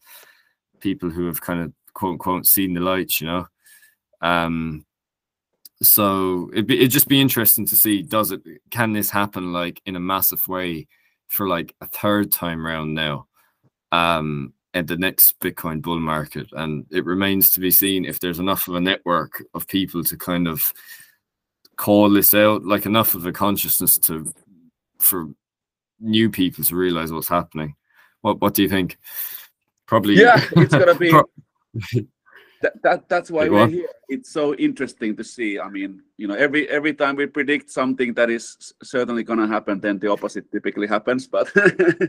people 0.79 1.09
who 1.09 1.25
have 1.27 1.41
kind 1.41 1.61
of 1.61 1.73
quote 1.93 2.13
unquote 2.13 2.45
seen 2.45 2.73
the 2.73 2.81
lights, 2.81 3.21
you 3.21 3.27
know. 3.27 3.47
Um 4.21 4.85
so 5.81 6.49
it'd 6.53 6.67
be 6.67 6.77
it'd 6.77 6.91
just 6.91 7.07
be 7.07 7.19
interesting 7.19 7.65
to 7.65 7.75
see 7.75 8.03
does 8.03 8.31
it 8.31 8.41
can 8.71 8.93
this 8.93 9.09
happen 9.09 9.51
like 9.51 9.81
in 9.85 9.97
a 9.97 9.99
massive 9.99 10.47
way 10.47 10.87
for 11.27 11.47
like 11.47 11.75
a 11.81 11.87
third 11.87 12.31
time 12.31 12.65
round 12.65 12.93
now. 12.93 13.27
Um 13.91 14.52
at 14.73 14.87
the 14.87 14.97
next 14.97 15.39
Bitcoin 15.39 15.81
bull 15.81 15.99
market. 15.99 16.47
And 16.53 16.85
it 16.91 17.05
remains 17.05 17.51
to 17.51 17.59
be 17.59 17.71
seen 17.71 18.05
if 18.05 18.19
there's 18.19 18.39
enough 18.39 18.67
of 18.67 18.75
a 18.75 18.81
network 18.81 19.43
of 19.53 19.67
people 19.67 20.03
to 20.03 20.17
kind 20.17 20.47
of 20.47 20.73
call 21.75 22.09
this 22.09 22.33
out, 22.33 22.65
like 22.65 22.85
enough 22.85 23.15
of 23.15 23.25
a 23.25 23.31
consciousness 23.31 23.97
to 23.99 24.31
for 24.99 25.27
new 25.99 26.29
people 26.29 26.63
to 26.63 26.75
realize 26.75 27.11
what's 27.11 27.27
happening. 27.27 27.75
What 28.21 28.41
what 28.41 28.53
do 28.53 28.63
you 28.63 28.69
think? 28.69 28.97
Probably 29.85 30.15
Yeah, 30.15 30.43
it's 30.57 30.73
gonna 30.73 30.95
be 30.95 31.11
that, 32.61 32.81
that 32.81 33.09
that's 33.09 33.29
why 33.29 33.49
we're 33.49 33.67
here. 33.67 33.89
It's 34.09 34.31
so 34.31 34.55
interesting 34.55 35.15
to 35.17 35.23
see. 35.23 35.59
I 35.59 35.69
mean, 35.69 36.01
you 36.17 36.27
know, 36.27 36.35
every 36.35 36.67
every 36.69 36.93
time 36.93 37.15
we 37.15 37.25
predict 37.25 37.69
something 37.69 38.13
that 38.13 38.29
is 38.29 38.73
certainly 38.81 39.23
gonna 39.23 39.47
happen, 39.47 39.79
then 39.79 39.99
the 39.99 40.11
opposite 40.11 40.51
typically 40.51 40.87
happens. 40.87 41.27
But 41.27 41.51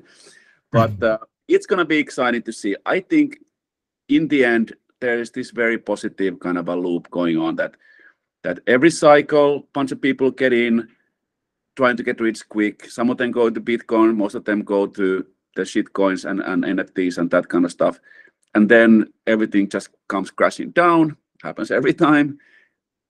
but 0.73 1.03
uh, 1.03 1.19
it's 1.49 1.67
going 1.67 1.79
to 1.79 1.85
be 1.85 1.99
exciting 1.99 2.43
to 2.43 2.53
see. 2.53 2.77
I 2.87 3.01
think 3.01 3.39
in 4.09 4.29
the 4.29 4.45
end, 4.45 4.75
there 5.01 5.19
is 5.19 5.31
this 5.31 5.51
very 5.51 5.79
positive 5.79 6.41
kind 6.41 6.59
of 6.59 6.69
a 6.69 6.77
loop 6.77 7.11
going 7.11 7.37
on 7.37 7.57
that 7.57 7.77
that 8.43 8.61
every 8.67 8.91
cycle, 8.91 9.67
bunch 9.73 9.91
of 9.91 10.01
people 10.01 10.31
get 10.31 10.53
in, 10.53 10.87
trying 11.77 11.97
to 11.97 12.03
get 12.03 12.21
rich 12.21 12.47
quick. 12.49 12.85
Some 12.91 13.09
of 13.11 13.17
them 13.17 13.31
go 13.31 13.49
to 13.49 13.61
Bitcoin, 13.61 14.17
most 14.17 14.35
of 14.35 14.45
them 14.45 14.63
go 14.63 14.87
to 14.87 15.27
the 15.57 15.65
shit 15.65 15.93
coins 15.95 16.25
and, 16.25 16.41
and 16.41 16.63
NFTs 16.63 17.19
and 17.19 17.31
that 17.31 17.49
kind 17.49 17.65
of 17.65 17.73
stuff. 17.73 17.99
And 18.55 18.69
then 18.69 19.13
everything 19.27 19.69
just 19.69 19.89
comes 20.09 20.31
crashing 20.31 20.71
down, 20.71 21.17
happens 21.43 21.71
every 21.71 21.95
time. 22.07 22.39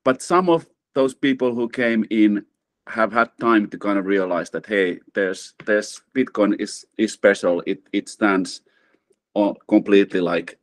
But 0.05 0.23
some 0.23 0.49
of 0.49 0.67
those 0.95 1.15
people 1.15 1.55
who 1.55 1.69
came 1.69 2.05
in 2.11 2.47
have 2.89 3.13
had 3.13 3.31
time 3.41 3.69
to 3.69 3.79
kind 3.79 3.99
of 3.99 4.05
realize 4.05 4.51
that 4.51 4.67
hey 4.67 5.01
there's 5.15 5.55
there's 5.65 6.03
bitcoin 6.15 6.61
is 6.61 6.85
is 6.99 7.13
special. 7.13 7.63
It 7.67 7.83
it 7.93 8.09
stands 8.09 8.61
on 9.35 9.57
completely 9.69 10.21
like 10.21 10.59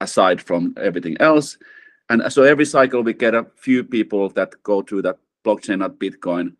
aside 0.00 0.40
from 0.40 0.74
everything 0.76 1.16
else. 1.20 1.56
And 2.10 2.30
so 2.30 2.42
every 2.42 2.66
cycle 2.66 3.02
we 3.02 3.14
get 3.14 3.34
a 3.34 3.46
few 3.56 3.84
people 3.84 4.28
that 4.30 4.62
go 4.62 4.82
through 4.82 5.02
that 5.02 5.18
blockchain 5.44 5.78
not 5.78 5.98
bitcoin 5.98 6.56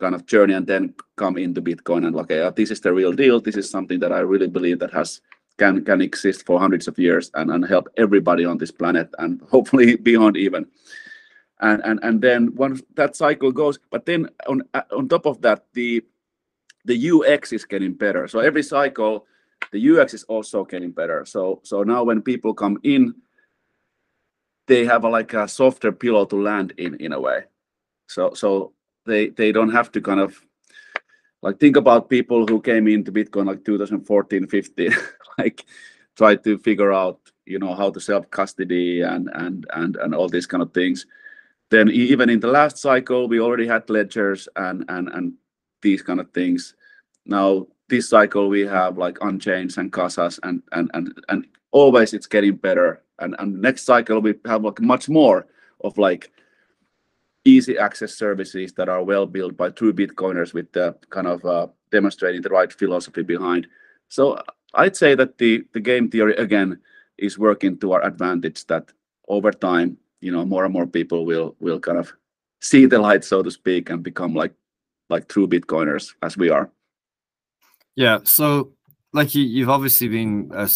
kind 0.00 0.14
of 0.14 0.26
journey 0.26 0.54
and 0.54 0.66
then 0.66 0.94
come 1.16 1.38
into 1.38 1.62
bitcoin 1.62 2.06
and 2.06 2.16
like, 2.16 2.24
okay 2.24 2.40
uh, 2.40 2.50
this 2.50 2.70
is 2.70 2.80
the 2.80 2.92
real 2.92 3.12
deal. 3.12 3.40
This 3.40 3.56
is 3.56 3.70
something 3.70 4.00
that 4.00 4.12
i 4.12 4.18
really 4.18 4.48
believe 4.48 4.80
that 4.80 4.92
has 4.92 5.20
can 5.58 5.84
can 5.84 6.00
exist 6.00 6.44
for 6.46 6.58
hundreds 6.58 6.88
of 6.88 6.98
years 6.98 7.30
and, 7.34 7.50
and 7.50 7.64
help 7.64 7.88
everybody 7.96 8.44
on 8.44 8.58
this 8.58 8.70
planet 8.70 9.08
and 9.18 9.40
hopefully 9.42 9.96
beyond 10.08 10.36
even 10.36 10.66
and 11.62 11.80
and 11.84 12.00
and 12.02 12.20
then 12.20 12.54
once 12.54 12.82
that 12.94 13.16
cycle 13.16 13.52
goes 13.52 13.78
but 13.90 14.04
then 14.04 14.28
on 14.46 14.62
uh, 14.74 14.82
on 14.96 15.08
top 15.08 15.26
of 15.26 15.40
that 15.40 15.64
the 15.72 16.04
the 16.84 17.10
UX 17.10 17.52
is 17.52 17.64
getting 17.64 17.94
better. 17.94 18.26
So 18.28 18.40
every 18.40 18.62
cycle, 18.62 19.26
the 19.70 19.98
UX 19.98 20.14
is 20.14 20.24
also 20.24 20.64
getting 20.64 20.90
better. 20.90 21.24
So 21.24 21.60
so 21.62 21.82
now 21.82 22.04
when 22.04 22.22
people 22.22 22.54
come 22.54 22.78
in, 22.82 23.14
they 24.66 24.84
have 24.84 25.04
a, 25.04 25.08
like 25.08 25.32
a 25.34 25.48
softer 25.48 25.92
pillow 25.92 26.24
to 26.26 26.36
land 26.36 26.72
in 26.78 26.96
in 26.96 27.12
a 27.12 27.20
way. 27.20 27.44
So 28.08 28.34
so 28.34 28.72
they 29.06 29.28
they 29.28 29.52
don't 29.52 29.72
have 29.72 29.92
to 29.92 30.00
kind 30.00 30.20
of 30.20 30.40
like 31.42 31.58
think 31.58 31.76
about 31.76 32.10
people 32.10 32.46
who 32.46 32.60
came 32.60 32.86
into 32.86 33.10
Bitcoin 33.10 33.46
like 33.46 33.64
2014, 33.64 34.46
15, 34.46 34.94
like 35.38 35.64
try 36.16 36.36
to 36.36 36.58
figure 36.58 36.92
out 36.92 37.18
you 37.46 37.58
know 37.58 37.74
how 37.74 37.90
to 37.90 38.00
self 38.00 38.30
custody 38.30 39.02
and 39.02 39.28
and 39.34 39.66
and 39.74 39.96
and 39.96 40.14
all 40.14 40.28
these 40.28 40.46
kind 40.46 40.62
of 40.62 40.72
things. 40.72 41.06
Then 41.72 41.88
even 41.88 42.28
in 42.28 42.38
the 42.38 42.48
last 42.52 42.76
cycle, 42.76 43.28
we 43.28 43.40
already 43.40 43.66
had 43.66 43.88
ledgers 43.88 44.46
and 44.56 44.84
and 44.90 45.08
and 45.08 45.32
these 45.80 46.02
kind 46.02 46.20
of 46.20 46.30
things. 46.32 46.74
Now 47.24 47.66
this 47.88 48.10
cycle 48.10 48.50
we 48.50 48.60
have 48.60 48.98
like 48.98 49.16
unchains 49.22 49.78
and 49.78 49.90
casas 49.90 50.38
and 50.42 50.62
and 50.72 50.90
and 50.92 51.18
and 51.30 51.46
always 51.70 52.12
it's 52.12 52.26
getting 52.26 52.56
better. 52.56 53.02
And 53.20 53.34
and 53.38 53.58
next 53.62 53.84
cycle 53.86 54.20
we 54.20 54.34
have 54.44 54.62
like 54.62 54.82
much 54.82 55.08
more 55.08 55.46
of 55.80 55.96
like 55.96 56.30
easy 57.46 57.78
access 57.78 58.12
services 58.18 58.74
that 58.74 58.90
are 58.90 59.02
well 59.02 59.24
built 59.24 59.56
by 59.56 59.70
true 59.70 59.94
Bitcoiners 59.94 60.52
with 60.52 60.70
the 60.72 60.94
kind 61.08 61.26
of 61.26 61.42
uh, 61.46 61.68
demonstrating 61.90 62.42
the 62.42 62.50
right 62.50 62.70
philosophy 62.70 63.22
behind. 63.22 63.66
So 64.10 64.38
I'd 64.74 64.94
say 64.96 65.14
that 65.14 65.38
the 65.38 65.64
the 65.72 65.80
game 65.80 66.10
theory 66.10 66.36
again 66.36 66.80
is 67.16 67.38
working 67.38 67.78
to 67.78 67.92
our 67.92 68.04
advantage. 68.04 68.66
That 68.66 68.92
over 69.26 69.52
time, 69.52 69.96
you 70.22 70.32
know, 70.32 70.44
more 70.44 70.64
and 70.64 70.72
more 70.72 70.86
people 70.86 71.26
will 71.26 71.54
will 71.60 71.80
kind 71.80 71.98
of 71.98 72.12
see 72.60 72.86
the 72.86 72.98
light, 72.98 73.24
so 73.24 73.42
to 73.42 73.50
speak, 73.50 73.90
and 73.90 74.02
become 74.02 74.34
like 74.34 74.54
like 75.10 75.28
true 75.28 75.46
Bitcoiners 75.46 76.14
as 76.22 76.36
we 76.36 76.48
are. 76.48 76.70
Yeah. 77.96 78.20
So 78.24 78.72
like 79.12 79.34
you, 79.34 79.42
you've 79.44 79.68
obviously 79.68 80.08
been 80.08 80.50
a 80.54 80.68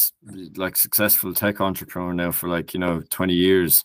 like 0.57 0.77
successful 0.77 1.33
tech 1.33 1.61
entrepreneur 1.61 2.13
now 2.13 2.31
for 2.31 2.49
like 2.49 2.75
you 2.75 2.81
know 2.81 3.03
20 3.11 3.33
years 3.33 3.85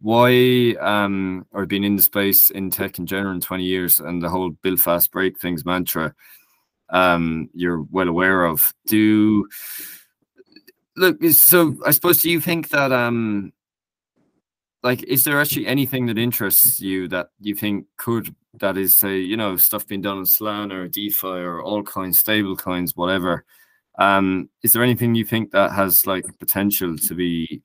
why 0.00 0.74
um 0.80 1.46
or 1.52 1.66
been 1.66 1.84
in 1.84 1.96
the 1.96 2.02
space 2.02 2.50
in 2.50 2.70
tech 2.70 2.98
in 2.98 3.06
general 3.06 3.34
in 3.34 3.40
20 3.40 3.64
years 3.64 4.00
and 4.00 4.22
the 4.22 4.28
whole 4.28 4.50
build 4.62 4.80
fast 4.80 5.10
break 5.10 5.38
things 5.38 5.66
mantra 5.66 6.14
um 6.88 7.50
you're 7.52 7.82
well 7.90 8.08
aware 8.08 8.44
of 8.44 8.72
do 8.86 9.46
look 10.96 11.22
so 11.24 11.76
i 11.84 11.90
suppose 11.90 12.22
do 12.22 12.30
you 12.30 12.40
think 12.40 12.70
that 12.70 12.92
um 12.92 13.52
like 14.82 15.02
is 15.04 15.24
there 15.24 15.40
actually 15.40 15.66
anything 15.66 16.06
that 16.06 16.18
interests 16.18 16.80
you 16.80 17.08
that 17.08 17.28
you 17.40 17.54
think 17.54 17.86
could 17.96 18.34
that 18.54 18.76
is 18.76 18.96
say 18.96 19.18
you 19.18 19.36
know 19.36 19.56
stuff 19.56 19.86
being 19.86 20.00
done 20.00 20.18
in 20.18 20.24
Solana 20.24 20.72
or 20.72 20.88
DeFi 20.88 21.26
or 21.26 21.62
all 21.62 21.82
altcoins, 21.82 22.16
stable 22.16 22.56
coins, 22.56 22.96
whatever. 22.96 23.44
Um, 23.98 24.48
is 24.62 24.72
there 24.72 24.82
anything 24.82 25.14
you 25.14 25.24
think 25.24 25.50
that 25.50 25.72
has 25.72 26.06
like 26.06 26.24
potential 26.38 26.96
to 26.96 27.14
be 27.14 27.62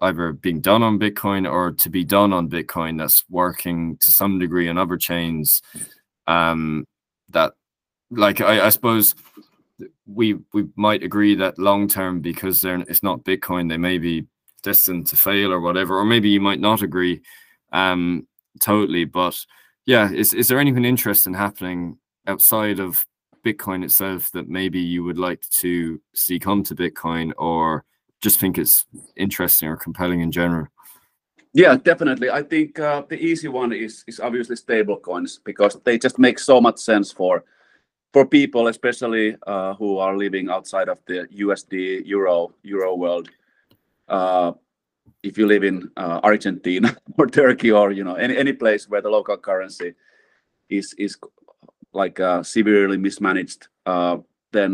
either 0.00 0.32
being 0.32 0.60
done 0.60 0.82
on 0.82 0.98
Bitcoin 0.98 1.50
or 1.50 1.72
to 1.72 1.88
be 1.90 2.04
done 2.04 2.32
on 2.32 2.48
Bitcoin 2.48 2.98
that's 2.98 3.24
working 3.28 3.96
to 3.98 4.10
some 4.10 4.38
degree 4.38 4.68
on 4.68 4.78
other 4.78 4.96
chains? 4.96 5.62
Um, 6.26 6.86
that 7.30 7.54
like 8.10 8.40
I, 8.40 8.66
I 8.66 8.68
suppose 8.68 9.14
we 10.06 10.34
we 10.52 10.68
might 10.76 11.02
agree 11.02 11.34
that 11.34 11.58
long 11.58 11.88
term 11.88 12.20
because 12.20 12.60
they're 12.60 12.80
it's 12.80 13.02
not 13.02 13.24
Bitcoin, 13.24 13.68
they 13.68 13.78
may 13.78 13.98
be 13.98 14.26
destined 14.64 15.06
to 15.06 15.16
fail 15.16 15.52
or 15.52 15.60
whatever, 15.60 15.96
or 15.96 16.04
maybe 16.04 16.28
you 16.28 16.40
might 16.40 16.60
not 16.60 16.82
agree 16.82 17.22
um 17.72 18.26
totally, 18.60 19.04
but 19.04 19.38
yeah, 19.86 20.10
is 20.10 20.34
is 20.34 20.48
there 20.48 20.58
anything 20.58 20.84
interesting 20.84 21.34
happening 21.34 21.98
outside 22.26 22.80
of 22.80 23.04
Bitcoin 23.44 23.84
itself 23.84 24.30
that 24.32 24.48
maybe 24.48 24.80
you 24.80 25.04
would 25.04 25.18
like 25.18 25.42
to 25.60 26.00
see 26.14 26.38
come 26.38 26.62
to 26.64 26.74
Bitcoin 26.74 27.32
or 27.36 27.84
just 28.22 28.40
think 28.40 28.56
it's 28.56 28.86
interesting 29.16 29.68
or 29.68 29.76
compelling 29.76 30.20
in 30.20 30.32
general? 30.32 30.66
Yeah, 31.52 31.76
definitely. 31.76 32.30
I 32.30 32.42
think 32.42 32.80
uh, 32.80 33.02
the 33.08 33.20
easy 33.20 33.48
one 33.48 33.72
is 33.72 34.04
is 34.06 34.18
obviously 34.20 34.56
stable 34.56 34.96
coins 34.96 35.40
because 35.44 35.78
they 35.84 35.98
just 35.98 36.18
make 36.18 36.38
so 36.38 36.60
much 36.60 36.78
sense 36.78 37.12
for 37.12 37.44
for 38.12 38.24
people, 38.24 38.68
especially 38.68 39.36
uh, 39.46 39.74
who 39.74 39.98
are 39.98 40.16
living 40.16 40.48
outside 40.48 40.88
of 40.88 40.98
the 41.06 41.28
USD 41.36 42.06
Euro 42.06 42.54
Euro 42.62 42.94
world. 42.94 43.28
Uh, 44.14 44.52
if 45.24 45.36
you 45.38 45.46
live 45.46 45.64
in 45.64 45.90
uh, 45.96 46.20
Argentina 46.22 46.96
or 47.18 47.26
Turkey 47.26 47.72
or 47.72 47.90
you 47.90 48.04
know 48.04 48.14
any 48.14 48.36
any 48.36 48.52
place 48.52 48.88
where 48.88 49.02
the 49.02 49.10
local 49.10 49.36
currency 49.36 49.94
is 50.68 50.94
is 50.98 51.18
like 51.92 52.20
uh, 52.20 52.42
severely 52.42 52.96
mismanaged, 52.96 53.66
then 54.52 54.72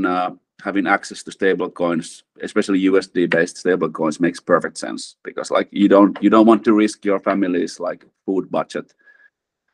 having 0.62 0.86
access 0.86 1.22
to 1.22 1.32
stable 1.32 1.70
coins, 1.70 2.24
especially 2.42 2.88
USD 2.90 3.30
based 3.30 3.56
stable 3.56 3.90
coins, 3.90 4.20
makes 4.20 4.40
perfect 4.40 4.76
sense 4.76 5.16
because 5.22 5.50
like 5.50 5.68
you 5.70 5.88
don't 5.88 6.22
you 6.22 6.30
don't 6.30 6.46
want 6.46 6.62
to 6.64 6.74
risk 6.74 7.04
your 7.04 7.20
family's 7.20 7.80
like 7.80 8.04
food 8.26 8.50
budget 8.50 8.92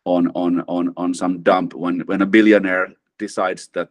on 0.04 0.30
on 0.34 0.62
on 0.68 0.92
on 0.96 1.12
some 1.12 1.42
dump 1.42 1.74
when 1.74 2.00
when 2.06 2.22
a 2.22 2.26
billionaire 2.26 2.88
decides 3.18 3.68
that 3.74 3.88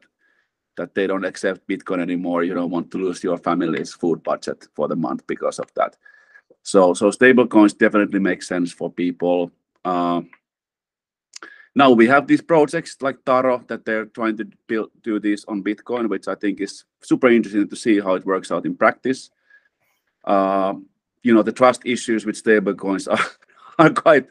that 0.78 0.94
they 0.96 1.08
don't 1.08 1.26
accept 1.26 1.68
Bitcoin 1.68 2.02
anymore. 2.02 2.44
You 2.44 2.54
don't 2.54 2.70
want 2.70 2.92
to 2.92 2.98
lose 2.98 3.24
your 3.24 3.38
family's 3.38 3.94
food 3.94 4.24
budget 4.24 4.68
for 4.74 4.88
the 4.88 4.96
month 4.96 5.26
because 5.28 5.60
of 5.60 5.74
that. 5.76 5.96
So 6.64 6.94
so 6.94 7.12
stable 7.12 7.48
coins 7.48 7.74
definitely 7.74 8.20
make 8.20 8.44
sense 8.44 8.72
for 8.72 8.92
people. 8.92 9.52
Uh, 9.84 10.22
now 11.76 11.92
we 11.92 12.08
have 12.08 12.26
these 12.26 12.42
projects 12.42 12.98
like 13.02 13.24
Taro 13.26 13.64
that 13.68 13.86
they're 13.86 14.06
trying 14.06 14.38
to 14.38 14.48
build 14.68 14.92
do 15.04 15.20
this 15.20 15.46
on 15.48 15.64
Bitcoin, 15.64 16.10
which 16.10 16.28
I 16.28 16.36
think 16.36 16.62
is 16.62 16.86
super 17.02 17.28
interesting 17.28 17.70
to 17.70 17.76
see 17.76 18.00
how 18.00 18.16
it 18.16 18.26
works 18.26 18.52
out 18.52 18.66
in 18.66 18.76
practice. 18.76 19.30
Uh, 20.24 20.76
you 21.22 21.34
know 21.34 21.44
the 21.44 21.52
trust 21.52 21.82
issues 21.86 22.26
with 22.26 22.38
stable 22.38 22.74
coins 22.74 23.08
are, 23.08 23.20
are 23.80 23.90
quite 23.90 24.28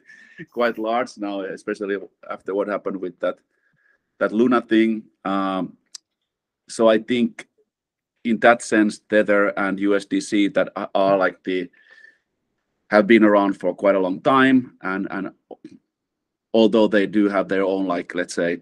quite 0.51 0.79
large 0.79 1.19
now, 1.19 1.41
especially 1.41 1.99
after 2.29 2.55
what 2.55 2.69
happened 2.69 3.01
with 3.01 3.19
that 3.21 3.39
that 4.19 4.33
Luna 4.33 4.61
thing. 4.61 5.05
Um, 5.25 5.77
so 6.69 6.89
I 6.89 6.99
think 6.99 7.47
in 8.25 8.39
that 8.41 8.63
sense, 8.63 9.01
Tether 9.11 9.49
and 9.59 9.79
USDC 9.79 10.55
that 10.55 10.71
are, 10.95 11.19
like 11.19 11.43
the 11.45 11.69
have 12.91 13.07
been 13.07 13.25
around 13.25 13.55
for 13.55 13.75
quite 13.75 13.95
a 13.95 14.01
long 14.01 14.21
time 14.21 14.77
and 14.83 15.09
and 15.11 15.31
although 16.53 16.87
they 16.87 17.07
do 17.07 17.29
have 17.29 17.49
their 17.49 17.65
own 17.65 17.87
like 17.87 18.15
let's 18.15 18.35
say 18.35 18.61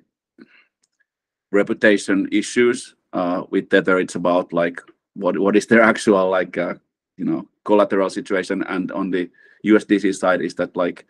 reputation 1.51 2.29
issues 2.33 2.95
uh, 3.13 3.43
with 3.51 3.69
tether 3.69 3.99
it's 3.99 4.15
about 4.15 4.53
like 4.53 4.81
what 5.15 5.39
what 5.39 5.57
is 5.57 5.67
their 5.67 5.83
actual 5.83 6.31
like 6.31 6.57
uh, 6.57 6.75
you 7.17 7.25
know 7.25 7.47
collateral 7.65 8.11
situation. 8.11 8.63
And 8.65 8.91
on 8.93 9.11
the 9.11 9.31
usdc 9.67 10.15
side 10.15 10.41
is 10.41 10.55
that 10.55 10.77
like 10.77 11.07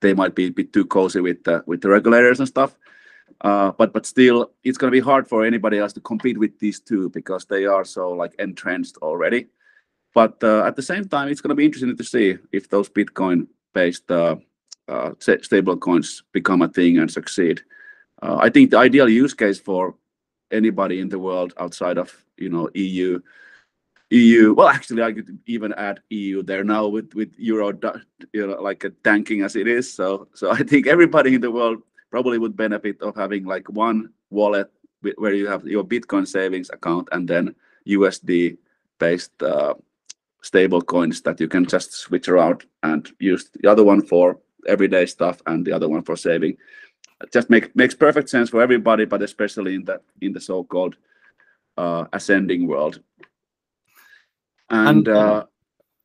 they 0.00 0.12
might 0.12 0.34
be 0.34 0.46
a 0.46 0.50
bit 0.50 0.72
too 0.72 0.84
cozy 0.84 1.20
with 1.20 1.44
the 1.44 1.62
with 1.66 1.80
the 1.80 1.88
regulators 1.88 2.40
and 2.40 2.48
stuff 2.48 2.76
uh, 3.40 3.72
but 3.72 3.92
but 3.92 4.06
still 4.06 4.52
it's 4.62 4.78
going 4.78 4.90
to 4.90 4.96
be 4.96 5.04
hard 5.04 5.28
for 5.28 5.44
anybody 5.44 5.78
else 5.78 5.92
to 5.92 6.00
compete 6.00 6.38
with 6.38 6.58
these 6.58 6.80
two 6.80 7.08
because 7.10 7.44
they 7.44 7.66
are 7.66 7.84
so 7.84 8.10
like 8.10 8.34
entrenched 8.38 8.96
already 8.98 9.46
but 10.14 10.42
uh, 10.44 10.64
at 10.64 10.76
the 10.76 10.82
same 10.82 11.06
time, 11.06 11.28
it's 11.28 11.40
going 11.40 11.50
to 11.50 11.56
be 11.56 11.64
interesting 11.64 11.96
to 11.96 12.04
see 12.04 12.38
if 12.52 12.70
those 12.70 12.88
Bitcoin-based 12.88 14.10
uh, 14.10 14.36
uh, 14.86 15.10
stable 15.18 15.76
coins 15.76 16.22
become 16.32 16.62
a 16.62 16.68
thing 16.68 16.98
and 16.98 17.10
succeed. 17.10 17.60
Uh, 18.22 18.36
I 18.40 18.48
think 18.48 18.70
the 18.70 18.78
ideal 18.78 19.08
use 19.08 19.34
case 19.34 19.58
for 19.58 19.96
anybody 20.52 21.00
in 21.00 21.08
the 21.08 21.18
world 21.18 21.52
outside 21.58 21.98
of 21.98 22.14
you 22.36 22.48
know 22.48 22.70
EU, 22.74 23.20
EU. 24.10 24.54
Well, 24.54 24.68
actually, 24.68 25.02
I 25.02 25.12
could 25.12 25.36
even 25.46 25.72
add 25.74 26.00
EU 26.10 26.44
there 26.44 26.62
now 26.62 26.86
with 26.86 27.12
with 27.14 27.34
euro, 27.36 27.72
you 28.32 28.46
know, 28.46 28.62
like 28.62 28.84
a 28.84 28.90
tanking 29.02 29.42
as 29.42 29.56
it 29.56 29.66
is. 29.66 29.92
So 29.92 30.28
so 30.34 30.52
I 30.52 30.62
think 30.62 30.86
everybody 30.86 31.34
in 31.34 31.40
the 31.40 31.50
world 31.50 31.82
probably 32.14 32.38
would 32.38 32.56
benefit 32.56 33.02
of 33.02 33.16
having 33.16 33.44
like 33.44 33.68
one 33.70 34.08
wallet 34.30 34.70
where 35.16 35.34
you 35.34 35.48
have 35.48 35.66
your 35.66 35.82
Bitcoin 35.82 36.24
savings 36.24 36.70
account 36.70 37.08
and 37.10 37.26
then 37.26 37.52
USD 37.88 38.56
based 39.00 39.42
uh, 39.42 39.74
stable 40.40 40.80
coins 40.80 41.22
that 41.22 41.40
you 41.40 41.48
can 41.48 41.66
just 41.66 41.92
switch 41.92 42.28
around 42.28 42.66
and 42.84 43.10
use 43.18 43.50
the 43.60 43.68
other 43.68 43.82
one 43.82 44.00
for 44.00 44.38
everyday 44.68 45.06
stuff 45.06 45.42
and 45.46 45.66
the 45.66 45.72
other 45.72 45.88
one 45.88 46.04
for 46.04 46.14
saving. 46.14 46.56
It 47.20 47.32
just 47.32 47.50
make, 47.50 47.74
makes 47.74 47.96
perfect 47.96 48.28
sense 48.28 48.48
for 48.48 48.62
everybody, 48.62 49.06
but 49.06 49.20
especially 49.20 49.74
in 49.74 49.84
the 49.84 50.00
in 50.20 50.32
the 50.32 50.40
so-called 50.40 50.94
uh, 51.76 52.04
ascending 52.12 52.68
world. 52.68 53.00
And, 54.70 55.08
and 55.08 55.08
uh, 55.08 55.46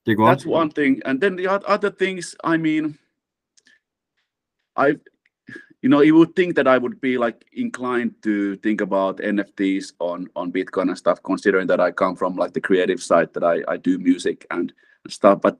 that's 0.07 0.47
one 0.47 0.72
thing. 0.72 1.03
And 1.05 1.22
then 1.22 1.36
the 1.36 1.47
other 1.47 1.91
things, 1.91 2.34
I 2.43 2.57
mean, 2.57 2.97
I 4.76 4.95
you 5.82 5.89
know, 5.89 6.01
you 6.01 6.15
would 6.15 6.36
think 6.36 6.55
that 6.55 6.67
I 6.67 6.77
would 6.77 6.99
be 6.99 7.17
like 7.17 7.45
inclined 7.53 8.15
to 8.23 8.57
think 8.57 8.82
about 8.82 9.17
NFTs 9.17 9.93
on 9.99 10.27
on 10.36 10.51
Bitcoin 10.51 10.89
and 10.89 10.97
stuff, 10.97 11.23
considering 11.23 11.67
that 11.67 11.80
I 11.80 11.91
come 11.91 12.15
from 12.15 12.36
like 12.36 12.53
the 12.53 12.61
creative 12.61 13.01
side 13.01 13.34
that 13.34 13.43
I 13.43 13.63
I 13.67 13.77
do 13.77 13.97
music 13.97 14.45
and 14.51 14.73
stuff. 15.07 15.41
But 15.41 15.57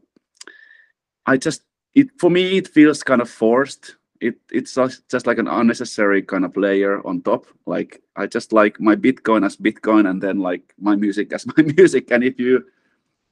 I 1.26 1.38
just 1.38 1.63
it 1.93 2.09
for 2.20 2.30
me 2.30 2.57
it 2.57 2.67
feels 2.67 3.03
kind 3.03 3.22
of 3.22 3.30
forced. 3.30 3.95
it 4.22 4.36
it's 4.51 4.76
just 5.09 5.26
like 5.28 5.38
an 5.39 5.47
unnecessary 5.47 6.22
kind 6.22 6.43
of 6.43 6.57
layer 6.57 6.99
on 7.07 7.22
top 7.22 7.45
like 7.65 8.01
i 8.17 8.28
just 8.28 8.51
like 8.51 8.76
my 8.80 8.95
bitcoin 8.95 9.45
as 9.45 9.55
bitcoin 9.55 10.09
and 10.09 10.22
then 10.22 10.39
like 10.39 10.74
my 10.78 10.95
music 10.95 11.32
as 11.32 11.47
my 11.55 11.63
music 11.63 12.11
and 12.11 12.24
if 12.24 12.38
you 12.38 12.65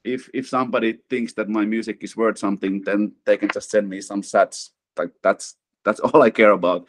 if 0.04 0.30
if 0.34 0.48
somebody 0.48 1.00
thinks 1.10 1.34
that 1.34 1.50
my 1.50 1.66
music 1.66 1.98
is 2.04 2.16
worth 2.16 2.38
something 2.38 2.82
then 2.84 3.12
they 3.26 3.36
can 3.36 3.50
just 3.50 3.70
send 3.70 3.90
me 3.90 4.00
some 4.00 4.22
sats 4.22 4.72
like 4.98 5.12
that's 5.22 5.56
that's 5.88 6.04
all 6.04 6.22
i 6.22 6.30
care 6.30 6.52
about. 6.52 6.86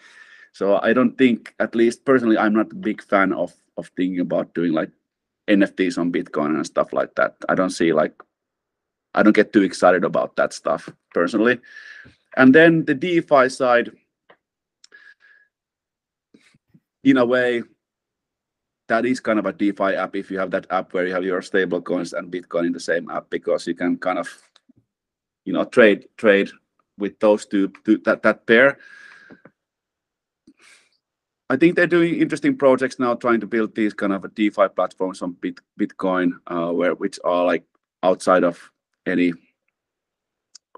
So 0.52 0.80
i 0.82 0.92
don't 0.92 1.16
think 1.16 1.54
at 1.60 1.74
least 1.74 2.04
personally 2.04 2.36
i'm 2.36 2.54
not 2.54 2.72
a 2.72 2.82
big 2.88 3.02
fan 3.02 3.32
of 3.32 3.54
of 3.76 3.90
thinking 3.96 4.20
about 4.20 4.54
doing 4.54 4.72
like 4.72 4.90
nfts 5.46 5.98
on 5.98 6.10
bitcoin 6.12 6.56
and 6.56 6.66
stuff 6.66 6.92
like 6.92 7.14
that. 7.14 7.36
I 7.48 7.54
don't 7.54 7.70
see 7.70 7.92
like 7.92 8.14
i 9.14 9.22
don't 9.22 9.36
get 9.36 9.52
too 9.52 9.62
excited 9.62 10.04
about 10.04 10.34
that 10.36 10.52
stuff 10.52 10.90
personally. 11.14 11.60
And 12.36 12.54
then 12.54 12.84
the 12.84 12.94
DeFi 12.94 13.48
side, 13.48 13.90
in 17.02 17.16
a 17.16 17.24
way, 17.24 17.62
that 18.88 19.04
is 19.06 19.20
kind 19.20 19.38
of 19.38 19.46
a 19.46 19.52
DeFi 19.52 19.94
app 19.94 20.16
if 20.16 20.30
you 20.30 20.38
have 20.38 20.50
that 20.50 20.66
app 20.70 20.92
where 20.92 21.06
you 21.06 21.12
have 21.12 21.24
your 21.24 21.42
stable 21.42 21.82
coins 21.82 22.12
and 22.12 22.32
Bitcoin 22.32 22.66
in 22.66 22.72
the 22.72 22.80
same 22.80 23.10
app 23.10 23.28
because 23.30 23.66
you 23.66 23.74
can 23.74 23.96
kind 23.98 24.18
of, 24.18 24.28
you 25.44 25.52
know, 25.52 25.64
trade 25.64 26.08
trade 26.16 26.50
with 26.98 27.18
those 27.20 27.46
two, 27.46 27.72
two 27.84 27.98
that 27.98 28.22
that 28.22 28.46
pair. 28.46 28.78
I 31.50 31.56
think 31.56 31.76
they're 31.76 31.86
doing 31.86 32.20
interesting 32.20 32.56
projects 32.58 32.98
now, 32.98 33.14
trying 33.14 33.40
to 33.40 33.46
build 33.46 33.74
these 33.74 33.94
kind 33.94 34.12
of 34.12 34.24
a 34.24 34.28
DeFi 34.28 34.68
platforms 34.76 35.22
on 35.22 35.32
Bit, 35.40 35.60
Bitcoin, 35.80 36.32
uh, 36.46 36.70
where 36.72 36.94
which 36.94 37.18
are 37.24 37.46
like 37.46 37.64
outside 38.02 38.44
of 38.44 38.70
any 39.06 39.32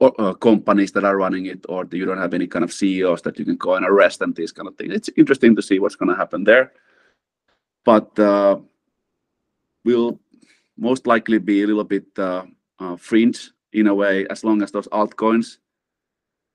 uh, 0.00 0.32
companies 0.34 0.92
that 0.92 1.04
are 1.04 1.16
running 1.16 1.46
it, 1.46 1.66
or 1.68 1.86
you 1.90 2.06
don't 2.06 2.18
have 2.18 2.34
any 2.34 2.46
kind 2.46 2.64
of 2.64 2.72
CEOs 2.72 3.22
that 3.22 3.38
you 3.38 3.44
can 3.44 3.56
go 3.56 3.74
and 3.74 3.84
arrest 3.84 4.22
and 4.22 4.34
these 4.36 4.52
kind 4.52 4.68
of 4.68 4.76
things. 4.76 4.94
It's 4.94 5.10
interesting 5.16 5.56
to 5.56 5.62
see 5.62 5.78
what's 5.78 5.96
going 5.96 6.08
to 6.08 6.16
happen 6.16 6.44
there, 6.44 6.72
but 7.84 8.16
uh, 8.18 8.58
will 9.84 10.20
most 10.78 11.06
likely 11.06 11.38
be 11.38 11.62
a 11.62 11.66
little 11.66 11.84
bit 11.84 12.06
uh, 12.16 12.44
uh, 12.78 12.96
fringe 12.96 13.50
in 13.72 13.88
a 13.88 13.94
way 13.94 14.26
as 14.30 14.44
long 14.44 14.62
as 14.62 14.70
those 14.72 14.88
altcoins 14.88 15.58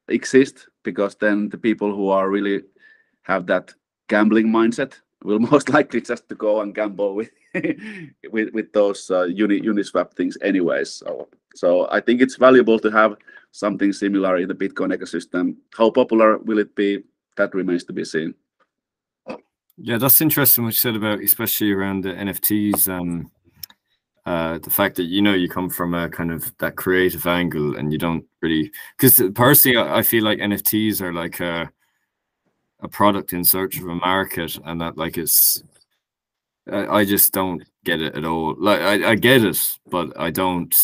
exist, 0.08 0.68
because 0.84 1.16
then 1.16 1.49
the 1.49 1.58
people 1.58 1.95
who 1.95 2.10
are 2.10 2.30
really 2.30 2.62
have 3.24 3.45
that 3.47 3.74
gambling 4.08 4.47
mindset 4.47 4.93
will 5.24 5.39
most 5.51 5.70
likely 5.70 6.01
just 6.01 6.30
to 6.30 6.36
go 6.36 6.62
and 6.62 6.76
gamble 6.76 7.16
with 7.16 7.32
with 8.32 8.53
with 8.53 8.72
those 8.74 9.10
uh, 9.12 9.24
uni 9.24 9.62
uniswap 9.62 10.14
things 10.14 10.38
anyways. 10.41 10.91
So 10.91 11.28
so 11.56 11.88
i 11.89 12.01
think 12.01 12.22
it's 12.22 12.36
valuable 12.36 12.78
to 12.80 12.91
have 12.91 13.16
something 13.51 13.93
similar 13.93 14.38
in 14.38 14.47
the 14.47 14.53
bitcoin 14.53 14.93
ecosystem. 14.93 15.56
How 15.78 15.89
popular 15.89 16.38
will 16.39 16.60
it 16.60 16.76
be? 16.76 17.03
That 17.38 17.56
remains 17.56 17.84
to 17.86 17.93
be 17.93 18.06
seen. 18.06 18.36
Yeah 19.78 19.97
that's 19.97 20.22
interesting 20.22 20.64
what 20.64 20.74
you 20.74 20.78
said 20.78 20.95
about 20.95 21.20
especially 21.20 21.72
around 21.72 22.03
the 22.03 22.14
nfts 22.14 22.88
um 22.88 23.32
uh, 24.26 24.58
the 24.60 24.70
fact 24.70 24.96
that 24.96 25.04
you 25.04 25.22
know 25.22 25.34
you 25.34 25.48
come 25.48 25.70
from 25.70 25.94
a 25.94 26.10
kind 26.10 26.32
of 26.32 26.52
that 26.58 26.76
creative 26.76 27.28
angle 27.28 27.76
and 27.76 27.92
you 27.92 27.98
don't 27.98 28.26
really 28.42 28.72
because 28.98 29.22
personally 29.36 29.78
I, 29.78 30.00
I 30.00 30.02
feel 30.02 30.24
like 30.24 30.40
nfts 30.40 31.02
are 31.02 31.14
like 31.14 31.40
a 31.40 31.70
a 32.80 32.88
product 32.88 33.34
in 33.34 33.44
search 33.44 33.78
of 33.78 33.88
a 33.88 33.96
market 33.96 34.58
and 34.66 34.82
that 34.82 34.98
like 34.98 35.18
it's 35.18 35.64
I, 36.72 37.00
I 37.00 37.06
just 37.06 37.34
don't 37.34 37.64
get 37.84 38.02
it 38.02 38.16
at 38.16 38.26
all. 38.26 38.56
Like 38.58 38.82
I, 38.82 39.12
I 39.12 39.16
get 39.16 39.44
it, 39.44 39.78
but 39.88 40.20
I 40.20 40.32
don't 40.32 40.76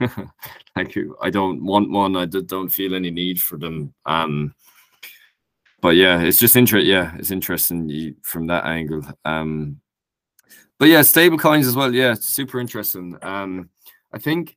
like 0.76 0.96
I 1.20 1.30
don't 1.30 1.64
want 1.64 1.90
one. 1.90 2.16
I 2.16 2.26
don't 2.26 2.68
feel 2.68 2.94
any 2.94 3.10
need 3.10 3.40
for 3.40 3.56
them. 3.56 3.94
Um, 4.04 4.54
but 5.80 5.96
yeah, 5.96 6.20
it's 6.20 6.38
just 6.38 6.56
interesting. 6.56 6.90
Yeah, 6.90 7.14
it's 7.18 7.30
interesting 7.30 8.16
from 8.22 8.46
that 8.48 8.64
angle. 8.64 9.02
Um, 9.24 9.80
but 10.82 10.88
yeah, 10.88 11.02
stable 11.02 11.38
coins 11.38 11.68
as 11.68 11.76
well. 11.76 11.94
Yeah, 11.94 12.14
super 12.14 12.58
interesting. 12.58 13.16
Um, 13.22 13.70
I 14.12 14.18
think 14.18 14.56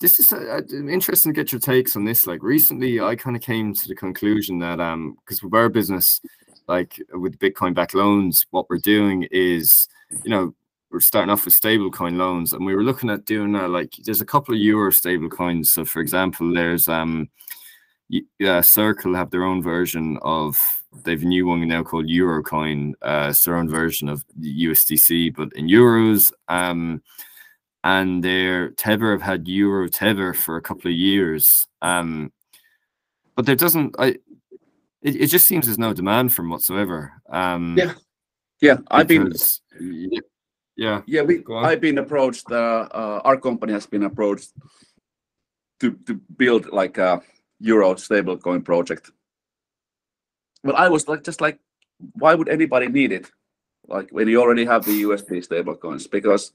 this 0.00 0.20
is 0.20 0.30
uh, 0.30 0.60
interesting 0.70 1.32
to 1.32 1.40
get 1.40 1.50
your 1.50 1.60
takes 1.60 1.96
on 1.96 2.04
this. 2.04 2.26
Like 2.26 2.42
recently, 2.42 3.00
I 3.00 3.16
kind 3.16 3.36
of 3.36 3.40
came 3.40 3.72
to 3.72 3.88
the 3.88 3.94
conclusion 3.94 4.58
that 4.58 4.80
um, 4.80 5.16
because 5.24 5.42
with 5.42 5.54
our 5.54 5.70
business, 5.70 6.20
like 6.68 7.02
with 7.14 7.38
Bitcoin 7.38 7.72
back 7.72 7.94
loans, 7.94 8.44
what 8.50 8.68
we're 8.68 8.76
doing 8.76 9.26
is 9.30 9.88
you 10.24 10.30
know, 10.30 10.54
we're 10.90 11.00
starting 11.00 11.30
off 11.30 11.46
with 11.46 11.58
stablecoin 11.58 12.18
loans, 12.18 12.52
and 12.52 12.66
we 12.66 12.74
were 12.74 12.84
looking 12.84 13.08
at 13.08 13.24
doing 13.24 13.56
uh, 13.56 13.66
like 13.66 13.94
there's 14.04 14.20
a 14.20 14.26
couple 14.26 14.54
of 14.54 14.60
euro 14.60 14.92
stable 14.92 15.30
coins. 15.30 15.72
So, 15.72 15.86
for 15.86 16.02
example, 16.02 16.52
there's 16.52 16.86
um, 16.86 17.30
yeah, 18.38 18.60
Circle 18.60 19.14
have 19.14 19.30
their 19.30 19.44
own 19.44 19.62
version 19.62 20.18
of 20.20 20.81
they've 21.04 21.22
a 21.22 21.26
new 21.26 21.46
one 21.46 21.66
now 21.66 21.82
called 21.82 22.06
Eurocoin. 22.06 22.92
Uh, 23.02 23.28
it's 23.30 23.44
their 23.44 23.56
own 23.56 23.68
version 23.68 24.08
of 24.08 24.24
USDC, 24.40 25.34
but 25.34 25.52
in 25.54 25.68
euros. 25.68 26.32
Um, 26.48 27.02
and 27.84 28.22
their 28.22 28.70
Tether 28.70 29.10
have 29.12 29.22
had 29.22 29.48
Euro 29.48 29.88
Tether 29.88 30.32
for 30.32 30.56
a 30.56 30.62
couple 30.62 30.90
of 30.90 30.96
years. 30.96 31.66
Um, 31.80 32.32
but 33.34 33.46
there 33.46 33.56
doesn't 33.56 33.96
I 33.98 34.16
it, 35.02 35.16
it 35.16 35.26
just 35.26 35.46
seems 35.46 35.66
there's 35.66 35.78
no 35.78 35.92
demand 35.92 36.32
from 36.32 36.48
whatsoever. 36.48 37.12
Um, 37.28 37.76
yeah, 37.76 37.94
yeah, 38.60 38.76
I've 38.90 39.08
been. 39.08 39.32
Yeah, 40.76 41.02
yeah. 41.06 41.22
We, 41.22 41.44
I've 41.54 41.80
been 41.80 41.98
approached. 41.98 42.50
Uh, 42.50 42.88
uh, 42.90 43.20
our 43.24 43.36
company 43.36 43.72
has 43.72 43.86
been 43.86 44.04
approached 44.04 44.52
to 45.80 45.92
to 46.06 46.20
build 46.36 46.66
like 46.72 46.98
a 46.98 47.20
euro 47.58 47.94
stablecoin 47.94 48.64
project. 48.64 49.10
But 50.64 50.76
I 50.76 50.88
was 50.88 51.08
like, 51.08 51.24
just 51.24 51.40
like, 51.40 51.58
why 52.14 52.34
would 52.34 52.48
anybody 52.48 52.88
need 52.88 53.12
it? 53.12 53.30
Like 53.88 54.10
when 54.10 54.28
you 54.28 54.40
already 54.40 54.64
have 54.64 54.84
the 54.84 55.02
USD 55.02 55.46
stablecoins, 55.46 56.10
because 56.10 56.52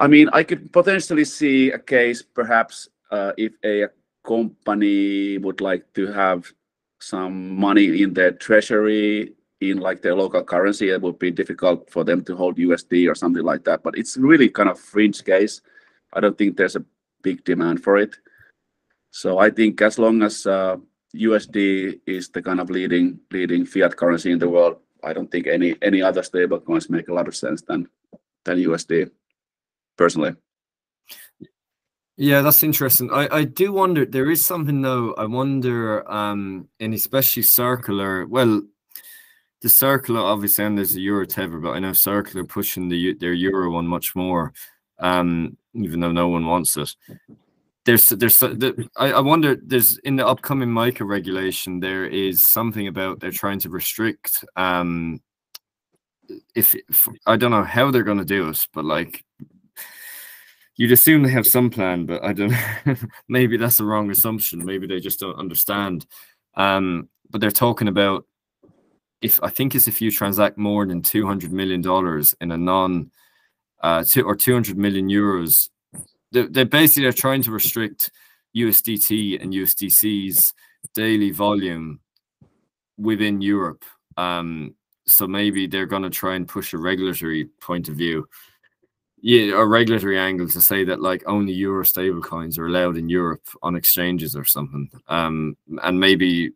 I 0.00 0.06
mean, 0.06 0.28
I 0.32 0.42
could 0.44 0.72
potentially 0.72 1.24
see 1.24 1.70
a 1.70 1.78
case 1.78 2.22
perhaps 2.22 2.88
uh, 3.10 3.32
if 3.36 3.52
a 3.64 3.88
company 4.26 5.38
would 5.38 5.60
like 5.60 5.92
to 5.94 6.06
have 6.12 6.50
some 7.00 7.56
money 7.56 8.02
in 8.02 8.12
their 8.14 8.32
treasury 8.32 9.32
in 9.60 9.78
like 9.78 10.02
their 10.02 10.14
local 10.14 10.44
currency, 10.44 10.90
it 10.90 11.02
would 11.02 11.18
be 11.18 11.30
difficult 11.30 11.90
for 11.90 12.04
them 12.04 12.22
to 12.24 12.36
hold 12.36 12.58
USD 12.58 13.10
or 13.10 13.14
something 13.14 13.42
like 13.42 13.64
that. 13.64 13.82
But 13.82 13.98
it's 13.98 14.16
really 14.16 14.48
kind 14.48 14.68
of 14.68 14.78
fringe 14.78 15.24
case. 15.24 15.60
I 16.12 16.20
don't 16.20 16.38
think 16.38 16.56
there's 16.56 16.76
a 16.76 16.84
big 17.22 17.44
demand 17.44 17.82
for 17.82 17.96
it. 17.96 18.16
So 19.10 19.38
I 19.38 19.50
think 19.50 19.82
as 19.82 19.98
long 19.98 20.22
as 20.22 20.46
uh, 20.46 20.76
USD 21.14 22.00
is 22.06 22.28
the 22.28 22.42
kind 22.42 22.60
of 22.60 22.70
leading 22.70 23.18
leading 23.30 23.64
fiat 23.64 23.96
currency 23.96 24.30
in 24.30 24.38
the 24.38 24.48
world, 24.48 24.76
I 25.02 25.12
don't 25.12 25.30
think 25.30 25.46
any 25.46 25.76
any 25.82 26.02
other 26.02 26.22
stable 26.22 26.60
coins 26.60 26.90
make 26.90 27.08
a 27.08 27.14
lot 27.14 27.28
of 27.28 27.36
sense 27.36 27.62
than 27.62 27.88
than 28.44 28.58
USD, 28.58 29.10
personally. 29.96 30.34
Yeah, 32.16 32.42
that's 32.42 32.64
interesting. 32.64 33.10
I, 33.12 33.28
I 33.30 33.44
do 33.44 33.72
wonder 33.72 34.04
there 34.04 34.30
is 34.30 34.44
something 34.44 34.82
though. 34.82 35.14
I 35.14 35.26
wonder, 35.26 36.10
um, 36.10 36.68
and 36.80 36.92
especially 36.92 37.44
circular. 37.44 38.26
Well, 38.26 38.62
the 39.60 39.68
circular 39.68 40.20
obviously 40.20 40.64
and 40.64 40.78
there's 40.78 40.94
a 40.94 41.00
euro 41.00 41.26
tether 41.26 41.58
but 41.58 41.72
i 41.72 41.80
know 41.80 41.92
circular 41.92 42.44
pushing 42.44 42.88
the 42.88 43.14
their 43.14 43.32
euro 43.32 43.72
one 43.72 43.88
much 43.88 44.14
more 44.14 44.52
um 45.00 45.56
even 45.74 45.98
though 45.98 46.12
no 46.12 46.28
one 46.28 46.46
wants 46.46 46.76
it 46.76 46.94
there's 47.88 48.10
there's 48.10 48.38
the, 48.38 48.86
I, 48.98 49.12
I 49.12 49.20
wonder 49.20 49.56
there's 49.56 49.96
in 49.98 50.16
the 50.16 50.26
upcoming 50.26 50.68
MiCA 50.68 51.06
regulation 51.06 51.80
there 51.80 52.04
is 52.04 52.44
something 52.44 52.86
about 52.86 53.18
they're 53.18 53.30
trying 53.30 53.58
to 53.60 53.70
restrict 53.70 54.44
um 54.56 55.22
if, 56.54 56.74
if 56.74 57.08
i 57.26 57.34
don't 57.34 57.50
know 57.50 57.64
how 57.64 57.90
they're 57.90 58.02
going 58.02 58.18
to 58.18 58.24
do 58.26 58.50
it 58.50 58.66
but 58.74 58.84
like 58.84 59.24
you'd 60.76 60.92
assume 60.92 61.22
they 61.22 61.30
have 61.30 61.46
some 61.46 61.70
plan 61.70 62.04
but 62.04 62.22
i 62.22 62.34
don't 62.34 62.52
maybe 63.28 63.56
that's 63.56 63.80
a 63.80 63.84
wrong 63.84 64.10
assumption 64.10 64.62
maybe 64.62 64.86
they 64.86 65.00
just 65.00 65.20
don't 65.20 65.38
understand. 65.38 66.06
Um 66.56 67.08
but 67.30 67.40
they're 67.40 67.50
talking 67.50 67.88
about 67.88 68.26
if 69.22 69.42
I 69.42 69.48
think 69.48 69.74
it's 69.74 69.88
if 69.88 70.02
you 70.02 70.10
transact 70.10 70.58
more 70.58 70.84
than 70.84 71.00
two 71.00 71.26
hundred 71.26 71.52
million 71.52 71.80
dollars 71.80 72.34
in 72.42 72.52
a 72.52 72.58
non 72.58 73.10
uh 73.80 74.04
two 74.04 74.24
or 74.24 74.36
two 74.36 74.52
hundred 74.52 74.76
million 74.76 75.08
euros, 75.08 75.70
they 76.32 76.46
they 76.46 76.64
basically 76.64 77.06
are 77.06 77.12
trying 77.12 77.42
to 77.42 77.50
restrict 77.50 78.10
USDT 78.56 79.42
and 79.42 79.52
USDC's 79.52 80.54
daily 80.94 81.30
volume 81.30 82.00
within 82.96 83.40
Europe. 83.40 83.84
Um, 84.16 84.74
so 85.06 85.26
maybe 85.26 85.66
they're 85.66 85.86
going 85.86 86.02
to 86.02 86.10
try 86.10 86.34
and 86.34 86.46
push 86.46 86.72
a 86.72 86.78
regulatory 86.78 87.46
point 87.60 87.88
of 87.88 87.96
view, 87.96 88.28
yeah, 89.20 89.54
a 89.54 89.66
regulatory 89.66 90.18
angle 90.18 90.48
to 90.48 90.60
say 90.60 90.84
that 90.84 91.00
like 91.00 91.22
only 91.26 91.52
euro 91.52 91.84
stablecoins 91.84 92.58
are 92.58 92.66
allowed 92.66 92.96
in 92.96 93.08
Europe 93.08 93.42
on 93.62 93.74
exchanges 93.74 94.36
or 94.36 94.44
something. 94.44 94.90
Um, 95.08 95.56
and 95.82 95.98
maybe 95.98 96.52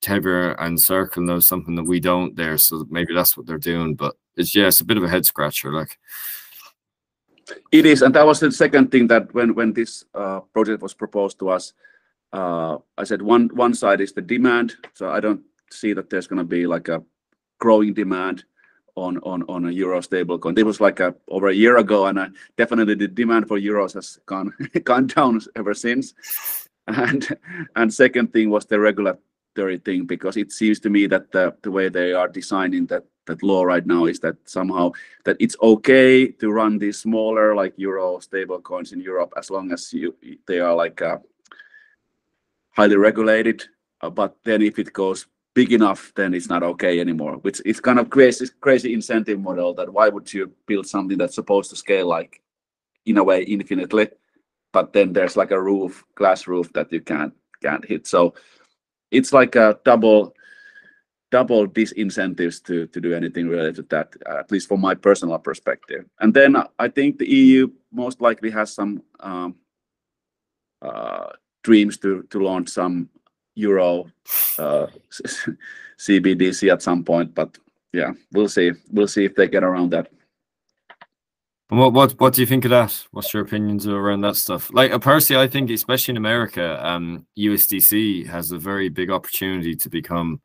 Tether 0.00 0.52
and 0.52 0.80
Circle 0.80 1.22
knows 1.22 1.46
something 1.46 1.74
that 1.76 1.84
we 1.84 1.98
don't 1.98 2.36
there, 2.36 2.58
so 2.58 2.86
maybe 2.90 3.14
that's 3.14 3.36
what 3.36 3.46
they're 3.46 3.58
doing. 3.58 3.94
But 3.94 4.14
it's 4.36 4.54
yeah, 4.54 4.66
it's 4.66 4.80
a 4.80 4.84
bit 4.84 4.96
of 4.96 5.04
a 5.04 5.08
head 5.08 5.26
scratcher, 5.26 5.72
like. 5.72 5.98
It 7.72 7.86
is, 7.86 8.02
and 8.02 8.14
that 8.14 8.26
was 8.26 8.40
the 8.40 8.52
second 8.52 8.90
thing 8.90 9.06
that 9.08 9.32
when 9.34 9.54
when 9.54 9.72
this 9.72 10.04
uh, 10.14 10.40
project 10.52 10.82
was 10.82 10.94
proposed 10.94 11.38
to 11.40 11.50
us, 11.50 11.72
uh, 12.32 12.78
I 12.96 13.04
said 13.04 13.22
one 13.22 13.50
one 13.54 13.74
side 13.74 14.00
is 14.00 14.12
the 14.12 14.22
demand. 14.22 14.74
So 14.94 15.10
I 15.10 15.20
don't 15.20 15.42
see 15.70 15.92
that 15.92 16.10
there's 16.10 16.26
going 16.26 16.38
to 16.38 16.44
be 16.44 16.66
like 16.66 16.88
a 16.88 17.02
growing 17.58 17.94
demand 17.94 18.44
on 18.96 19.18
on 19.18 19.42
on 19.48 19.66
a 19.66 19.70
euro 19.70 20.00
stablecoin. 20.00 20.58
It 20.58 20.64
was 20.64 20.80
like 20.80 21.00
a, 21.00 21.14
over 21.28 21.48
a 21.48 21.54
year 21.54 21.76
ago, 21.78 22.06
and 22.06 22.18
uh, 22.18 22.28
definitely 22.56 22.94
the 22.94 23.08
demand 23.08 23.48
for 23.48 23.58
euros 23.58 23.94
has 23.94 24.18
gone 24.26 24.52
gone 24.84 25.06
down 25.06 25.40
ever 25.56 25.74
since. 25.74 26.14
And 26.86 27.26
and 27.76 27.92
second 27.92 28.32
thing 28.32 28.50
was 28.50 28.66
the 28.66 28.78
regulatory 29.56 29.78
thing 29.78 30.06
because 30.06 30.36
it 30.36 30.52
seems 30.52 30.80
to 30.80 30.90
me 30.90 31.06
that 31.06 31.30
the 31.32 31.54
the 31.62 31.70
way 31.70 31.88
they 31.88 32.12
are 32.12 32.28
designing 32.28 32.86
that 32.86 33.04
that 33.26 33.42
law 33.42 33.64
right 33.64 33.86
now 33.86 34.06
is 34.06 34.20
that 34.20 34.36
somehow 34.44 34.92
that 35.24 35.36
it's 35.40 35.56
okay 35.62 36.28
to 36.28 36.50
run 36.50 36.78
these 36.78 36.98
smaller 36.98 37.54
like 37.54 37.72
euro 37.76 38.20
stable 38.20 38.60
coins 38.60 38.92
in 38.92 39.00
Europe 39.00 39.32
as 39.36 39.50
long 39.50 39.72
as 39.72 39.92
you 39.92 40.14
they 40.46 40.60
are 40.60 40.74
like 40.74 41.02
uh, 41.02 41.18
highly 42.76 42.96
regulated. 42.96 43.64
Uh, 44.02 44.10
but 44.10 44.36
then 44.44 44.62
if 44.62 44.78
it 44.78 44.92
goes 44.92 45.26
big 45.54 45.72
enough, 45.72 46.12
then 46.14 46.34
it's 46.34 46.48
not 46.48 46.62
okay 46.62 47.00
anymore. 47.00 47.38
Which 47.42 47.62
is 47.64 47.80
kind 47.80 47.98
of 47.98 48.10
crazy, 48.10 48.46
crazy 48.60 48.92
incentive 48.92 49.40
model. 49.40 49.74
That 49.74 49.88
why 49.88 50.10
would 50.10 50.32
you 50.32 50.52
build 50.66 50.86
something 50.86 51.18
that's 51.18 51.34
supposed 51.34 51.70
to 51.70 51.76
scale 51.76 52.08
like 52.08 52.42
in 53.06 53.18
a 53.18 53.24
way 53.24 53.42
infinitely, 53.44 54.08
but 54.72 54.92
then 54.92 55.12
there's 55.12 55.36
like 55.36 55.52
a 55.52 55.60
roof, 55.60 56.04
glass 56.14 56.46
roof 56.46 56.72
that 56.72 56.92
you 56.92 57.00
can't 57.00 57.32
can't 57.62 57.84
hit. 57.84 58.06
So 58.06 58.34
it's 59.14 59.32
like 59.32 59.56
a 59.56 59.78
double 59.84 60.34
double 61.30 61.66
disincentives 61.66 62.62
to 62.62 62.86
do 63.00 63.12
anything 63.12 63.48
related 63.48 63.74
to 63.74 63.82
that, 63.82 64.14
uh, 64.24 64.38
at 64.38 64.50
least 64.52 64.68
from 64.68 64.80
my 64.80 64.94
personal 64.94 65.38
perspective. 65.38 66.04
And 66.20 66.32
then 66.32 66.56
I 66.78 66.88
think 66.88 67.18
the 67.18 67.28
EU 67.28 67.68
most 67.90 68.20
likely 68.20 68.50
has 68.50 68.72
some 68.72 69.02
um, 69.18 69.56
uh, 70.80 71.30
dreams 71.62 71.98
to 71.98 72.22
to 72.30 72.38
launch 72.38 72.68
some 72.68 73.08
euro 73.56 74.06
uh, 74.58 74.86
CBDC 75.98 76.72
at 76.72 76.82
some 76.82 77.04
point, 77.04 77.34
but 77.34 77.58
yeah, 77.92 78.12
we'll 78.32 78.48
see. 78.48 78.72
We'll 78.90 79.08
see 79.08 79.24
if 79.24 79.34
they 79.34 79.48
get 79.48 79.64
around 79.64 79.90
that. 79.90 80.10
And 81.74 81.80
what 81.80 81.92
what 81.92 82.12
what 82.20 82.34
do 82.34 82.40
you 82.40 82.46
think 82.46 82.64
of 82.64 82.70
that? 82.70 83.04
What's 83.10 83.34
your 83.34 83.42
opinions 83.42 83.88
around 83.88 84.20
that 84.20 84.36
stuff? 84.36 84.72
Like 84.72 84.92
uh, 84.92 84.98
personally, 85.00 85.42
I 85.42 85.48
think 85.48 85.70
especially 85.70 86.12
in 86.12 86.18
America, 86.18 86.78
um, 86.86 87.26
USDC 87.36 88.28
has 88.28 88.52
a 88.52 88.58
very 88.58 88.88
big 88.88 89.10
opportunity 89.10 89.74
to 89.74 89.88
become 89.90 90.40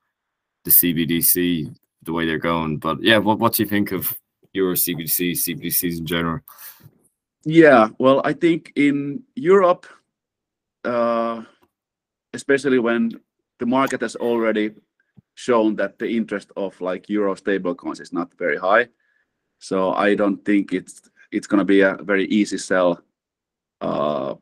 the 0.66 0.72
CBDC 0.72 1.72
the 2.02 2.14
way 2.14 2.26
they're 2.26 2.40
going. 2.40 2.80
But 2.80 3.04
yeah, 3.04 3.20
what 3.20 3.38
what 3.38 3.54
do 3.54 3.62
you 3.62 3.70
think 3.70 3.92
of 3.92 4.18
Euro 4.54 4.74
CBDC, 4.74 5.34
CBDCs 5.34 6.00
in 6.00 6.08
general? 6.08 6.40
Yeah, 7.46 7.90
well, 8.00 8.22
I 8.26 8.34
think 8.34 8.74
in 8.76 9.22
Europe, 9.36 9.86
uh, 10.84 11.44
especially 12.34 12.80
when 12.80 13.12
the 13.60 13.68
market 13.68 14.02
has 14.02 14.16
already 14.16 14.72
shown 15.36 15.76
that 15.76 16.00
the 16.00 16.10
interest 16.10 16.52
of 16.58 16.82
like 16.82 17.08
euro 17.08 17.36
stablecoins 17.36 18.02
is 18.02 18.12
not 18.12 18.34
very 18.40 18.58
high. 18.58 18.88
So 19.60 19.94
I 19.94 20.16
don't 20.16 20.44
think 20.44 20.74
it's 20.74 21.02
it's 21.32 21.48
going 21.48 21.60
to 21.60 21.66
be 21.66 21.82
a 21.82 21.98
very 22.02 22.26
easy 22.26 22.58
sell 22.58 23.02
uh, 23.82 24.36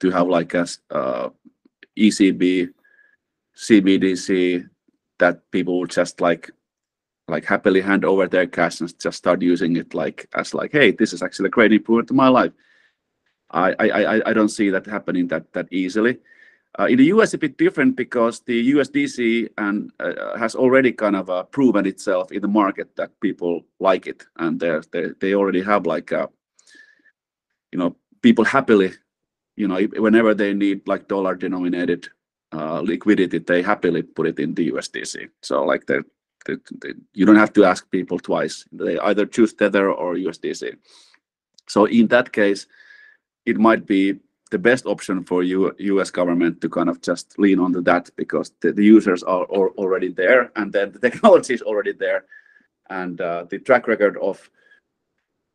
to 0.00 0.10
have 0.10 0.28
like 0.28 0.54
a 0.54 0.66
uh, 0.90 1.30
ECB 1.98 2.70
CBDC 3.56 4.68
that 5.18 5.50
people 5.50 5.80
would 5.80 5.90
just 5.90 6.20
like 6.20 6.50
like 7.26 7.44
happily 7.44 7.80
hand 7.80 8.04
over 8.04 8.26
their 8.26 8.46
cash 8.46 8.80
and 8.80 8.98
just 8.98 9.18
start 9.18 9.42
using 9.42 9.76
it 9.76 9.92
like 9.92 10.26
as 10.34 10.54
like 10.54 10.72
hey 10.72 10.92
this 10.92 11.12
is 11.12 11.22
actually 11.22 11.48
a 11.48 11.50
great 11.50 11.72
improvement 11.72 12.08
to 12.08 12.14
my 12.14 12.28
life. 12.28 12.52
I 13.50 13.74
I 13.78 13.88
I, 13.88 14.30
I 14.30 14.32
don't 14.32 14.48
see 14.48 14.70
that 14.70 14.86
happening 14.86 15.26
that 15.28 15.52
that 15.52 15.66
easily. 15.72 16.18
Uh, 16.78 16.84
in 16.84 16.98
the 16.98 17.06
US, 17.06 17.34
a 17.34 17.38
bit 17.38 17.56
different 17.58 17.96
because 17.96 18.40
the 18.40 18.72
USDC 18.72 19.48
and 19.58 19.90
uh, 20.00 20.36
has 20.36 20.54
already 20.54 20.92
kind 20.92 21.16
of 21.16 21.30
uh, 21.30 21.42
proven 21.44 21.86
itself 21.86 22.30
in 22.30 22.42
the 22.42 22.48
market 22.48 22.94
that 22.96 23.18
people 23.20 23.64
like 23.80 24.06
it, 24.06 24.24
and 24.36 24.60
they 24.60 24.80
they 25.20 25.34
already 25.34 25.62
have 25.62 25.86
like 25.86 26.10
you 26.12 27.78
know 27.78 27.96
people 28.22 28.44
happily, 28.44 28.92
you 29.56 29.66
know 29.66 29.80
whenever 29.96 30.34
they 30.34 30.54
need 30.54 30.86
like 30.86 31.08
dollar 31.08 31.34
denominated 31.34 32.08
uh, 32.52 32.80
liquidity, 32.80 33.38
they 33.38 33.62
happily 33.62 34.02
put 34.02 34.26
it 34.26 34.38
in 34.38 34.54
the 34.54 34.70
USDC. 34.70 35.28
So 35.42 35.64
like 35.64 35.84
you 37.14 37.26
don't 37.26 37.36
have 37.36 37.52
to 37.54 37.64
ask 37.64 37.90
people 37.90 38.18
twice. 38.18 38.64
They 38.72 38.98
either 38.98 39.26
choose 39.26 39.52
Tether 39.52 39.90
or 39.90 40.14
USDC. 40.14 40.76
So 41.66 41.84
in 41.84 42.06
that 42.08 42.32
case, 42.32 42.66
it 43.44 43.58
might 43.58 43.86
be 43.86 44.20
the 44.50 44.58
best 44.58 44.86
option 44.86 45.24
for 45.24 45.42
US 45.42 46.10
government 46.10 46.60
to 46.60 46.68
kind 46.68 46.88
of 46.88 47.00
just 47.00 47.38
lean 47.38 47.58
onto 47.58 47.82
that 47.82 48.10
because 48.16 48.52
the, 48.60 48.72
the 48.72 48.84
users 48.84 49.22
are, 49.22 49.44
are, 49.44 49.70
already 49.70 50.08
there 50.08 50.50
and 50.56 50.72
then 50.72 50.92
the 50.92 50.98
technology 51.10 51.54
is 51.54 51.62
already 51.62 51.92
there. 51.92 52.24
And 52.90 53.20
uh, 53.20 53.44
the 53.50 53.58
track 53.58 53.86
record 53.86 54.16
of 54.18 54.48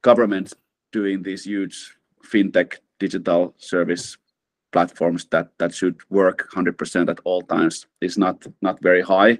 governments 0.01 0.53
doing 0.91 1.23
these 1.23 1.45
huge 1.45 1.97
fintech 2.23 2.77
digital 2.99 3.55
service 3.57 4.17
platforms 4.71 5.25
that 5.25 5.49
that 5.57 5.73
should 5.73 5.97
work 6.09 6.49
100% 6.51 7.09
at 7.09 7.19
all 7.23 7.41
times 7.41 7.87
is 8.01 8.17
not 8.17 8.45
not 8.61 8.81
very 8.81 9.01
high. 9.01 9.39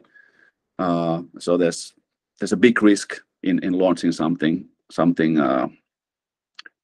Uh, 0.80 1.22
so 1.40 1.58
there's 1.58 1.94
there's 2.40 2.54
a 2.54 2.58
big 2.58 2.82
risk 2.82 3.22
in 3.44 3.60
in 3.64 3.74
launching 3.74 4.12
something 4.12 4.66
something 4.92 5.40
uh, 5.40 5.68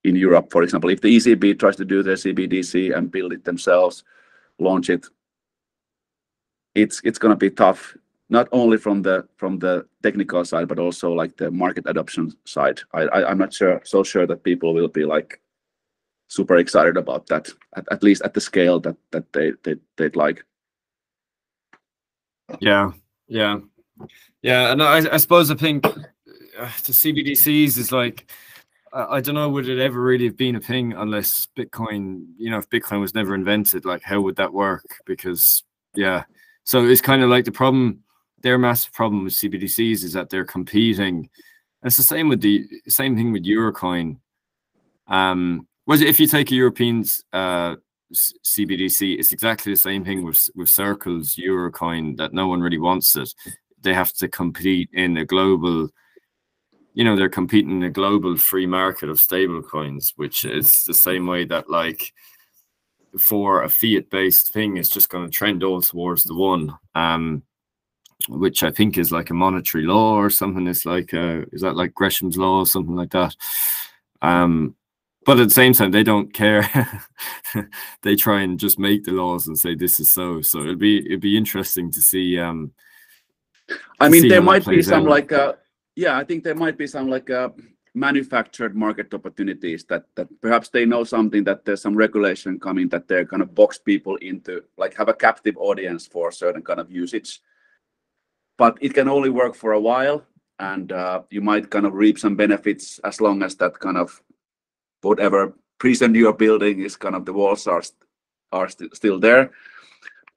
in 0.10 0.16
Europe, 0.16 0.52
for 0.52 0.64
example, 0.64 0.90
if 0.90 1.02
the 1.02 1.16
ECB 1.16 1.60
tries 1.60 1.76
to 1.78 1.86
do 1.86 2.04
the 2.04 2.12
CBDC 2.12 2.96
and 2.96 3.12
build 3.12 3.32
it 3.32 3.46
themselves, 3.46 4.04
launch 4.60 4.90
it, 4.90 5.06
it's 6.76 7.02
it's 7.04 7.20
going 7.20 7.32
to 7.32 7.38
be 7.38 7.50
tough. 7.50 7.96
Not 8.30 8.48
only 8.52 8.78
from 8.78 9.02
the 9.02 9.28
from 9.38 9.60
the 9.60 9.86
technical 10.04 10.44
side, 10.46 10.68
but 10.68 10.80
also 10.80 11.14
like 11.14 11.38
the 11.38 11.50
market 11.50 11.86
adoption 11.88 12.32
side. 12.46 12.80
I, 12.94 13.02
I 13.04 13.32
am 13.32 13.38
not 13.38 13.54
sure 13.54 13.82
so 13.84 14.04
sure 14.04 14.28
that 14.28 14.44
people 14.44 14.74
will 14.74 14.88
be 14.88 15.06
like 15.06 15.42
super 16.28 16.58
excited 16.58 16.96
about 16.96 17.26
that 17.28 17.50
at, 17.92 18.04
least 18.04 18.22
at 18.24 18.34
the 18.34 18.42
scale 18.42 18.80
that 18.82 18.96
that 19.12 19.32
they, 19.34 19.54
they 19.64 19.76
they'd 19.98 20.16
like. 20.16 20.46
Yeah, 22.60 22.92
yeah, 23.28 23.60
yeah, 24.42 24.72
and 24.72 24.82
I, 24.82 25.14
I 25.14 25.18
suppose 25.18 25.52
I 25.52 25.56
think 25.56 25.86
uh, 25.86 26.72
the 26.86 26.94
CBDCs 26.94 27.78
is 27.78 27.92
like 27.92 28.30
I 28.94 29.22
don't 29.22 29.36
know, 29.36 29.50
would 29.50 29.70
it 29.70 29.80
ever 29.80 30.02
really 30.02 30.26
have 30.26 30.38
been 30.38 30.56
a 30.56 30.62
thing 30.62 30.94
unless 30.94 31.48
Bitcoin, 31.58 32.26
you 32.38 32.50
know, 32.50 32.58
if 32.58 32.70
Bitcoin 32.70 33.00
was 33.00 33.14
never 33.14 33.36
invented, 33.36 33.86
like 33.86 34.04
how 34.04 34.22
would 34.22 34.36
that 34.38 34.54
work? 34.54 34.86
Because, 35.06 35.64
yeah. 35.96 36.24
So 36.64 36.86
it's 36.86 37.02
kind 37.02 37.24
of 37.24 37.30
like 37.30 37.46
the 37.46 37.52
problem, 37.52 38.04
their 38.42 38.58
massive 38.58 38.94
problem 38.94 39.24
with 39.24 39.34
CBDCs 39.34 40.04
is 40.04 40.14
that 40.14 40.30
they're 40.30 40.46
competing. 40.46 41.30
And 41.82 41.88
it's 41.88 41.98
the 41.98 42.04
same 42.04 42.30
with 42.30 42.42
the 42.42 42.68
same 42.88 43.16
thing 43.16 43.32
with 43.32 43.46
Eurocoin. 43.46 44.18
Um, 45.08 45.68
was 45.88 46.02
it 46.02 46.08
if 46.08 46.20
you 46.20 46.28
take 46.28 46.52
a 46.52 46.56
European 46.56 47.04
uh, 47.34 47.76
CBDC, 48.14 49.18
it's 49.18 49.32
exactly 49.32 49.74
the 49.74 49.78
same 49.78 50.04
thing 50.04 50.24
with 50.26 50.50
with 50.56 50.70
Circle's 50.70 51.36
Eurocoin 51.36 52.18
that 52.18 52.34
no 52.34 52.48
one 52.48 52.62
really 52.62 52.78
wants 52.78 53.16
it. 53.16 53.34
They 53.82 53.94
have 53.94 54.14
to 54.14 54.28
compete 54.28 54.90
in 54.94 55.18
a 55.18 55.26
global 55.26 55.90
you 56.94 57.04
know 57.04 57.16
they're 57.16 57.30
competing 57.30 57.72
in 57.72 57.84
a 57.84 57.90
global 57.90 58.36
free 58.38 58.66
market 58.66 59.10
of 59.10 59.20
stable 59.20 59.62
coins 59.62 60.14
which 60.16 60.46
is 60.46 60.84
the 60.84 60.94
same 60.94 61.26
way 61.26 61.46
that 61.46 61.70
like 61.70 62.14
for 63.18 63.64
a 63.64 63.70
fiat 63.70 64.10
based 64.10 64.54
thing 64.54 64.78
is 64.78 64.90
just 64.90 65.10
going 65.10 65.26
to 65.26 65.32
trend 65.32 65.64
all 65.64 65.82
towards 65.82 66.24
the 66.24 66.36
one 66.36 66.76
um 66.96 67.42
which 68.28 68.64
i 68.64 68.70
think 68.70 68.98
is 68.98 69.12
like 69.12 69.30
a 69.30 69.34
monetary 69.34 69.86
law 69.86 70.16
or 70.16 70.30
something. 70.30 70.68
Is 70.68 70.86
like 70.86 71.14
uh 71.14 71.44
is 71.52 71.62
that 71.62 71.76
like 71.76 71.94
gresham's 71.94 72.38
law 72.38 72.60
or 72.60 72.66
something 72.66 72.96
like 72.96 73.12
that? 73.12 73.36
Um 74.22 74.76
but 75.26 75.40
at 75.40 75.48
the 75.48 75.54
same 75.54 75.74
time 75.74 75.92
they 75.92 76.04
don't 76.04 76.34
care. 76.34 76.70
They 78.04 78.16
try 78.16 78.42
and 78.42 78.60
just 78.60 78.80
make 78.80 79.04
the 79.04 79.12
laws 79.12 79.48
and 79.48 79.58
say 79.58 79.76
this 79.76 80.00
is 80.00 80.12
so. 80.12 80.42
So 80.42 80.62
it'll 80.62 80.76
be 80.76 81.06
it'd 81.06 81.20
be 81.20 81.38
interesting 81.38 81.92
to 81.92 82.02
see 82.02 82.40
um 82.40 82.72
i 84.00 84.08
mean 84.10 84.28
there 84.28 84.42
might 84.42 84.66
be 84.66 84.82
some 84.82 85.04
out. 85.04 85.10
like 85.10 85.32
uh 85.32 85.54
yeah, 86.00 86.18
I 86.18 86.24
think 86.24 86.46
there 86.46 86.56
might 86.56 86.78
be 86.78 86.88
some 86.88 87.10
like 87.10 87.30
uh, 87.30 87.50
manufactured 87.94 88.74
market 88.74 89.14
opportunities 89.14 89.84
that 89.90 90.06
that 90.16 90.28
perhaps 90.42 90.70
they 90.70 90.86
know 90.86 91.04
something 91.04 91.44
that 91.44 91.66
there's 91.66 91.82
some 91.82 91.98
regulation 91.98 92.58
coming 92.58 92.88
that 92.90 93.10
they're 93.10 93.26
kind 93.26 93.42
of 93.42 93.54
box 93.54 93.78
people 93.78 94.16
into 94.18 94.64
like 94.78 94.96
have 94.96 95.10
a 95.10 95.14
captive 95.14 95.58
audience 95.58 96.08
for 96.08 96.30
a 96.30 96.34
certain 96.34 96.62
kind 96.62 96.80
of 96.80 96.90
usage. 96.90 97.42
But 98.58 98.78
it 98.80 98.94
can 98.94 99.10
only 99.10 99.30
work 99.30 99.56
for 99.56 99.74
a 99.74 99.80
while, 99.80 100.24
and 100.60 100.92
uh, 100.94 101.24
you 101.32 101.42
might 101.42 101.70
kind 101.70 101.86
of 101.86 101.94
reap 101.94 102.18
some 102.18 102.38
benefits 102.38 103.00
as 103.04 103.20
long 103.20 103.44
as 103.44 103.56
that 103.56 103.78
kind 103.80 103.98
of 103.98 104.22
whatever 105.02 105.54
prison 105.80 106.16
you're 106.16 106.34
building 106.46 106.80
is 106.80 106.96
kind 106.96 107.16
of 107.16 107.26
the 107.26 107.34
walls 107.34 107.68
are 107.68 107.84
are 108.52 108.70
st- 108.70 108.96
still 108.96 109.20
there 109.20 109.52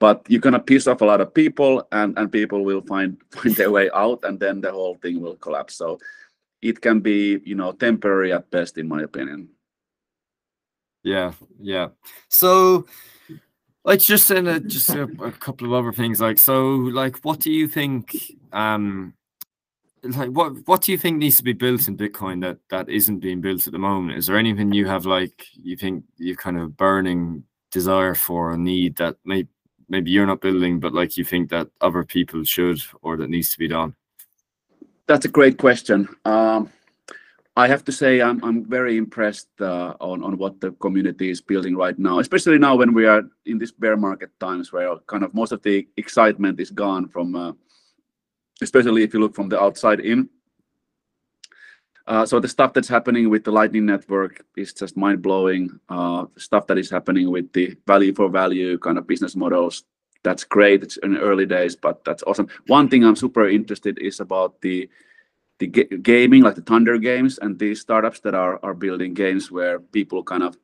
but 0.03 0.25
you're 0.27 0.41
gonna 0.41 0.59
piss 0.59 0.85
off 0.85 0.99
a 0.99 1.05
lot 1.05 1.21
of 1.21 1.33
people 1.33 1.87
and 1.93 2.19
and 2.19 2.29
people 2.29 2.65
will 2.65 2.81
find 2.81 3.15
find 3.31 3.55
their 3.55 3.71
way 3.71 3.89
out 3.93 4.19
and 4.23 4.37
then 4.37 4.59
the 4.59 4.69
whole 4.69 4.95
thing 4.95 5.21
will 5.21 5.37
collapse. 5.37 5.75
So 5.75 5.97
it 6.61 6.81
can 6.81 6.99
be 6.99 7.39
you 7.45 7.55
know 7.55 7.71
temporary 7.71 8.33
at 8.33 8.51
best 8.51 8.77
in 8.77 8.85
my 8.89 9.03
opinion. 9.03 9.47
Yeah 11.03 11.31
yeah. 11.57 11.87
So 12.27 12.85
like 13.85 14.01
just 14.01 14.29
in 14.29 14.47
a, 14.47 14.59
just 14.59 14.89
a, 14.89 15.03
a, 15.03 15.31
couple 15.31 15.67
of 15.67 15.73
other 15.73 15.93
things 15.93 16.19
like 16.19 16.37
so 16.37 16.59
like 17.01 17.15
what 17.23 17.39
do 17.39 17.49
you 17.49 17.69
think 17.69 18.13
um 18.51 19.13
like 20.03 20.31
what 20.31 20.51
what 20.67 20.81
do 20.81 20.91
you 20.91 20.97
think 20.97 21.17
needs 21.17 21.37
to 21.37 21.43
be 21.43 21.53
built 21.53 21.87
in 21.87 21.95
bitcoin 21.95 22.41
that 22.41 22.57
that 22.69 22.89
isn't 22.89 23.19
being 23.19 23.39
built 23.39 23.67
at 23.67 23.71
the 23.71 23.79
moment? 23.79 24.17
Is 24.17 24.27
there 24.27 24.37
anything 24.37 24.73
you 24.73 24.85
have 24.85 25.05
like 25.05 25.45
you 25.53 25.77
think 25.77 26.03
you 26.17 26.35
kind 26.35 26.59
of 26.59 26.75
burning 26.75 27.45
desire 27.71 28.15
for 28.15 28.51
a 28.51 28.57
need 28.57 28.97
that 28.97 29.15
may 29.23 29.47
maybe 29.89 30.11
you're 30.11 30.25
not 30.25 30.41
building 30.41 30.79
but 30.79 30.93
like 30.93 31.17
you 31.17 31.23
think 31.23 31.49
that 31.49 31.67
other 31.81 32.03
people 32.03 32.43
should 32.43 32.79
or 33.01 33.17
that 33.17 33.29
needs 33.29 33.51
to 33.51 33.59
be 33.59 33.67
done 33.67 33.95
that's 35.07 35.25
a 35.25 35.29
great 35.29 35.57
question 35.57 36.07
um 36.25 36.69
I 37.55 37.67
have 37.67 37.83
to 37.85 37.91
say 37.91 38.19
I'm 38.19 38.43
I'm 38.43 38.65
very 38.65 38.97
impressed 38.97 39.49
uh, 39.61 39.93
on 39.99 40.23
on 40.23 40.37
what 40.37 40.59
the 40.59 40.71
community 40.71 41.29
is 41.29 41.39
building 41.39 41.75
right 41.75 41.97
now, 41.99 42.17
especially 42.17 42.57
now 42.57 42.75
when 42.75 42.93
we 42.95 43.05
are 43.05 43.21
in 43.45 43.59
this 43.59 43.71
bear 43.71 43.95
market 43.95 44.31
times 44.39 44.73
where 44.73 44.97
kind 45.05 45.23
of 45.23 45.33
most 45.35 45.51
of 45.51 45.61
the 45.61 45.87
excitement 45.97 46.59
is 46.59 46.71
gone 46.71 47.07
from, 47.07 47.35
uh, 47.35 47.53
especially 48.61 49.03
if 49.03 49.13
you 49.13 49.19
look 49.19 49.35
from 49.35 49.49
the 49.49 49.61
outside 49.61 49.99
in. 49.99 50.29
Uh, 52.05 52.25
so 52.25 52.39
the 52.39 52.47
stuff 52.47 52.73
that's 52.73 52.89
happening 52.89 53.29
with 53.29 53.45
the 53.45 53.51
Lightning 53.51 53.85
Network 53.85 54.45
is 54.57 54.73
just 54.73 54.97
mind 54.97 55.21
blowing. 55.21 55.79
Uh, 55.87 56.25
stuff 56.37 56.67
that 56.67 56.77
is 56.77 56.89
happening 56.89 57.31
with 57.31 57.51
the 57.53 57.77
value 57.87 58.13
for 58.13 58.27
value 58.29 58.77
kind 58.77 58.97
of 58.97 59.07
business 59.07 59.35
models, 59.35 59.83
that's 60.23 60.43
great. 60.43 60.83
It's 60.83 60.97
in 60.97 61.17
early 61.17 61.45
days, 61.45 61.75
but 61.75 62.03
that's 62.03 62.23
awesome. 62.23 62.49
One 62.67 62.89
thing 62.89 63.05
I'm 63.05 63.15
super 63.15 63.47
interested 63.47 63.99
is 63.99 64.19
about 64.19 64.59
the 64.61 64.89
the 65.59 65.67
gaming, 65.67 66.41
like 66.41 66.55
the 66.55 66.61
THNDR 66.61 67.01
games, 67.01 67.37
and 67.37 67.57
these 67.57 67.79
startups 67.79 68.19
that 68.21 68.35
are 68.35 68.59
are 68.63 68.73
building 68.73 69.13
games 69.13 69.49
where 69.49 69.79
people 69.79 70.23
kind 70.23 70.43
of 70.43 70.57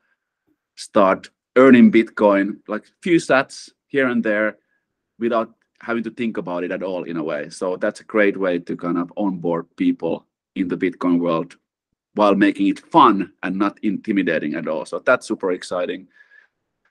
start 0.75 1.29
earning 1.55 1.91
Bitcoin, 1.91 2.57
like 2.67 2.85
few 3.01 3.17
sats 3.17 3.69
here 3.87 4.07
and 4.07 4.23
there, 4.23 4.57
without 5.19 5.53
having 5.81 6.03
to 6.03 6.11
think 6.11 6.37
about 6.37 6.65
it 6.65 6.71
at 6.71 6.83
all 6.83 7.03
in 7.03 7.15
a 7.15 7.23
way. 7.23 7.49
So 7.49 7.77
that's 7.77 8.01
a 8.01 8.03
great 8.03 8.35
way 8.35 8.59
to 8.59 8.75
kind 8.75 8.97
of 8.97 9.13
onboard 9.15 9.67
people 9.77 10.25
in 10.55 10.67
the 10.67 10.77
Bitcoin 10.77 11.19
world 11.19 11.55
while 12.15 12.35
making 12.35 12.67
it 12.67 12.79
fun 12.79 13.31
and 13.43 13.55
not 13.55 13.79
intimidating 13.83 14.55
at 14.55 14.67
all. 14.67 14.85
So 14.85 14.99
that's 14.99 15.27
super 15.27 15.51
exciting. 15.51 16.07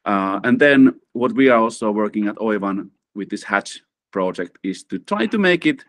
Uh, 0.05 0.41
and 0.45 0.59
then 0.59 0.99
what 1.13 1.33
we 1.33 1.49
are 1.49 1.61
also 1.61 1.91
working 1.91 2.29
at 2.29 2.37
Oivan 2.37 2.91
with 3.15 3.29
this 3.29 3.43
Hatch 3.43 3.83
project 4.11 4.59
is 4.63 4.85
to 4.85 4.99
try 4.99 5.27
to 5.27 5.39
make 5.39 5.67
it 5.67 5.85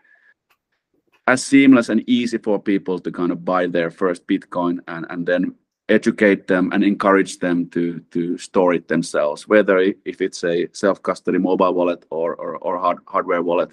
as 1.26 1.44
seamless 1.44 1.88
and 1.88 2.02
easy 2.08 2.38
for 2.38 2.60
people 2.60 2.98
to 2.98 3.10
kind 3.10 3.32
of 3.32 3.44
buy 3.44 3.66
their 3.66 3.90
first 3.90 4.26
Bitcoin 4.26 4.80
and, 4.88 5.06
and 5.10 5.26
then 5.26 5.54
educate 5.88 6.46
them 6.46 6.70
and 6.72 6.84
encourage 6.84 7.38
them 7.38 7.68
to 7.70 8.00
to 8.10 8.38
store 8.38 8.74
it 8.74 8.88
themselves, 8.88 9.48
whether 9.48 9.78
if 10.04 10.20
it's 10.20 10.44
a 10.44 10.68
self-custody 10.72 11.38
mobile 11.38 11.74
wallet 11.74 12.04
or 12.10 12.34
or, 12.36 12.56
or 12.58 12.78
hard, 12.78 12.98
hardware 13.06 13.42
wallet, 13.42 13.70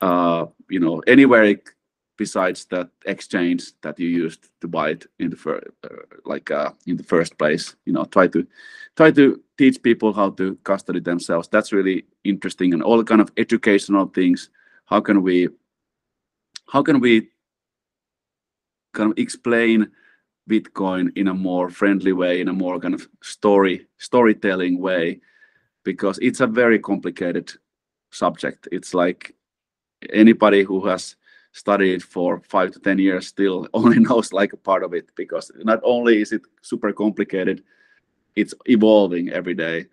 uh, 0.00 0.46
you 0.70 0.80
know, 0.80 1.00
anywhere 1.06 1.44
besides 2.16 2.64
that 2.66 2.88
exchange 3.04 3.72
that 3.82 3.98
you 3.98 4.08
used 4.08 4.48
to 4.60 4.68
buy 4.68 4.90
it 4.90 5.06
in 5.18 5.30
the 5.30 5.36
first, 5.36 5.66
uh, 5.84 5.88
like 6.24 6.50
uh, 6.50 6.70
in 6.86 6.96
the 6.96 7.02
first 7.02 7.38
place. 7.38 7.76
You 7.84 7.92
know, 7.92 8.04
try 8.04 8.28
to 8.28 8.46
try 8.96 9.10
to 9.12 9.40
teach 9.58 9.82
people 9.82 10.12
how 10.12 10.30
to 10.30 10.56
custody 10.64 11.00
themselves. 11.00 11.48
That's 11.48 11.72
really 11.72 12.04
interesting 12.24 12.74
and 12.74 12.82
all 12.82 13.02
kind 13.04 13.20
of 13.20 13.30
educational 13.36 14.06
things. 14.06 14.50
How 14.86 15.00
can 15.00 15.22
we 15.22 15.48
how 16.68 16.82
can 16.82 17.00
we 17.00 17.28
kind 18.92 19.12
of 19.12 19.18
explain 19.18 19.90
Bitcoin 20.48 21.16
in 21.16 21.28
a 21.28 21.34
more 21.34 21.70
friendly 21.70 22.12
way, 22.12 22.40
in 22.40 22.48
a 22.48 22.52
more 22.52 22.78
kind 22.78 22.94
of 22.94 23.08
story 23.22 23.86
storytelling 23.98 24.80
way, 24.80 25.20
because 25.84 26.18
it's 26.22 26.40
a 26.40 26.46
very 26.46 26.78
complicated 26.78 27.52
subject. 28.10 28.68
It's 28.72 28.94
like 28.94 29.34
anybody 30.12 30.62
who 30.62 30.86
has 30.86 31.16
studied 31.56 32.02
for 32.02 32.40
five 32.48 32.70
to 32.72 32.80
ten 32.80 32.98
years 32.98 33.26
still 33.26 33.66
only 33.74 33.98
knows 33.98 34.32
like 34.32 34.52
a 34.52 34.56
part 34.56 34.84
of 34.84 34.94
it 34.94 35.10
because 35.16 35.50
not 35.64 35.80
only 35.82 36.20
is 36.20 36.32
it 36.32 36.42
super 36.62 36.92
complicated, 36.92 37.62
it's 38.34 38.54
evolving 38.66 39.30
every 39.30 39.54
day. 39.54 39.86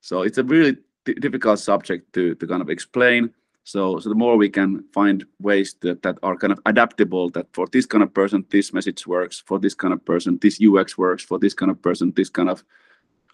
So 0.00 0.22
it's 0.22 0.38
a 0.38 0.44
really 0.44 0.76
difficult 1.04 1.58
subject 1.58 2.12
to 2.14 2.34
to 2.34 2.46
kind 2.46 2.62
of 2.62 2.70
explain 2.70 3.32
so, 3.66 3.98
so 3.98 4.08
the 4.08 4.14
more 4.14 4.36
we 4.36 4.48
can 4.48 4.84
find 4.94 5.26
ways 5.40 5.74
that, 5.80 6.00
that 6.02 6.18
are 6.22 6.36
kind 6.36 6.52
of 6.52 6.60
adaptable, 6.66 7.30
that 7.30 7.48
for 7.52 7.66
this 7.66 7.84
kind 7.84 8.04
of 8.04 8.14
person, 8.14 8.46
this 8.48 8.72
message 8.72 9.08
works, 9.08 9.42
for 9.44 9.58
this 9.58 9.74
kind 9.74 9.92
of 9.92 10.04
person, 10.04 10.38
this 10.40 10.60
UX 10.62 10.96
works, 10.96 11.24
for 11.24 11.36
this 11.40 11.52
kind 11.52 11.72
of 11.72 11.82
person, 11.82 12.12
this 12.14 12.30
kind 12.30 12.48
of 12.48 12.62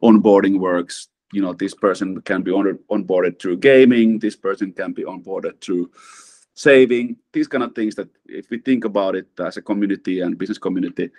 onboarding 0.02 0.58
works. 0.58 1.08
You 1.34 1.42
know, 1.42 1.52
this 1.52 1.74
person 1.74 2.22
can 2.22 2.40
be 2.40 2.50
on, 2.50 2.78
onboarded 2.90 3.42
through 3.42 3.58
gaming, 3.58 4.20
this 4.20 4.34
person 4.34 4.72
can 4.72 4.94
be 4.94 5.04
onboarded 5.04 5.60
through 5.60 5.90
saving, 6.54 7.16
these 7.32 7.48
kind 7.48 7.64
of 7.64 7.74
things 7.74 7.94
that 7.94 8.08
if 8.26 8.50
we 8.50 8.58
think 8.58 8.84
about 8.84 9.14
it 9.14 9.28
as 9.38 9.56
a 9.56 9.62
community 9.62 10.20
and 10.20 10.38
business 10.38 10.58
community, 10.58 11.10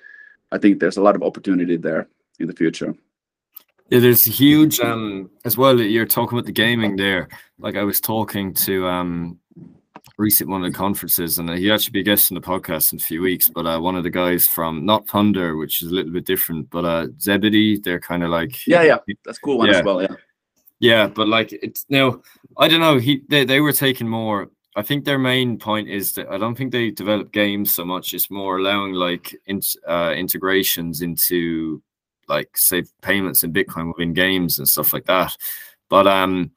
I 0.52 0.58
think 0.58 0.80
there's 0.80 0.98
a 0.98 1.02
lot 1.02 1.16
of 1.16 1.24
opportunity 1.24 1.78
there 1.78 2.08
in 2.40 2.48
the 2.48 2.54
future. 2.54 2.94
Yeah, 3.90 4.00
there's 4.00 4.24
huge 4.24 4.80
um 4.80 5.30
as 5.46 5.58
well. 5.58 5.80
You're 5.80 6.06
talking 6.06 6.38
about 6.38 6.46
the 6.46 6.52
gaming 6.52 6.96
there. 6.96 7.28
Like 7.60 7.76
I 7.76 7.84
was 7.84 8.00
talking 8.00 8.54
to 8.66 8.88
um 8.88 9.40
recent 10.18 10.50
one 10.50 10.64
of 10.64 10.72
the 10.72 10.78
conferences, 10.78 11.40
and 11.40 11.50
he 11.50 11.72
actually 11.72 11.92
be 11.92 12.04
guesting 12.04 12.36
the 12.36 12.42
podcast 12.42 12.94
in 12.94 13.00
a 13.00 13.02
few 13.02 13.22
weeks. 13.22 13.50
But 13.50 13.66
uh, 13.66 13.80
one 13.80 13.96
of 13.96 14.04
the 14.04 14.10
guys 14.10 14.48
from 14.48 14.86
not 14.86 15.06
THNDR, 15.08 15.60
which 15.60 15.82
is 15.82 15.92
a 15.92 15.94
little 15.94 16.12
bit 16.12 16.26
different, 16.26 16.70
but 16.70 16.86
uh 16.86 17.08
Zebedee, 17.20 17.80
they're 17.80 18.00
kind 18.00 18.24
of 18.24 18.30
like 18.30 18.66
yeah, 18.66 18.84
yeah, 18.84 18.98
that's 19.26 19.40
cool 19.40 19.58
one 19.58 19.70
yeah. 19.70 19.80
as 19.80 19.84
well. 19.84 20.02
Yeah, 20.02 20.16
yeah, 20.80 21.08
but 21.08 21.28
like 21.28 21.52
it's 21.52 21.86
now 21.90 22.22
I 22.58 22.68
don't 22.68 22.82
know. 22.82 22.98
He 22.98 23.22
they 23.30 23.46
they 23.46 23.60
were 23.60 23.74
taking 23.74 24.08
more. 24.08 24.50
I 24.76 24.82
think 24.82 25.06
their 25.06 25.20
main 25.20 25.58
point 25.58 25.90
is 25.90 26.14
that 26.14 26.30
I 26.30 26.38
don't 26.38 26.56
think 26.56 26.72
they 26.72 26.90
develop 26.90 27.32
games 27.32 27.72
so 27.72 27.86
much. 27.86 28.14
It's 28.14 28.32
more 28.32 28.58
allowing 28.58 28.94
like 28.94 29.36
in, 29.46 29.62
uh, 29.88 30.14
integrations 30.16 31.02
into 31.02 31.82
like 32.28 32.58
say 32.58 32.84
payments 33.02 33.44
in 33.44 33.54
Bitcoin 33.54 33.88
within 33.88 34.14
games 34.14 34.58
and 34.58 34.68
stuff 34.68 34.94
like 34.94 35.06
that. 35.06 35.36
But 35.90 36.08
um, 36.08 36.52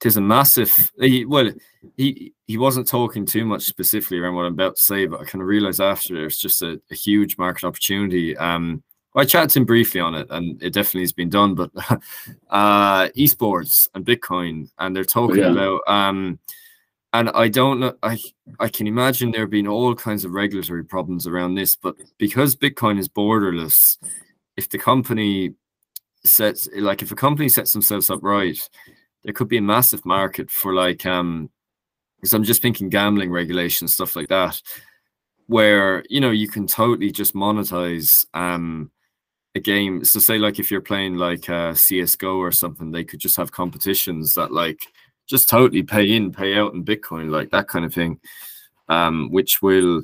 there's 0.00 0.16
a 0.16 0.20
massive. 0.20 0.90
He, 0.98 1.24
well, 1.24 1.52
he 1.96 2.32
he 2.46 2.58
wasn't 2.58 2.88
talking 2.88 3.24
too 3.24 3.44
much 3.44 3.62
specifically 3.62 4.18
around 4.18 4.34
what 4.34 4.46
I'm 4.46 4.54
about 4.54 4.76
to 4.76 4.82
say, 4.82 5.06
but 5.06 5.20
I 5.20 5.24
kind 5.24 5.40
of 5.40 5.48
realized 5.48 5.80
after 5.80 6.14
there's 6.14 6.38
just 6.38 6.62
a, 6.62 6.80
a 6.90 6.94
huge 6.94 7.38
market 7.38 7.64
opportunity. 7.64 8.36
Um, 8.36 8.82
I 9.14 9.24
chatted 9.24 9.50
to 9.50 9.58
him 9.60 9.66
briefly 9.66 10.00
on 10.00 10.14
it, 10.14 10.26
and 10.30 10.60
it 10.62 10.72
definitely 10.72 11.02
has 11.02 11.12
been 11.12 11.28
done. 11.28 11.54
But 11.54 11.70
uh, 12.50 13.08
esports 13.16 13.88
and 13.94 14.04
Bitcoin, 14.04 14.68
and 14.78 14.96
they're 14.96 15.04
talking 15.04 15.38
yeah. 15.38 15.52
about 15.52 15.82
um, 15.86 16.38
and 17.12 17.30
I 17.30 17.48
don't 17.48 17.80
know. 17.80 17.94
I 18.02 18.18
I 18.58 18.68
can 18.68 18.86
imagine 18.86 19.30
there 19.30 19.46
being 19.46 19.68
all 19.68 19.94
kinds 19.94 20.24
of 20.24 20.32
regulatory 20.32 20.84
problems 20.84 21.26
around 21.26 21.54
this, 21.54 21.76
but 21.76 21.96
because 22.18 22.56
Bitcoin 22.56 22.98
is 22.98 23.08
borderless, 23.08 23.98
if 24.56 24.68
the 24.68 24.78
company 24.78 25.54
sets 26.24 26.68
like 26.76 27.02
if 27.02 27.12
a 27.12 27.16
company 27.16 27.48
sets 27.48 27.72
themselves 27.72 28.10
up 28.10 28.20
right, 28.22 28.58
there 29.24 29.34
could 29.34 29.48
be 29.48 29.58
a 29.58 29.62
massive 29.62 30.04
market 30.06 30.50
for 30.50 30.74
like 30.74 31.04
um 31.06 31.50
because 32.20 32.34
I'm 32.34 32.44
just 32.44 32.62
thinking 32.62 32.88
gambling 32.88 33.30
regulation 33.30 33.88
stuff 33.88 34.16
like 34.16 34.28
that, 34.28 34.60
where 35.46 36.04
you 36.08 36.20
know 36.20 36.30
you 36.30 36.48
can 36.48 36.66
totally 36.66 37.10
just 37.10 37.34
monetize 37.34 38.24
um 38.34 38.90
a 39.54 39.60
game. 39.60 40.04
So 40.04 40.18
say 40.18 40.38
like 40.38 40.58
if 40.58 40.70
you're 40.70 40.80
playing 40.80 41.16
like 41.16 41.48
uh, 41.50 41.74
CS:GO 41.74 42.36
or 42.38 42.52
something, 42.52 42.90
they 42.90 43.04
could 43.04 43.20
just 43.20 43.36
have 43.36 43.52
competitions 43.52 44.34
that 44.34 44.52
like 44.52 44.86
just 45.26 45.48
totally 45.48 45.82
pay 45.82 46.14
in, 46.14 46.32
pay 46.32 46.56
out 46.56 46.74
in 46.74 46.84
Bitcoin, 46.84 47.30
like 47.30 47.50
that 47.50 47.68
kind 47.68 47.84
of 47.84 47.94
thing, 47.94 48.20
um, 48.88 49.30
which 49.30 49.62
will 49.62 50.02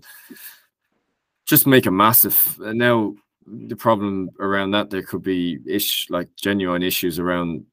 just 1.45 1.67
make 1.67 1.87
a 1.87 1.91
massive. 1.91 2.59
Now 2.61 3.15
the 3.47 3.77
problem 3.77 4.31
around 4.41 4.73
that 4.73 4.91
there 4.91 5.03
could 5.03 5.23
be 5.23 5.59
ish 5.67 6.09
like 6.11 6.29
genuine 6.37 6.83
issues 6.83 7.19
around 7.19 7.65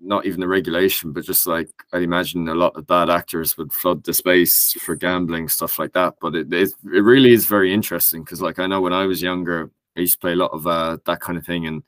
not 0.00 0.24
even 0.24 0.40
the 0.40 0.48
regulation, 0.48 1.12
but 1.12 1.24
just 1.24 1.46
like 1.46 1.68
I'd 1.92 2.02
imagine 2.02 2.48
a 2.48 2.54
lot 2.54 2.76
of 2.76 2.86
bad 2.86 3.10
actors 3.10 3.56
would 3.56 3.72
flood 3.72 4.04
the 4.04 4.14
space 4.14 4.72
for 4.80 4.94
gambling 4.94 5.48
stuff 5.48 5.78
like 5.78 5.92
that. 5.94 6.14
But 6.20 6.34
it 6.36 6.52
it, 6.52 6.70
it 6.84 7.00
really 7.00 7.32
is 7.32 7.46
very 7.46 7.72
interesting 7.72 8.22
because 8.22 8.40
like 8.40 8.58
I 8.58 8.66
know 8.66 8.80
when 8.80 8.92
I 8.92 9.06
was 9.06 9.22
younger, 9.22 9.70
I 9.96 10.00
used 10.00 10.14
to 10.14 10.18
play 10.20 10.32
a 10.32 10.36
lot 10.36 10.52
of 10.52 10.66
uh, 10.66 10.98
that 11.06 11.20
kind 11.20 11.36
of 11.38 11.44
thing, 11.44 11.66
and 11.66 11.82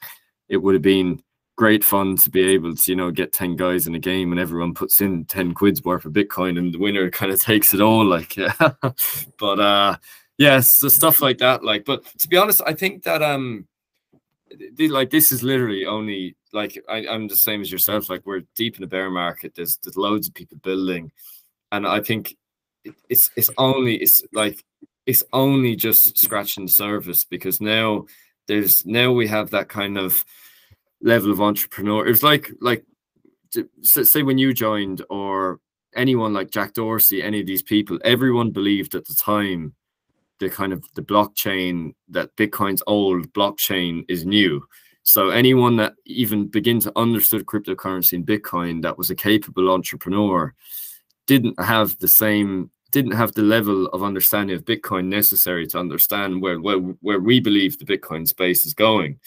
it 0.48 0.56
would 0.56 0.74
have 0.74 0.82
been 0.82 1.22
great 1.56 1.82
fun 1.82 2.16
to 2.16 2.30
be 2.30 2.42
able 2.42 2.76
to 2.76 2.90
you 2.90 2.96
know 2.96 3.10
get 3.10 3.32
10 3.32 3.56
guys 3.56 3.86
in 3.86 3.94
a 3.94 3.98
game 3.98 4.30
and 4.30 4.40
everyone 4.40 4.74
puts 4.74 5.00
in 5.00 5.24
10 5.24 5.54
quids 5.54 5.82
worth 5.82 6.04
of 6.04 6.12
bitcoin 6.12 6.58
and 6.58 6.72
the 6.72 6.78
winner 6.78 7.10
kind 7.18 7.32
of 7.32 7.40
takes 7.40 7.74
it 7.74 7.80
all 7.80 8.04
like 8.04 8.36
yeah. 8.36 8.52
But 9.38 9.60
uh 9.60 9.96
yes 10.38 10.72
so 10.72 10.88
stuff 10.88 11.22
like 11.22 11.38
that 11.38 11.64
like 11.64 11.84
but 11.86 12.04
to 12.18 12.28
be 12.28 12.36
honest 12.36 12.60
i 12.66 12.74
think 12.74 13.02
that 13.04 13.22
um 13.22 13.66
like 14.78 15.10
this 15.10 15.32
is 15.32 15.42
literally 15.42 15.86
only 15.86 16.36
like 16.52 16.82
I, 16.88 16.98
am 17.06 17.26
the 17.26 17.36
same 17.36 17.62
as 17.62 17.72
yourself 17.72 18.08
like 18.10 18.24
we're 18.24 18.42
deep 18.54 18.76
in 18.76 18.82
the 18.82 18.86
bear 18.86 19.10
market 19.10 19.54
there's 19.54 19.78
there's 19.78 19.96
loads 19.96 20.28
of 20.28 20.34
people 20.34 20.58
building 20.58 21.10
and 21.72 21.86
i 21.86 22.00
think 22.00 22.36
it, 22.84 22.94
it's 23.08 23.30
it's 23.34 23.50
only 23.56 23.96
it's 23.96 24.22
like 24.32 24.62
it's 25.06 25.24
only 25.32 25.74
just 25.74 26.18
scratching 26.18 26.66
the 26.66 26.72
surface 26.72 27.24
because 27.24 27.60
now 27.60 28.04
there's 28.46 28.84
now 28.84 29.10
we 29.10 29.26
have 29.26 29.50
that 29.50 29.68
kind 29.68 29.96
of 29.96 30.24
level 31.02 31.30
of 31.30 31.40
entrepreneur 31.40 32.06
It 32.06 32.10
was 32.10 32.22
like 32.22 32.50
like 32.60 32.84
say 33.82 34.22
when 34.22 34.38
you 34.38 34.52
joined 34.52 35.02
or 35.08 35.60
anyone 35.94 36.32
like 36.32 36.50
Jack 36.50 36.74
Dorsey, 36.74 37.22
any 37.22 37.40
of 37.40 37.46
these 37.46 37.62
people, 37.62 37.98
everyone 38.04 38.50
believed 38.50 38.94
at 38.94 39.06
the 39.06 39.14
time 39.14 39.74
the 40.38 40.50
kind 40.50 40.72
of 40.72 40.84
the 40.94 41.02
blockchain 41.02 41.94
that 42.08 42.34
Bitcoin's 42.36 42.82
old 42.86 43.32
blockchain 43.32 44.04
is 44.08 44.26
new. 44.26 44.62
So 45.02 45.30
anyone 45.30 45.76
that 45.76 45.94
even 46.04 46.48
begin 46.48 46.80
to 46.80 46.92
understood 46.96 47.46
cryptocurrency 47.46 48.14
and 48.14 48.26
Bitcoin 48.26 48.82
that 48.82 48.98
was 48.98 49.08
a 49.08 49.14
capable 49.14 49.70
entrepreneur 49.70 50.52
didn't 51.26 51.58
have 51.60 51.98
the 51.98 52.08
same 52.08 52.70
didn't 52.90 53.12
have 53.12 53.32
the 53.32 53.42
level 53.42 53.86
of 53.88 54.02
understanding 54.02 54.56
of 54.56 54.64
Bitcoin 54.64 55.06
necessary 55.06 55.66
to 55.68 55.78
understand 55.78 56.42
where 56.42 56.60
where, 56.60 56.78
where 56.78 57.20
we 57.20 57.40
believe 57.40 57.78
the 57.78 57.84
Bitcoin 57.84 58.26
space 58.26 58.66
is 58.66 58.74
going. 58.74 59.18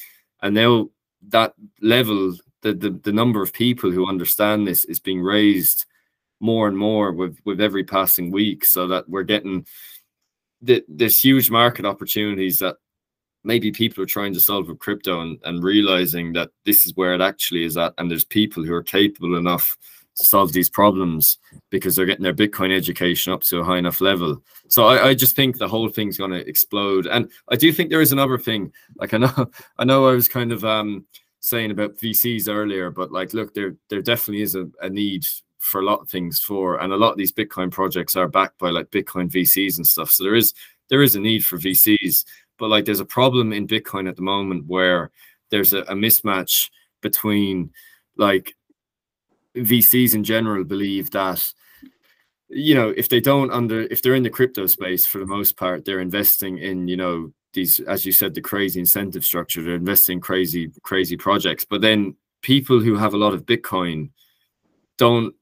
And 0.41 0.53
now 0.53 0.89
that 1.27 1.53
level, 1.81 2.35
the, 2.61 2.73
the 2.73 2.91
the 3.03 3.11
number 3.11 3.41
of 3.41 3.53
people 3.53 3.91
who 3.91 4.07
understand 4.07 4.67
this 4.67 4.85
is 4.85 4.99
being 4.99 5.21
raised 5.21 5.85
more 6.39 6.67
and 6.67 6.77
more 6.77 7.11
with 7.11 7.37
with 7.45 7.61
every 7.61 7.83
passing 7.83 8.31
week. 8.31 8.65
So 8.65 8.87
that 8.87 9.09
we're 9.09 9.23
getting 9.23 9.65
the, 10.61 10.83
there's 10.87 11.23
huge 11.23 11.49
market 11.49 11.85
opportunities 11.85 12.59
that 12.59 12.77
maybe 13.43 13.71
people 13.71 14.03
are 14.03 14.07
trying 14.07 14.33
to 14.33 14.39
solve 14.39 14.67
with 14.67 14.79
crypto 14.79 15.21
and, 15.21 15.39
and 15.45 15.63
realizing 15.63 16.33
that 16.33 16.49
this 16.65 16.85
is 16.85 16.95
where 16.95 17.13
it 17.13 17.21
actually 17.21 17.63
is 17.63 17.77
at 17.77 17.93
and 17.97 18.11
there's 18.11 18.25
people 18.25 18.63
who 18.63 18.73
are 18.73 18.83
capable 18.83 19.37
enough 19.37 19.77
to 20.19 20.25
solve 20.25 20.53
these 20.53 20.69
problems 20.69 21.37
because 21.69 21.95
they're 21.95 22.05
getting 22.05 22.23
their 22.23 22.33
bitcoin 22.33 22.75
education 22.75 23.33
up 23.33 23.41
to 23.41 23.59
a 23.59 23.63
high 23.63 23.77
enough 23.77 24.01
level. 24.01 24.41
So 24.67 24.85
i, 24.85 25.09
I 25.09 25.13
just 25.13 25.35
think 25.35 25.57
the 25.57 25.67
whole 25.67 25.89
thing's 25.89 26.17
going 26.17 26.31
to 26.31 26.47
explode. 26.47 27.07
And 27.07 27.31
i 27.49 27.55
do 27.55 27.71
think 27.71 27.89
there 27.89 28.01
is 28.01 28.11
another 28.11 28.37
thing. 28.37 28.71
Like 28.97 29.13
i 29.13 29.17
know 29.17 29.49
i 29.79 29.83
know 29.83 30.07
i 30.07 30.13
was 30.13 30.27
kind 30.27 30.51
of 30.51 30.63
um 30.63 31.05
saying 31.39 31.71
about 31.71 31.95
vcs 31.95 32.49
earlier 32.49 32.91
but 32.91 33.13
like 33.13 33.33
look 33.33 33.53
there 33.53 33.73
there 33.89 34.01
definitely 34.01 34.41
is 34.41 34.55
a, 34.55 34.67
a 34.81 34.89
need 34.89 35.25
for 35.57 35.79
a 35.79 35.85
lot 35.85 36.01
of 36.01 36.09
things 36.09 36.39
for 36.39 36.81
and 36.81 36.91
a 36.91 36.97
lot 36.97 37.11
of 37.11 37.17
these 37.17 37.31
bitcoin 37.31 37.71
projects 37.71 38.17
are 38.17 38.27
backed 38.27 38.59
by 38.59 38.69
like 38.69 38.91
bitcoin 38.91 39.29
vcs 39.29 39.77
and 39.77 39.87
stuff. 39.87 40.11
So 40.11 40.23
there 40.23 40.35
is 40.35 40.53
there 40.89 41.01
is 41.01 41.15
a 41.15 41.19
need 41.19 41.45
for 41.45 41.57
vcs 41.57 42.25
but 42.57 42.69
like 42.69 42.83
there's 42.85 42.99
a 42.99 43.05
problem 43.05 43.53
in 43.53 43.67
bitcoin 43.67 44.07
at 44.09 44.17
the 44.17 44.21
moment 44.21 44.65
where 44.67 45.11
there's 45.49 45.73
a, 45.73 45.79
a 45.83 45.93
mismatch 45.93 46.69
between 47.01 47.71
like 48.17 48.53
vcs 49.55 50.13
in 50.13 50.23
general 50.23 50.63
believe 50.63 51.09
that 51.11 51.53
you 52.49 52.75
know 52.75 52.89
if 52.95 53.09
they 53.09 53.19
don't 53.19 53.51
under 53.51 53.81
if 53.83 54.01
they're 54.01 54.15
in 54.15 54.23
the 54.23 54.29
crypto 54.29 54.65
space 54.65 55.05
for 55.05 55.19
the 55.19 55.25
most 55.25 55.57
part 55.57 55.85
they're 55.85 55.99
investing 55.99 56.57
in 56.57 56.87
you 56.87 56.97
know 56.97 57.31
these 57.53 57.79
as 57.81 58.05
you 58.05 58.11
said 58.11 58.33
the 58.33 58.41
crazy 58.41 58.79
incentive 58.79 59.25
structure 59.25 59.61
they're 59.61 59.75
investing 59.75 60.19
crazy 60.19 60.71
crazy 60.83 61.17
projects. 61.17 61.65
But 61.65 61.81
then 61.81 62.15
people 62.41 62.79
who 62.79 62.95
have 62.95 63.13
a 63.13 63.17
lot 63.17 63.33
of 63.33 63.45
bitcoin 63.45 64.11
don't 64.97 65.33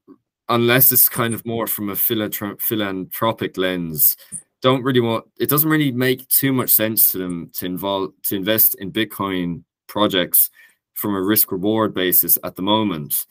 unless 0.48 0.90
it's 0.92 1.08
kind 1.08 1.34
of 1.34 1.44
more 1.44 1.66
from 1.66 1.90
a 1.90 1.96
philanthropic 1.96 3.56
lens 3.56 4.16
don't 4.62 4.82
really 4.82 5.00
want 5.00 5.24
it 5.38 5.50
doesn't 5.50 5.70
really 5.70 5.92
make 5.92 6.26
too 6.28 6.52
much 6.52 6.70
sense 6.70 7.12
to 7.12 7.18
them 7.18 7.50
to 7.52 7.66
involve 7.66 8.10
to 8.22 8.36
invest 8.36 8.74
in 8.76 8.90
bitcoin 8.90 9.62
projects 9.86 10.50
from 10.94 11.14
a 11.14 11.22
risk 11.22 11.52
reward 11.52 11.94
basis 11.94 12.38
at 12.42 12.56
the 12.56 12.62
moment 12.62 13.26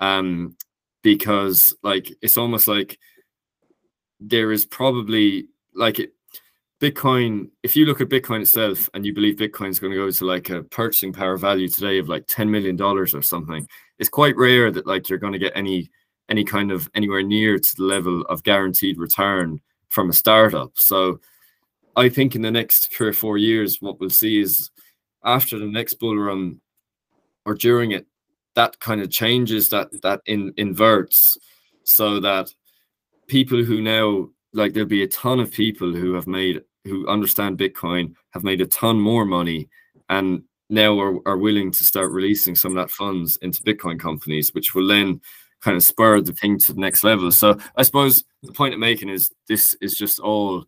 um 0.00 0.56
because 1.02 1.74
like 1.82 2.12
it's 2.22 2.36
almost 2.36 2.68
like 2.68 2.98
there 4.20 4.52
is 4.52 4.64
probably 4.64 5.48
like 5.74 5.98
it, 5.98 6.12
bitcoin 6.80 7.48
if 7.62 7.74
you 7.74 7.86
look 7.86 8.00
at 8.00 8.08
bitcoin 8.08 8.42
itself 8.42 8.90
and 8.92 9.06
you 9.06 9.14
believe 9.14 9.36
bitcoin 9.36 9.70
is 9.70 9.78
going 9.78 9.92
to 9.92 9.98
go 9.98 10.10
to 10.10 10.24
like 10.26 10.50
a 10.50 10.62
purchasing 10.64 11.12
power 11.12 11.36
value 11.36 11.68
today 11.68 11.98
of 11.98 12.08
like 12.08 12.24
10 12.28 12.50
million 12.50 12.76
dollars 12.76 13.14
or 13.14 13.22
something 13.22 13.66
it's 13.98 14.10
quite 14.10 14.36
rare 14.36 14.70
that 14.70 14.86
like 14.86 15.08
you're 15.08 15.18
going 15.18 15.32
to 15.32 15.38
get 15.38 15.52
any 15.54 15.90
any 16.28 16.44
kind 16.44 16.72
of 16.72 16.88
anywhere 16.94 17.22
near 17.22 17.58
to 17.58 17.76
the 17.76 17.84
level 17.84 18.22
of 18.22 18.42
guaranteed 18.42 18.98
return 18.98 19.60
from 19.88 20.10
a 20.10 20.12
startup. 20.12 20.72
So 20.74 21.20
I 21.94 22.08
think 22.08 22.34
in 22.34 22.42
the 22.42 22.50
next 22.50 22.92
three 22.92 23.08
or 23.08 23.12
four 23.12 23.38
years, 23.38 23.80
what 23.80 24.00
we'll 24.00 24.10
see 24.10 24.40
is 24.40 24.70
after 25.24 25.58
the 25.58 25.66
next 25.66 25.94
bull 25.94 26.16
run 26.16 26.60
or 27.44 27.54
during 27.54 27.92
it, 27.92 28.06
that 28.56 28.78
kind 28.80 29.00
of 29.00 29.10
changes 29.10 29.68
that 29.68 29.88
that 30.02 30.20
in 30.26 30.52
inverts 30.56 31.38
so 31.84 32.18
that 32.20 32.52
people 33.28 33.62
who 33.62 33.80
now 33.80 34.28
like 34.52 34.72
there'll 34.72 34.88
be 34.88 35.02
a 35.02 35.08
ton 35.08 35.38
of 35.38 35.52
people 35.52 35.92
who 35.94 36.14
have 36.14 36.26
made 36.26 36.62
who 36.84 37.06
understand 37.08 37.58
Bitcoin 37.58 38.14
have 38.30 38.42
made 38.42 38.60
a 38.60 38.66
ton 38.66 39.00
more 39.00 39.24
money 39.24 39.68
and 40.08 40.42
now 40.68 40.98
are, 40.98 41.16
are 41.28 41.36
willing 41.36 41.70
to 41.70 41.84
start 41.84 42.10
releasing 42.10 42.54
some 42.54 42.72
of 42.72 42.76
that 42.76 42.90
funds 42.90 43.36
into 43.42 43.62
Bitcoin 43.62 44.00
companies, 44.00 44.52
which 44.54 44.74
will 44.74 44.86
then 44.86 45.20
kind 45.60 45.76
of 45.76 45.82
spur 45.82 46.20
the 46.20 46.32
thing 46.32 46.58
to 46.58 46.72
the 46.72 46.80
next 46.80 47.04
level. 47.04 47.30
So 47.30 47.58
I 47.76 47.82
suppose 47.82 48.24
the 48.42 48.52
point 48.52 48.74
I'm 48.74 48.80
making 48.80 49.08
is 49.08 49.32
this 49.48 49.74
is 49.80 49.94
just 49.94 50.18
all 50.18 50.64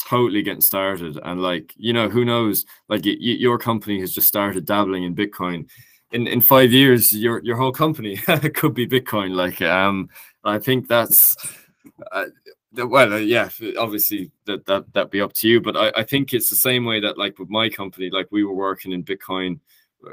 totally 0.00 0.42
getting 0.42 0.60
started, 0.60 1.18
and 1.22 1.42
like 1.42 1.72
you 1.76 1.92
know, 1.92 2.08
who 2.08 2.24
knows? 2.24 2.64
Like 2.88 3.02
your 3.04 3.58
company 3.58 4.00
has 4.00 4.12
just 4.12 4.28
started 4.28 4.66
dabbling 4.66 5.04
in 5.04 5.14
Bitcoin. 5.14 5.68
In 6.12 6.26
in 6.26 6.40
five 6.40 6.72
years, 6.72 7.12
your 7.12 7.42
your 7.42 7.56
whole 7.56 7.72
company 7.72 8.16
could 8.54 8.74
be 8.74 8.86
Bitcoin. 8.86 9.34
Like 9.34 9.60
um, 9.62 10.08
I 10.44 10.58
think 10.58 10.88
that's. 10.88 11.36
Uh, 12.10 12.26
well 12.74 13.12
uh, 13.12 13.16
yeah 13.16 13.48
obviously 13.78 14.30
that 14.46 14.64
that 14.66 14.84
that 14.92 15.10
be 15.10 15.20
up 15.20 15.32
to 15.32 15.48
you 15.48 15.60
but 15.60 15.76
I, 15.76 15.92
I 16.00 16.02
think 16.04 16.32
it's 16.32 16.48
the 16.48 16.56
same 16.56 16.84
way 16.84 17.00
that 17.00 17.18
like 17.18 17.38
with 17.38 17.50
my 17.50 17.68
company 17.68 18.10
like 18.10 18.28
we 18.30 18.44
were 18.44 18.54
working 18.54 18.92
in 18.92 19.04
bitcoin 19.04 19.60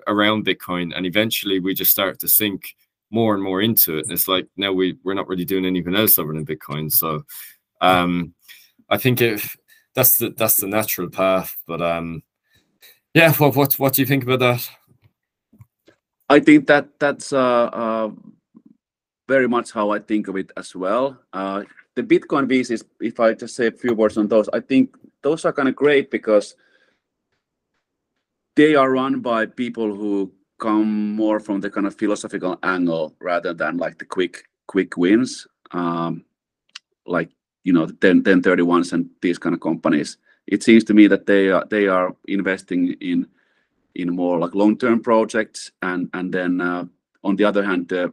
around 0.08 0.45
bitcoin 0.45 0.91
and 0.95 1.06
eventually 1.06 1.60
we 1.60 1.74
just 1.74 1.91
started 1.91 2.20
to 2.20 2.28
sink 2.28 2.76
more 3.12 3.34
and 3.34 3.43
more 3.43 3.62
into 3.62 3.97
it 3.97 4.04
and 4.04 4.12
it's 4.12 4.28
like 4.28 4.47
now 4.58 4.72
we 4.72 4.97
we're 5.04 5.14
not 5.14 5.28
really 5.28 5.45
doing 5.45 5.66
anything 5.66 5.95
else 5.95 6.20
other 6.20 6.34
than 6.34 6.45
bitcoin 6.45 6.91
so 6.91 7.24
um 7.82 8.34
i 8.89 8.97
think 8.97 9.22
if 9.22 9.56
that's 9.95 10.18
the 10.18 10.30
that's 10.32 10.58
the 10.58 10.68
natural 10.68 11.10
path 11.10 11.56
but 11.66 11.82
um 11.82 12.22
yeah 13.14 13.32
what 13.34 13.56
what, 13.56 13.74
what 13.80 13.93
do 13.93 14.02
you 14.02 14.06
think 14.06 14.24
about 14.24 14.39
that 14.39 14.70
i 16.30 16.40
think 16.40 16.68
that 16.68 16.88
that's 17.00 17.34
uh, 17.34 17.70
uh 17.74 18.10
very 19.28 19.48
much 19.48 19.72
how 19.72 19.92
i 19.92 20.00
think 20.00 20.28
of 20.28 20.36
it 20.36 20.52
as 20.58 20.76
well 20.76 21.18
uh 21.34 21.64
the 22.00 22.20
Bitcoin 22.20 22.48
VCs, 22.48 22.84
if 23.02 23.20
I 23.20 23.34
just 23.34 23.56
say 23.56 23.68
a 23.68 23.72
few 23.72 23.94
words 23.94 24.18
on 24.18 24.28
those, 24.28 24.48
I 24.54 24.62
think 24.62 24.96
those 25.22 25.44
are 25.44 25.52
kind 25.52 25.68
of 25.68 25.76
great 25.76 26.10
because 26.12 26.56
they 28.56 28.76
are 28.76 28.92
run 28.92 29.20
by 29.20 29.46
people 29.46 29.94
who 29.94 30.32
come 30.60 31.16
more 31.16 31.40
from 31.40 31.62
the 31.62 31.70
kind 31.70 31.88
of 31.88 31.96
philosophical 31.96 32.58
angle 32.64 33.16
rather 33.20 33.54
than 33.54 33.78
like 33.78 33.98
the 33.98 34.06
quick 34.06 34.46
quick 34.68 34.98
wins, 34.98 35.48
um, 35.72 36.24
like 37.06 37.30
you 37.64 37.74
know 37.74 37.86
the 37.86 37.94
10, 37.94 38.24
Ten31s 38.24 38.94
and 38.94 39.10
these 39.22 39.38
kind 39.38 39.56
of 39.56 39.62
companies. 39.62 40.18
It 40.48 40.64
seems 40.64 40.84
to 40.86 40.94
me 40.94 41.08
that 41.08 41.26
they 41.26 41.50
are 41.50 41.66
they 41.70 41.88
are 41.88 42.16
investing 42.28 42.94
in 43.02 43.28
in 43.96 44.16
more 44.16 44.40
like 44.40 44.56
long 44.56 44.78
term 44.78 45.02
projects, 45.02 45.72
and 45.82 46.10
then 46.14 46.62
uh, 46.62 46.86
on 47.24 47.36
the 47.36 47.46
other 47.46 47.64
hand, 47.64 47.90
the 47.90 48.12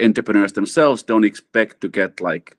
entrepreneurs 0.00 0.52
themselves 0.52 1.02
don't 1.02 1.24
expect 1.24 1.80
to 1.80 1.88
get 1.88 2.20
like 2.20 2.56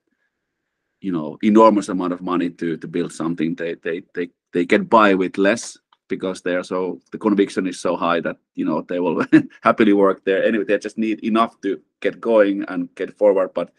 you 1.02 1.12
know 1.12 1.38
enormous 1.42 1.90
amount 1.90 2.14
of 2.14 2.22
money 2.22 2.50
to 2.50 2.78
build 2.78 3.12
something. 3.12 3.56
They 3.56 3.76
they 3.76 4.04
they, 4.14 4.30
they 4.54 4.66
get 4.66 4.90
by 4.90 5.14
with 5.14 5.38
less 5.38 5.78
because 6.08 6.42
they 6.42 6.56
are 6.56 6.64
so 6.64 7.00
the 7.12 7.18
conviction 7.18 7.68
is 7.68 7.80
so 7.80 7.96
high 7.96 8.20
that 8.22 8.38
you 8.56 8.66
know 8.66 8.82
they 8.82 9.00
will 9.00 9.26
happily 9.62 9.94
work 9.94 10.24
there. 10.26 10.44
Anyway 10.44 10.66
they 10.66 10.78
just 10.78 10.98
need 10.98 11.24
enough 11.24 11.60
to 11.62 11.82
get 12.02 12.22
going 12.22 12.64
and 12.68 12.94
get 12.96 13.18
forward. 13.18 13.52
But 13.54 13.72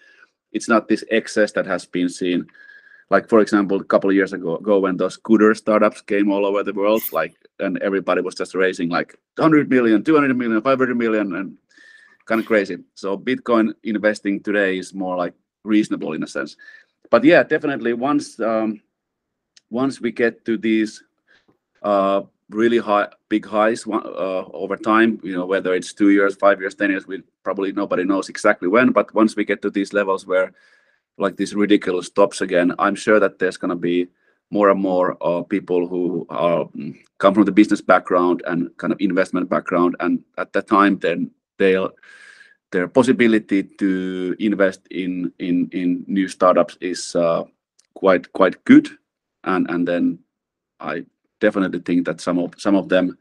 it's 0.52 0.68
not 0.68 0.88
this 0.88 1.04
excess 1.10 1.52
that 1.52 1.66
has 1.66 1.86
been 1.86 2.08
seen. 2.08 2.46
Like 3.10 3.28
for 3.28 3.40
example 3.40 3.80
a 3.80 3.84
couple 3.84 4.10
of 4.10 4.16
years 4.16 4.32
ago, 4.32 4.56
ago 4.56 4.80
when 4.80 4.96
those 4.96 5.14
scooter 5.14 5.54
startups 5.54 6.00
came 6.00 6.30
all 6.30 6.44
over 6.46 6.62
the 6.62 6.72
world 6.72 7.02
like 7.12 7.34
and 7.60 7.78
everybody 7.78 8.20
was 8.20 8.34
just 8.34 8.54
raising 8.54 8.88
like 8.88 9.16
100 9.36 9.70
million 9.70 10.02
200 10.02 10.36
million 10.36 10.60
500 10.60 10.96
million 10.96 11.34
and 11.36 11.56
kind 12.26 12.40
of 12.40 12.46
crazy 12.46 12.78
so 12.94 13.16
bitcoin 13.16 13.72
investing 13.84 14.40
today 14.40 14.78
is 14.78 14.94
more 14.94 15.16
like 15.16 15.34
reasonable 15.64 16.12
in 16.14 16.22
a 16.22 16.26
sense 16.26 16.56
but 17.10 17.24
yeah, 17.24 17.42
definitely 17.42 17.92
once 17.92 18.40
um, 18.40 18.80
once 19.70 20.00
we 20.00 20.12
get 20.12 20.44
to 20.46 20.56
these 20.56 21.02
uh, 21.82 22.22
really 22.50 22.78
high, 22.78 23.08
big 23.28 23.46
highs 23.46 23.86
uh, 23.86 24.44
over 24.52 24.76
time, 24.76 25.20
you 25.22 25.34
know, 25.34 25.46
whether 25.46 25.74
it's 25.74 25.92
two 25.92 26.10
years, 26.10 26.34
five 26.34 26.60
years, 26.60 26.74
ten 26.74 26.90
years, 26.90 27.06
we 27.06 27.22
probably 27.42 27.72
nobody 27.72 28.04
knows 28.04 28.28
exactly 28.28 28.68
when. 28.68 28.90
But 28.90 29.14
once 29.14 29.36
we 29.36 29.44
get 29.44 29.62
to 29.62 29.70
these 29.70 29.92
levels 29.92 30.26
where 30.26 30.52
like 31.18 31.36
these 31.36 31.54
ridiculous 31.54 32.10
tops 32.10 32.40
again, 32.40 32.72
I'm 32.78 32.96
sure 32.96 33.20
that 33.20 33.38
there's 33.38 33.56
going 33.56 33.70
to 33.70 33.76
be 33.76 34.08
more 34.54 34.70
and 34.70 34.80
more 34.80 35.18
uh, 35.20 35.42
people 35.42 35.88
who 35.88 36.24
are 36.30 36.64
mm, 36.66 36.94
come 37.18 37.34
from 37.34 37.44
the 37.44 37.52
business 37.60 37.82
background 37.82 38.40
and 38.46 38.70
kind 38.78 38.92
of 38.92 39.00
investment 39.00 39.50
background, 39.50 39.96
and 39.98 40.22
at 40.38 40.52
that 40.52 40.68
time, 40.68 40.98
then 41.00 41.30
they'll 41.58 41.90
their 42.70 42.88
possibility 42.88 43.62
to 43.62 44.34
invest 44.38 44.80
in 44.90 45.32
in 45.38 45.68
in 45.72 46.04
new 46.06 46.28
startups 46.28 46.78
is 46.80 47.16
uh, 47.16 47.42
quite 47.94 48.32
quite 48.32 48.62
good, 48.64 48.88
and 49.42 49.70
and 49.70 49.88
then 49.88 50.18
I 50.80 51.04
definitely 51.40 51.80
think 51.80 52.06
that 52.06 52.20
some 52.20 52.38
of 52.38 52.54
some 52.58 52.76
of 52.76 52.88
them, 52.88 53.18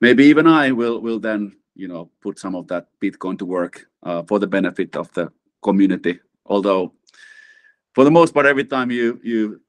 maybe 0.00 0.24
even 0.24 0.46
I 0.46 0.72
will 0.72 1.00
will 1.00 1.20
then 1.20 1.52
you 1.76 1.88
know 1.88 2.10
put 2.20 2.38
some 2.38 2.54
of 2.54 2.68
that 2.68 2.88
Bitcoin 3.02 3.38
to 3.38 3.44
work 3.44 3.86
uh, 4.02 4.22
for 4.22 4.38
the 4.38 4.46
benefit 4.46 4.96
of 4.96 5.12
the 5.12 5.30
community. 5.62 6.20
Although 6.46 6.92
for 7.94 8.04
the 8.04 8.10
most 8.10 8.34
part, 8.34 8.46
every 8.46 8.64
time 8.64 8.90
you 8.90 9.20
you 9.22 9.60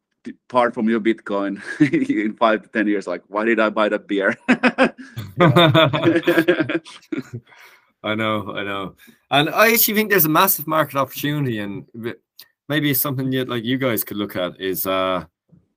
part 0.49 0.73
from 0.73 0.89
your 0.89 0.99
Bitcoin 0.99 1.61
in 2.23 2.33
five 2.35 2.63
to 2.63 2.69
ten 2.69 2.87
years, 2.87 3.07
like 3.07 3.23
why 3.27 3.45
did 3.45 3.59
I 3.59 3.69
buy 3.69 3.89
that 3.89 4.07
beer? 4.07 4.37
I 8.03 8.13
know, 8.13 8.53
I 8.55 8.63
know, 8.63 8.95
and 9.31 9.49
I 9.49 9.71
actually 9.73 9.95
think 9.95 10.09
there's 10.09 10.25
a 10.25 10.29
massive 10.29 10.67
market 10.67 10.97
opportunity, 10.97 11.59
and 11.59 11.85
maybe 12.69 12.93
something 12.93 13.31
yet 13.31 13.49
like 13.49 13.63
you 13.63 13.77
guys 13.77 14.03
could 14.03 14.17
look 14.17 14.35
at 14.35 14.59
is 14.59 14.85
uh 14.85 15.25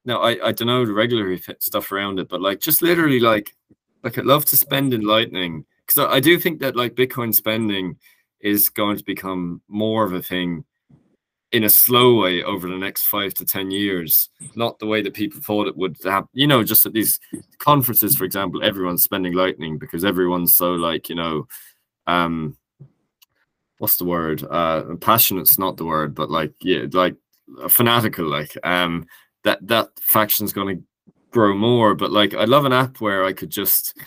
no, 0.05 0.23
I 0.23 0.49
I 0.49 0.53
don't 0.53 0.69
know 0.69 0.85
the 0.85 0.93
regular 0.93 1.37
stuff 1.61 1.93
around 1.93 2.19
it, 2.19 2.29
but 2.29 2.41
like 2.41 2.61
just 2.61 2.83
literally 2.83 3.21
like 3.21 3.55
like 4.03 4.19
I'd 4.19 4.25
love 4.25 4.45
to 4.47 4.57
spend 4.57 4.95
in 4.95 5.03
Lightning 5.03 5.65
because 5.87 5.99
I, 5.99 6.17
I 6.17 6.21
do 6.21 6.39
think 6.39 6.61
that 6.61 6.77
like 6.77 6.95
Bitcoin 6.95 7.35
spending 7.35 7.97
is 8.41 8.69
going 8.69 8.97
to 8.97 9.05
become 9.05 9.61
more 9.69 10.05
of 10.05 10.13
a 10.13 10.23
thing 10.23 10.65
in 11.53 11.65
a 11.65 11.71
slow 11.71 12.21
way 12.21 12.43
over 12.43 12.69
the 12.69 12.77
next 12.77 13.07
five 13.07 13.33
to 13.35 13.45
ten 13.45 13.71
years, 13.71 14.29
not 14.55 14.79
the 14.79 14.87
way 14.87 15.01
that 15.03 15.15
people 15.15 15.41
thought 15.41 15.67
it 15.67 15.77
would 15.77 15.97
happen. 16.05 16.29
You 16.33 16.47
know, 16.47 16.63
just 16.63 16.85
at 16.85 16.93
these 16.93 17.19
conferences, 17.59 18.15
for 18.17 18.25
example, 18.25 18.63
everyone's 18.63 19.03
spending 19.03 19.33
lightning 19.33 19.79
because 19.79 20.05
everyone's 20.05 20.57
so 20.57 20.73
like, 20.73 21.09
you 21.09 21.15
know, 21.15 21.47
um 22.07 22.57
what's 23.79 23.97
the 23.97 24.05
word? 24.05 24.45
Uh 24.51 24.97
passionate's 25.01 25.59
not 25.59 25.77
the 25.77 25.87
word, 25.87 26.15
but 26.15 26.31
like 26.31 26.53
yeah, 26.61 26.85
like 26.93 27.17
fanatical, 27.69 28.27
like 28.27 28.55
um 28.65 29.07
that 29.45 29.67
that 29.67 29.89
faction's 30.01 30.53
gonna 30.53 30.77
grow 31.31 31.55
more. 31.55 31.95
But 31.95 32.13
like 32.13 32.35
I 32.35 32.45
love 32.45 32.67
an 32.67 32.73
app 32.73 33.01
where 33.01 33.25
I 33.25 33.33
could 33.33 33.51
just 33.51 33.99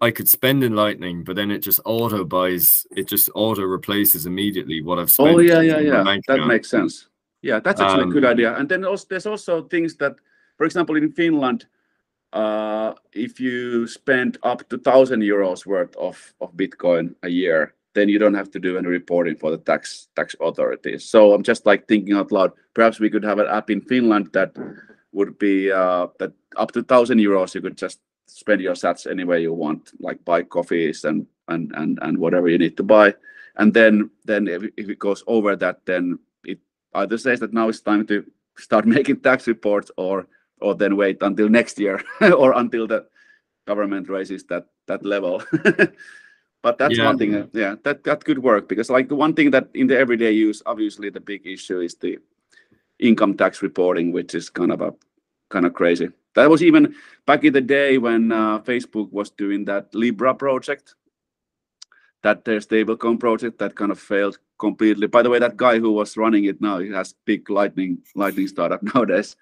I 0.00 0.10
could 0.10 0.28
spend 0.28 0.62
in 0.62 0.74
Lightning, 0.74 1.24
but 1.24 1.36
then 1.36 1.50
it 1.50 1.60
just 1.60 1.80
auto 1.84 2.24
buys, 2.24 2.86
it 2.94 3.08
just 3.08 3.30
auto 3.34 3.62
replaces 3.62 4.26
immediately 4.26 4.82
what 4.82 4.98
I've 4.98 5.04
oh, 5.04 5.06
spent. 5.06 5.36
Oh 5.36 5.38
yeah, 5.38 5.60
yeah, 5.60 5.78
yeah. 5.78 6.02
That 6.02 6.18
account. 6.18 6.46
makes 6.46 6.68
sense. 6.68 7.08
Yeah, 7.42 7.60
that's 7.60 7.80
actually 7.80 8.04
um, 8.04 8.10
a 8.10 8.12
good 8.12 8.24
um, 8.24 8.32
idea. 8.32 8.56
And 8.56 8.68
then 8.68 8.84
also 8.84 9.06
there's 9.08 9.26
also 9.26 9.62
things 9.62 9.96
that, 9.96 10.16
for 10.58 10.66
example, 10.66 10.96
in 10.96 11.12
Finland, 11.12 11.66
uh, 12.32 12.92
if 13.12 13.40
you 13.40 13.86
spend 13.86 14.36
up 14.42 14.68
to 14.68 14.78
thousand 14.78 15.22
euros 15.22 15.64
worth 15.64 15.94
of, 15.96 16.34
of 16.40 16.52
Bitcoin 16.54 17.14
a 17.22 17.28
year, 17.28 17.74
then 17.94 18.08
you 18.10 18.18
don't 18.18 18.34
have 18.34 18.50
to 18.50 18.60
do 18.60 18.76
any 18.76 18.88
reporting 18.88 19.36
for 19.36 19.50
the 19.50 19.58
tax 19.58 20.08
tax 20.14 20.36
authorities. 20.40 21.04
So 21.04 21.32
I'm 21.32 21.42
just 21.42 21.64
like 21.64 21.88
thinking 21.88 22.14
out 22.14 22.32
loud. 22.32 22.52
Perhaps 22.74 23.00
we 23.00 23.08
could 23.08 23.24
have 23.24 23.38
an 23.38 23.46
app 23.46 23.70
in 23.70 23.80
Finland 23.80 24.30
that 24.32 24.54
would 25.12 25.38
be 25.38 25.72
uh, 25.72 26.08
that 26.18 26.32
up 26.56 26.72
to 26.72 26.82
thousand 26.82 27.18
euros 27.18 27.54
you 27.54 27.62
could 27.62 27.78
just 27.78 28.00
spend 28.26 28.60
your 28.60 28.74
sats 28.74 29.10
any 29.10 29.24
way 29.24 29.42
you 29.42 29.52
want, 29.52 29.92
like 30.00 30.24
buy 30.24 30.42
coffees 30.42 31.04
and 31.04 31.26
and 31.48 31.72
and 31.76 31.98
and 32.02 32.18
whatever 32.18 32.48
you 32.48 32.58
need 32.58 32.76
to 32.76 32.82
buy. 32.82 33.14
And 33.56 33.72
then 33.72 34.10
then 34.24 34.48
if, 34.48 34.62
if 34.76 34.88
it 34.88 34.98
goes 34.98 35.24
over 35.26 35.56
that, 35.56 35.84
then 35.86 36.18
it 36.44 36.58
either 36.94 37.18
says 37.18 37.40
that 37.40 37.52
now 37.52 37.68
it's 37.68 37.80
time 37.80 38.06
to 38.08 38.24
start 38.56 38.86
making 38.96 39.20
tax 39.20 39.46
reports, 39.46 39.90
or 39.96 40.26
or 40.60 40.74
then 40.74 40.96
wait 40.96 41.22
until 41.22 41.48
next 41.48 41.78
year, 41.78 42.02
or 42.20 42.52
until 42.52 42.86
the 42.86 43.06
government 43.66 44.08
raises 44.08 44.44
that 44.44 44.66
that 44.86 45.04
level. 45.04 45.42
but 46.62 46.78
that's 46.78 46.98
yeah. 46.98 47.06
one 47.06 47.18
thing. 47.18 47.48
Yeah, 47.52 47.76
that 47.84 48.04
that 48.04 48.24
could 48.24 48.38
work 48.38 48.68
because 48.68 48.90
like 48.90 49.08
the 49.08 49.16
one 49.16 49.34
thing 49.34 49.50
that 49.52 49.68
in 49.74 49.86
the 49.86 49.98
everyday 49.98 50.32
use, 50.32 50.62
obviously 50.66 51.10
the 51.10 51.20
big 51.20 51.46
issue 51.46 51.80
is 51.80 51.94
the 51.94 52.18
income 52.98 53.36
tax 53.36 53.62
reporting, 53.62 54.12
which 54.12 54.34
is 54.34 54.50
kind 54.50 54.72
of 54.72 54.80
a 54.80 54.94
kind 55.48 55.66
of 55.66 55.74
crazy. 55.74 56.08
That 56.34 56.50
was 56.50 56.62
even 56.62 56.94
back 57.26 57.44
in 57.44 57.52
the 57.52 57.60
day 57.60 57.98
when 57.98 58.30
uh, 58.30 58.60
Facebook 58.60 59.10
was 59.12 59.30
doing 59.30 59.64
that 59.66 59.94
Libra 59.94 60.34
project, 60.34 60.94
that 62.22 62.44
their 62.44 62.60
stablecoin 62.60 63.18
project 63.18 63.58
that 63.58 63.74
kind 63.74 63.90
of 63.90 63.98
failed 63.98 64.38
completely. 64.58 65.06
By 65.06 65.22
the 65.22 65.30
way, 65.30 65.38
that 65.38 65.56
guy 65.56 65.78
who 65.78 65.92
was 65.92 66.16
running 66.16 66.44
it 66.44 66.60
now, 66.60 66.78
he 66.78 66.90
has 66.90 67.14
big 67.24 67.48
lightning 67.48 67.98
lightning 68.14 68.48
startup 68.48 68.82
nowadays. 68.94 69.36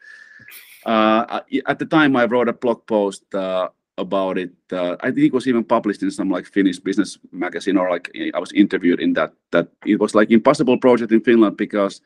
Uh, 0.84 1.40
at 1.66 1.78
the 1.78 1.86
time, 1.86 2.14
I 2.16 2.26
wrote 2.26 2.48
a 2.48 2.52
blog 2.52 2.86
post 2.86 3.34
uh, 3.34 3.68
about 3.96 4.38
it. 4.38 4.52
Uh, 4.70 4.96
I 5.00 5.10
think 5.10 5.26
it 5.26 5.32
was 5.32 5.46
even 5.46 5.64
published 5.64 6.02
in 6.02 6.10
some 6.10 6.30
like 6.30 6.46
Finnish 6.46 6.78
business 6.78 7.18
magazine, 7.32 7.76
or 7.76 7.90
like 7.90 8.10
I 8.34 8.38
was 8.38 8.52
interviewed 8.52 9.00
in 9.00 9.14
that. 9.14 9.32
That 9.50 9.68
it 9.86 9.98
was 9.98 10.14
like 10.14 10.30
impossible 10.30 10.78
project 10.78 11.12
in 11.12 11.22
Finland 11.22 11.56
because 11.56 12.00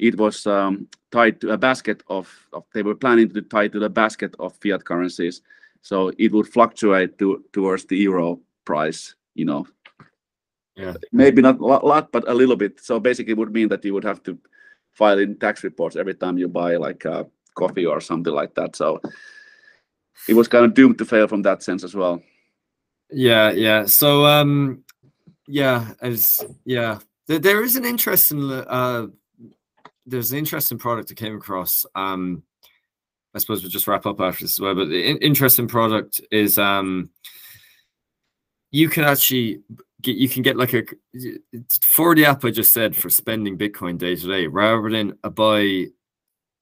it 0.00 0.18
was 0.18 0.46
um, 0.46 0.88
tied 1.12 1.40
to 1.40 1.50
a 1.50 1.58
basket 1.58 2.02
of, 2.08 2.28
of, 2.52 2.64
they 2.72 2.82
were 2.82 2.94
planning 2.94 3.28
to 3.30 3.42
tie 3.42 3.68
to 3.68 3.78
the 3.78 3.90
basket 3.90 4.34
of 4.38 4.54
fiat 4.54 4.84
currencies. 4.84 5.42
So 5.82 6.12
it 6.18 6.32
would 6.32 6.48
fluctuate 6.48 7.18
to, 7.18 7.44
towards 7.52 7.84
the 7.86 7.96
euro 7.96 8.40
price 8.64 9.14
you 9.34 9.44
know. 9.44 9.66
Yeah. 10.76 10.94
Maybe 11.12 11.42
not 11.42 11.58
a 11.60 11.64
lot 11.64 12.12
but 12.12 12.28
a 12.28 12.34
little 12.34 12.56
bit. 12.56 12.80
So 12.80 13.00
basically 13.00 13.32
it 13.32 13.38
would 13.38 13.52
mean 13.52 13.68
that 13.68 13.84
you 13.84 13.94
would 13.94 14.04
have 14.04 14.22
to 14.24 14.38
file 14.92 15.18
in 15.18 15.38
tax 15.38 15.64
reports 15.64 15.96
every 15.96 16.14
time 16.14 16.38
you 16.38 16.48
buy 16.48 16.76
like 16.76 17.04
a 17.04 17.26
coffee 17.54 17.86
or 17.86 18.00
something 18.00 18.32
like 18.32 18.54
that. 18.54 18.76
So 18.76 19.00
it 20.28 20.34
was 20.34 20.48
kind 20.48 20.64
of 20.64 20.74
doomed 20.74 20.98
to 20.98 21.04
fail 21.04 21.26
from 21.26 21.42
that 21.42 21.62
sense 21.62 21.84
as 21.84 21.94
well. 21.94 22.22
Yeah 23.10 23.50
yeah. 23.50 23.86
So 23.86 24.24
um 24.26 24.84
yeah 25.46 25.92
as 26.00 26.40
yeah. 26.64 26.98
There, 27.26 27.38
there 27.38 27.62
is 27.62 27.76
an 27.76 27.84
interesting 27.84 28.50
uh 28.50 29.06
there's 30.06 30.32
an 30.32 30.38
interesting 30.38 30.78
product 30.78 31.10
I 31.10 31.14
came 31.14 31.36
across. 31.36 31.86
Um, 31.94 32.42
I 33.34 33.38
suppose 33.38 33.62
we'll 33.62 33.70
just 33.70 33.86
wrap 33.86 34.06
up 34.06 34.20
after 34.20 34.44
this 34.44 34.56
as 34.56 34.60
well. 34.60 34.74
But 34.74 34.88
the 34.88 35.08
in- 35.08 35.18
interesting 35.18 35.68
product 35.68 36.20
is 36.30 36.58
um, 36.58 37.10
you 38.70 38.88
can 38.88 39.04
actually 39.04 39.60
get 40.02 40.16
you 40.16 40.28
can 40.28 40.42
get 40.42 40.56
like 40.56 40.74
a 40.74 40.84
for 41.82 42.14
the 42.14 42.24
app 42.24 42.44
I 42.44 42.50
just 42.50 42.72
said 42.72 42.96
for 42.96 43.10
spending 43.10 43.58
Bitcoin 43.58 43.98
day 43.98 44.16
to 44.16 44.26
day 44.26 44.46
rather 44.46 44.90
than 44.90 45.16
a 45.22 45.30
buy 45.30 45.86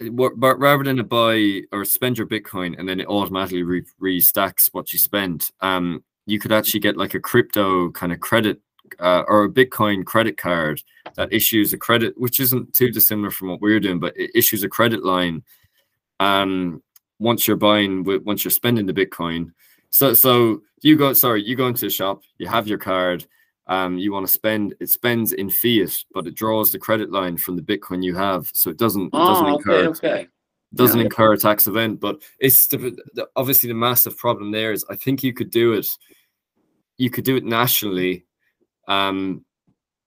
rather 0.00 0.84
than 0.84 1.00
a 1.00 1.04
buy 1.04 1.62
or 1.72 1.84
spend 1.84 2.18
your 2.18 2.26
Bitcoin 2.26 2.78
and 2.78 2.88
then 2.88 3.00
it 3.00 3.08
automatically 3.08 3.62
re- 3.62 3.84
restacks 4.00 4.68
what 4.72 4.92
you 4.92 4.98
spend. 4.98 5.50
Um, 5.60 6.04
you 6.26 6.38
could 6.38 6.52
actually 6.52 6.80
get 6.80 6.96
like 6.96 7.14
a 7.14 7.20
crypto 7.20 7.90
kind 7.90 8.12
of 8.12 8.20
credit 8.20 8.60
uh, 8.98 9.24
or 9.26 9.44
a 9.44 9.50
Bitcoin 9.50 10.04
credit 10.04 10.36
card 10.36 10.82
that 11.14 11.32
issues 11.32 11.72
a 11.72 11.78
credit, 11.78 12.14
which 12.16 12.40
isn't 12.40 12.72
too 12.74 12.90
dissimilar 12.90 13.30
from 13.30 13.48
what 13.48 13.60
we're 13.60 13.80
doing, 13.80 13.98
but 13.98 14.16
it 14.16 14.30
issues 14.34 14.62
a 14.62 14.68
credit 14.68 15.04
line. 15.04 15.42
Um, 16.20 16.82
once 17.18 17.46
you're 17.46 17.56
buying, 17.56 18.04
once 18.24 18.44
you're 18.44 18.50
spending 18.50 18.86
the 18.86 18.92
Bitcoin. 18.92 19.52
So, 19.90 20.14
so 20.14 20.62
you 20.82 20.96
go, 20.96 21.12
sorry, 21.12 21.42
you 21.42 21.56
go 21.56 21.66
into 21.66 21.86
a 21.86 21.90
shop, 21.90 22.22
you 22.38 22.46
have 22.46 22.68
your 22.68 22.78
card, 22.78 23.26
um, 23.66 23.98
you 23.98 24.12
want 24.12 24.26
to 24.26 24.32
spend, 24.32 24.74
it 24.80 24.88
spends 24.88 25.32
in 25.32 25.50
fiat, 25.50 26.04
but 26.12 26.26
it 26.26 26.34
draws 26.34 26.72
the 26.72 26.78
credit 26.78 27.10
line 27.10 27.36
from 27.36 27.56
the 27.56 27.62
Bitcoin 27.62 28.02
you 28.02 28.14
have, 28.14 28.50
so 28.52 28.70
it 28.70 28.78
doesn't, 28.78 29.06
it 29.06 29.12
doesn't 29.12 29.46
oh, 29.46 29.56
incur, 29.56 29.88
okay, 29.88 30.08
okay. 30.08 30.28
doesn't 30.74 30.98
yeah. 30.98 31.04
incur 31.04 31.32
a 31.34 31.38
tax 31.38 31.66
event. 31.66 32.00
But 32.00 32.22
it's 32.38 32.66
the, 32.68 32.96
the, 33.14 33.28
obviously 33.36 33.68
the 33.68 33.74
massive 33.74 34.16
problem 34.16 34.50
there 34.50 34.72
is 34.72 34.84
I 34.88 34.96
think 34.96 35.22
you 35.22 35.32
could 35.32 35.50
do 35.50 35.72
it, 35.74 35.86
you 36.96 37.10
could 37.10 37.24
do 37.24 37.36
it 37.36 37.44
nationally 37.44 38.24
um, 38.88 39.44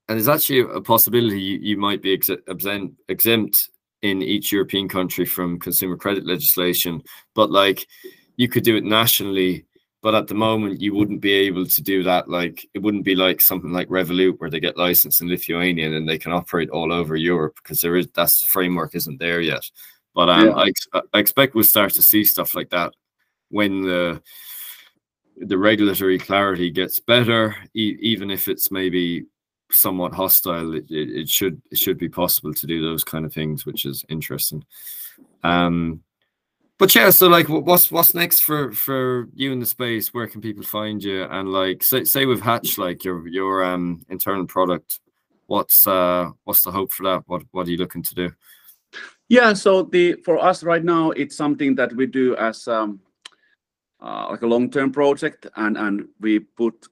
and 0.10 0.18
there's 0.18 0.28
actually 0.28 0.60
a 0.60 0.82
possibility 0.82 1.40
you, 1.40 1.60
you 1.60 1.78
might 1.78 2.02
be 2.02 2.14
ex 2.14 2.30
exempt, 2.30 3.00
exempt 3.08 3.70
in 4.02 4.22
each 4.22 4.52
European 4.52 4.90
country 4.90 5.26
from 5.26 5.60
consumer 5.60 5.96
credit 5.96 6.26
legislation, 6.26 7.02
but 7.34 7.52
like 7.52 7.88
you 8.36 8.50
could 8.50 8.64
do 8.64 8.76
it 8.76 8.84
nationally. 8.84 9.66
But 10.02 10.16
at 10.16 10.28
the 10.28 10.34
moment, 10.34 10.82
you 10.82 10.96
wouldn't 10.96 11.22
be 11.22 11.32
able 11.32 11.68
to 11.68 11.82
do 11.82 12.02
that. 12.04 12.28
Like 12.28 12.68
it 12.74 12.80
wouldn't 12.80 13.06
be 13.06 13.16
like 13.16 13.40
something 13.40 13.72
like 13.72 13.88
Revolut, 13.88 14.40
where 14.40 14.50
they 14.50 14.60
get 14.60 14.76
licensed 14.76 15.22
in 15.22 15.30
Lithuania 15.30 15.96
and 15.96 16.10
they 16.10 16.18
can 16.18 16.32
operate 16.32 16.72
all 16.72 16.92
over 16.92 17.16
Europe 17.16 17.56
because 17.62 17.82
there 17.82 17.96
is 17.96 18.08
that 18.16 18.32
framework 18.32 18.96
isn't 18.96 19.20
there 19.20 19.42
yet. 19.42 19.64
But 20.16 20.30
um, 20.30 20.48
yeah. 20.48 20.54
I, 20.56 21.02
I 21.14 21.20
expect 21.20 21.54
we'll 21.54 21.64
start 21.64 21.94
to 21.94 22.02
see 22.02 22.24
stuff 22.24 22.56
like 22.56 22.72
that 22.72 22.94
when 23.50 23.84
the 23.84 24.22
the 25.42 25.58
regulatory 25.58 26.20
clarity 26.20 26.70
gets 26.70 27.00
better, 27.00 27.56
e 27.74 27.98
even 28.00 28.30
if 28.30 28.48
it's 28.48 28.72
maybe 28.72 29.26
somewhat 29.72 30.14
hostile. 30.14 30.74
It, 30.74 30.90
it, 30.90 31.10
it, 31.10 31.30
should 31.30 31.62
it 31.72 31.78
should 31.78 31.98
be 31.98 32.10
possible 32.10 32.54
to 32.54 32.68
do 32.68 32.82
those 32.82 33.04
kind 33.04 33.26
of 33.26 33.34
things, 33.34 33.66
which 33.66 33.86
is 33.86 34.06
interesting. 34.10 34.64
Um, 35.44 36.02
but 36.78 36.96
yeah, 36.96 37.12
so 37.12 37.28
like, 37.28 37.48
what's 37.48 37.92
what's 37.92 38.16
next 38.16 38.40
for 38.40 38.72
for 38.72 39.28
you 39.36 39.52
in 39.52 39.60
the 39.60 39.66
space? 39.66 40.14
Where 40.14 40.28
can 40.28 40.42
people 40.42 40.64
find 40.64 41.04
you? 41.04 41.24
And 41.24 41.52
like, 41.52 41.84
say 41.84 42.04
say 42.06 42.26
with 42.26 42.42
Hatch, 42.42 42.78
like 42.78 43.04
your 43.04 43.28
your 43.28 43.64
um 43.64 44.04
internal 44.10 44.48
product, 44.48 45.00
what's 45.46 45.86
uh 45.86 46.30
what's 46.44 46.64
the 46.64 46.72
hope 46.72 46.92
for 46.92 47.04
that? 47.04 47.24
What 47.28 47.44
what 47.52 47.68
are 47.68 47.72
you 47.72 47.78
looking 47.78 48.04
to 48.04 48.16
do? 48.16 48.32
Yeah, 49.30 49.54
so 49.54 49.84
the 49.84 50.16
for 50.26 50.40
us 50.40 50.64
right 50.64 50.84
now, 50.84 51.12
it's 51.12 51.38
something 51.38 51.76
that 51.76 51.96
we 51.96 52.08
do 52.08 52.36
as 52.38 52.68
um 52.68 53.00
Uh, 54.02 54.28
like 54.32 54.42
a 54.42 54.48
long-term 54.48 54.92
project, 54.92 55.46
and 55.56 55.78
and 55.78 56.08
we 56.20 56.40
put 56.40 56.88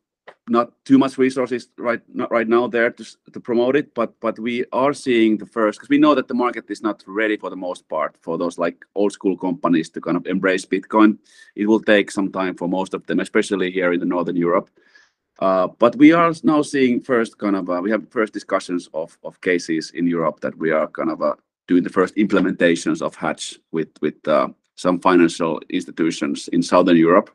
not 0.49 0.71
too 0.85 0.97
much 0.97 1.17
resources 1.17 1.69
right 1.77 2.01
now 2.47 2.67
there 2.67 2.89
to, 2.91 3.05
promote 3.41 3.75
it 3.75 3.93
but 3.93 4.19
but 4.19 4.37
we 4.39 4.65
are 4.71 4.93
seeing 4.93 5.37
the 5.37 5.45
first 5.45 5.79
because 5.79 5.89
we 5.89 5.97
know 5.97 6.15
that 6.15 6.27
the 6.27 6.33
market 6.33 6.65
is 6.69 6.81
not 6.81 7.03
ready 7.07 7.37
for 7.37 7.49
the 7.49 7.55
most 7.55 7.87
part 7.87 8.15
for 8.21 8.37
those 8.37 8.57
like 8.57 8.83
old 8.95 9.11
school 9.11 9.37
companies 9.37 9.89
to 9.89 10.01
kind 10.01 10.17
of 10.17 10.25
embrace 10.27 10.65
bitcoin. 10.65 11.17
It 11.55 11.67
will 11.67 11.79
take 11.79 12.11
some 12.11 12.31
time 12.31 12.55
for 12.55 12.67
most 12.67 12.93
of 12.93 13.05
them 13.05 13.19
especially 13.19 13.71
here 13.71 13.93
in 13.93 13.99
the 13.99 14.05
northern 14.05 14.35
europe. 14.35 14.69
Uh, 15.39 15.67
but 15.79 15.95
we 15.95 16.11
are 16.11 16.33
now 16.43 16.61
seeing 16.61 17.01
first 17.01 17.37
kind 17.37 17.55
of 17.55 17.69
uh, 17.69 17.79
we 17.81 17.91
have 17.91 18.09
first 18.11 18.33
discussions 18.33 18.89
of 18.93 19.17
cases 19.41 19.91
in 19.91 20.05
Europe 20.05 20.41
that 20.41 20.57
we 20.57 20.71
are 20.71 20.87
kind 20.87 21.09
of 21.09 21.21
doing 21.67 21.83
the 21.83 21.89
first 21.89 22.15
implementations 22.15 23.01
of 23.01 23.15
Hatch 23.15 23.57
with 23.71 23.87
some 24.79 24.99
financial 24.99 25.59
institutions 25.69 26.47
in 26.49 26.63
Southern 26.63 26.97
Europe. 26.97 27.29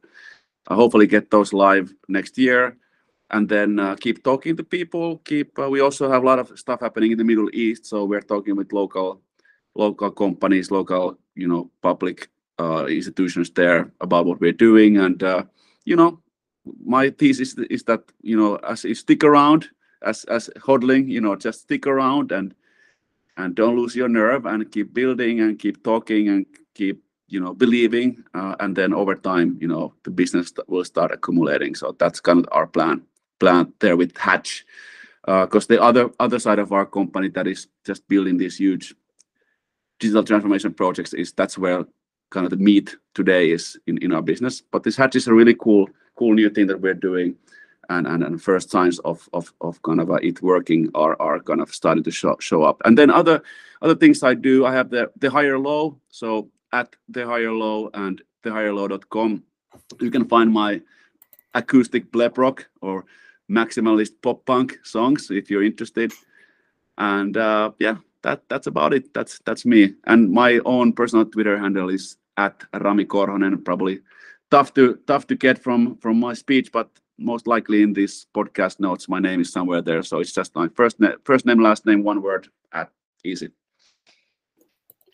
Uh, 0.66 0.74
hopefully 0.74 1.07
get 1.07 1.30
those 1.30 1.53
live 1.53 1.92
next 2.09 2.38
year 2.38 2.76
and 3.30 3.49
then 3.49 3.78
uh, 3.78 3.95
keep 3.97 4.24
talking 4.24 4.57
to 4.57 4.64
people. 4.64 5.20
Uh, 5.59 5.68
we 5.68 5.80
also 5.80 6.11
have 6.11 6.22
a 6.22 6.26
lot 6.26 6.38
of 6.38 6.59
stuff 6.59 6.80
happening 6.80 7.12
in 7.12 7.18
the 7.18 7.24
Middle 7.24 7.51
East, 7.53 7.84
so 7.84 8.05
we're 8.05 8.22
talking 8.22 8.57
with 8.57 8.72
local 8.72 9.20
companies, 10.16 10.70
local, 10.70 11.18
you 11.34 11.49
know, 11.49 11.70
public 11.82 12.28
institutions 12.88 13.51
there 13.51 13.92
about 14.01 14.24
what 14.24 14.40
we're 14.40 14.53
doing. 14.53 14.97
And 14.97 15.22
you 15.84 15.97
know, 15.97 16.20
my 16.84 17.11
thesis 17.11 17.59
is 17.68 17.82
that, 17.84 18.01
you 18.22 18.36
know, 18.36 18.57
as 18.57 18.84
you 18.84 18.95
stick 18.95 19.22
around 19.22 19.68
as 20.03 20.24
HODLing, 20.26 21.09
you 21.09 21.20
know, 21.20 21.36
just 21.36 21.62
stick 21.62 21.86
around 21.86 22.32
and 22.32 22.55
don't 23.55 23.76
lose 23.76 23.97
your 23.97 24.09
nerve 24.09 24.47
and 24.47 24.70
keep 24.70 24.95
building 24.95 25.40
and 25.40 25.59
keep 25.59 25.82
talking 25.82 26.28
and 26.28 26.47
keep, 26.74 27.04
you 27.29 27.41
know, 27.41 27.55
believing. 27.55 28.22
Uh, 28.35 28.55
and 28.61 28.77
then 28.77 28.93
over 28.93 29.14
time, 29.14 29.59
you 29.61 29.68
know, 29.68 29.95
the 30.05 30.11
business 30.11 30.53
will 30.68 30.85
start 30.85 31.12
accumulating. 31.12 31.75
So 31.75 31.97
that's 31.99 32.20
kind 32.20 32.39
of 32.39 32.49
our 32.53 32.66
plan 32.66 33.03
plan 33.41 33.72
there 33.81 33.97
with 33.97 34.16
Hatch. 34.16 34.64
Uh, 35.27 35.47
'Cause 35.47 35.66
the 35.66 35.83
other 35.83 36.39
side 36.39 36.59
of 36.59 36.72
our 36.72 36.87
company 36.87 37.29
that 37.31 37.47
is 37.47 37.68
just 37.85 38.07
building 38.09 38.37
these 38.37 38.57
huge 38.59 38.95
digital 39.99 40.22
transformation 40.22 40.75
projects 40.75 41.14
is 41.14 41.33
that's 41.33 41.57
where 41.59 41.87
kind 42.31 42.45
of 42.47 42.51
the 42.51 42.57
meat 42.57 42.97
today 43.14 43.51
is 43.51 43.79
in 43.87 44.12
our 44.12 44.22
business. 44.22 44.62
But 44.70 44.83
this 44.83 44.97
Hatch 44.97 45.16
is 45.16 45.29
a 45.29 45.35
really 45.35 45.55
cool 45.55 45.89
cool 46.16 46.35
new 46.35 46.51
thing 46.51 46.66
that 46.68 46.81
we're 46.81 46.95
doing 46.95 47.37
and 47.89 48.43
first 48.43 48.70
signs 48.70 48.99
of 49.01 49.29
kind 49.83 50.01
of 50.01 50.11
uh, 50.11 50.14
it 50.14 50.43
working 50.43 50.91
are 50.95 51.41
kind 51.41 51.61
of 51.61 51.75
starting 51.75 52.05
to 52.05 52.11
show 52.11 52.62
up. 52.62 52.83
And 52.85 52.97
then 52.99 53.11
other 53.11 53.43
other 53.83 53.95
things 53.95 54.22
I 54.22 54.35
do, 54.35 54.64
I 54.64 54.72
have 54.72 54.91
the 54.91 55.11
TheHigherLow. 56.75 56.89
@TheHigherLow 57.12 57.91
and 57.95 58.22
thehigherlow.com. 58.43 59.43
You 60.01 60.11
can 60.11 60.25
find 60.29 60.53
my 60.53 60.81
acoustic 61.55 62.11
blep 62.11 62.39
rock 62.39 62.66
or 62.81 63.05
maximalist 63.51 64.12
pop 64.22 64.45
punk 64.47 64.79
songs 64.85 65.31
if 65.31 65.51
you're 65.51 65.62
interested. 65.62 66.12
And 66.99 67.37
uh, 67.37 67.72
yeah, 67.79 67.97
that's 68.22 68.66
about 68.66 68.95
it. 68.95 69.12
That's 69.14 69.41
that's 69.45 69.64
me. 69.66 69.95
And 70.07 70.31
my 70.31 70.61
own 70.64 70.93
personal 70.93 71.27
Twitter 71.27 71.59
handle 71.59 71.91
is 71.91 72.16
@RamiKorhonen. 72.39 73.64
Probably 73.64 74.01
tough 74.51 74.72
to 74.75 74.99
tough 75.07 75.27
to 75.27 75.35
get 75.37 75.59
from 75.59 75.97
from 75.99 76.20
my 76.20 76.35
speech, 76.35 76.72
but 76.72 76.89
most 77.18 77.47
likely 77.47 77.83
in 77.83 77.93
these 77.93 78.27
podcast 78.35 78.81
notes, 78.81 79.09
my 79.09 79.20
name 79.20 79.41
is 79.41 79.53
somewhere 79.53 79.83
there. 79.83 80.03
So 80.03 80.20
it's 80.20 80.33
just 80.33 80.55
my 80.55 80.68
first 80.75 80.99
first 81.25 81.47
name, 81.47 81.61
last 81.61 81.87
name, 81.87 82.03
one 82.03 82.22
word, 82.22 82.49
at 82.72 82.91
@easy. 83.25 83.51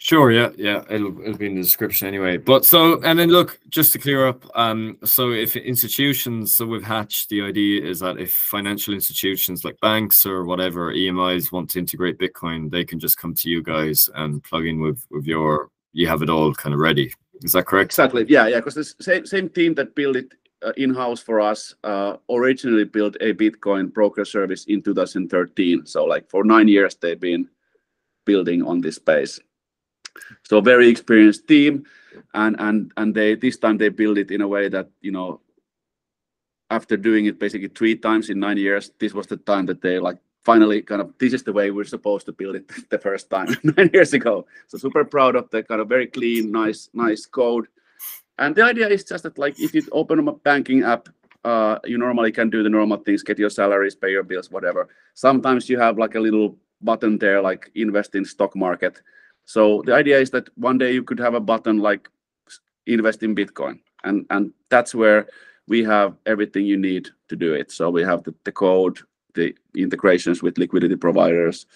Sure. 0.02 0.32
Yeah. 0.32 0.48
Yeah. 0.56 0.82
It'll 0.88 1.12
be 1.12 1.44
in 1.44 1.56
the 1.56 1.60
description 1.60 2.08
anyway. 2.08 2.38
But 2.38 2.64
so, 2.64 3.02
and 3.02 3.18
then 3.18 3.28
look, 3.28 3.60
just 3.68 3.92
to 3.92 3.98
clear 3.98 4.26
up, 4.26 4.46
um, 4.54 4.96
so 5.04 5.30
if 5.30 5.56
institutions, 5.56 6.54
so 6.54 6.66
with 6.66 6.82
Hatch, 6.82 7.28
the 7.28 7.42
idea 7.42 7.84
is 7.84 8.00
that 8.00 8.18
if 8.18 8.32
financial 8.32 8.94
institutions 8.94 9.62
like 9.62 9.78
banks 9.80 10.24
or 10.24 10.44
whatever, 10.44 10.90
EMIs 10.94 11.52
want 11.52 11.68
to 11.70 11.78
integrate 11.78 12.18
Bitcoin, 12.18 12.70
they 12.70 12.82
can 12.82 12.98
just 12.98 13.18
come 13.18 13.34
to 13.34 13.50
you 13.50 13.62
guys 13.62 14.08
and 14.14 14.42
plug 14.42 14.64
in 14.64 14.80
with 14.80 15.04
with 15.10 15.26
your. 15.26 15.68
You 15.92 16.08
have 16.08 16.22
it 16.22 16.30
all 16.30 16.54
kind 16.54 16.72
of 16.72 16.80
ready. 16.80 17.12
Is 17.42 17.52
that 17.52 17.66
correct? 17.66 17.92
Exactly. 17.92 18.24
Yeah. 18.26 18.46
yeah. 18.46 18.56
Because 18.56 18.76
the 18.76 18.84
same 19.04 19.26
same 19.26 19.50
team 19.50 19.74
that 19.74 19.94
built 19.94 20.16
it 20.16 20.32
in-house 20.78 21.20
for 21.20 21.42
us 21.42 21.74
originally 22.30 22.84
built 22.84 23.16
a 23.20 23.34
Bitcoin 23.34 23.92
broker 23.92 24.24
service 24.24 24.64
in 24.64 24.80
2013. 24.82 25.84
So 25.84 26.06
Like 26.06 26.30
for 26.30 26.42
nine 26.42 26.68
years 26.68 26.96
they've 26.96 27.20
been 27.20 27.50
building 28.24 28.62
on 28.62 28.80
this 28.80 28.96
space. 28.96 29.38
So 30.42 30.60
very 30.60 30.88
experienced 30.88 31.46
team 31.46 31.84
and 32.34 32.56
and 32.58 32.92
and 32.96 33.14
they 33.14 33.34
this 33.34 33.58
time 33.58 33.78
they 33.78 33.88
build 33.88 34.18
it 34.18 34.30
in 34.30 34.40
a 34.40 34.48
way 34.48 34.68
that, 34.68 34.88
you 35.00 35.12
know, 35.12 35.40
after 36.70 36.96
doing 36.96 37.26
it 37.26 37.38
basically 37.38 37.68
three 37.68 37.96
times 37.96 38.30
in 38.30 38.38
nine 38.38 38.56
years, 38.56 38.92
this 38.98 39.12
was 39.12 39.26
the 39.26 39.36
time 39.36 39.66
that 39.66 39.82
they 39.82 39.98
like 39.98 40.18
finally 40.44 40.80
kind 40.80 41.02
of 41.02 41.12
this 41.18 41.32
is 41.32 41.42
the 41.42 41.52
way 41.52 41.70
we're 41.70 41.84
supposed 41.84 42.26
to 42.26 42.32
build 42.32 42.56
it 42.56 42.70
the 42.90 42.98
first 42.98 43.28
time 43.30 43.48
nine 43.76 43.90
years 43.92 44.12
ago. 44.12 44.46
So 44.68 44.78
super 44.78 45.04
proud 45.04 45.36
of 45.36 45.50
the 45.50 45.62
kind 45.62 45.80
of 45.80 45.88
very 45.88 46.06
clean, 46.06 46.50
nice 46.50 46.88
nice 46.92 47.26
code. 47.26 47.66
And 48.38 48.54
the 48.56 48.64
idea 48.64 48.88
is 48.88 49.04
just 49.04 49.24
that 49.24 49.38
like 49.38 49.60
if 49.60 49.74
you 49.74 49.82
open 49.92 50.26
a 50.26 50.32
banking 50.32 50.82
app, 50.82 51.08
uh, 51.44 51.78
you 51.84 51.98
normally 51.98 52.32
can 52.32 52.50
do 52.50 52.62
the 52.62 52.70
normal 52.70 52.98
things, 52.98 53.22
get 53.22 53.38
your 53.38 53.50
salaries, 53.50 53.94
pay 53.94 54.10
your 54.10 54.22
bills, 54.22 54.50
whatever. 54.50 54.88
Sometimes 55.14 55.68
you 55.68 55.78
have 55.78 55.98
like 55.98 56.14
a 56.14 56.20
little 56.20 56.56
button 56.80 57.18
there 57.18 57.42
like 57.42 57.70
invest 57.74 58.14
in 58.14 58.24
stock 58.24 58.56
market. 58.56 59.02
So 59.44 59.82
the 59.84 59.94
idea 59.94 60.18
is 60.18 60.30
that 60.30 60.48
one 60.56 60.78
day 60.78 60.92
you 60.92 61.02
could 61.02 61.18
have 61.18 61.34
a 61.34 61.40
button 61.40 61.78
like 61.78 62.08
invest 62.86 63.22
in 63.22 63.34
Bitcoin 63.34 63.80
and 64.04 64.26
and 64.30 64.52
that's 64.68 64.94
where 64.94 65.28
we 65.68 65.84
have 65.84 66.16
everything 66.26 66.66
you 66.66 66.76
need 66.76 67.08
to 67.28 67.36
do 67.36 67.54
it. 67.54 67.70
So 67.70 67.90
we 67.90 68.02
have 68.02 68.22
the 68.24 68.34
the 68.44 68.52
code, 68.52 68.98
the 69.34 69.54
integrations 69.74 70.42
with 70.42 70.58
liquidity 70.58 70.96
providers, 70.96 71.66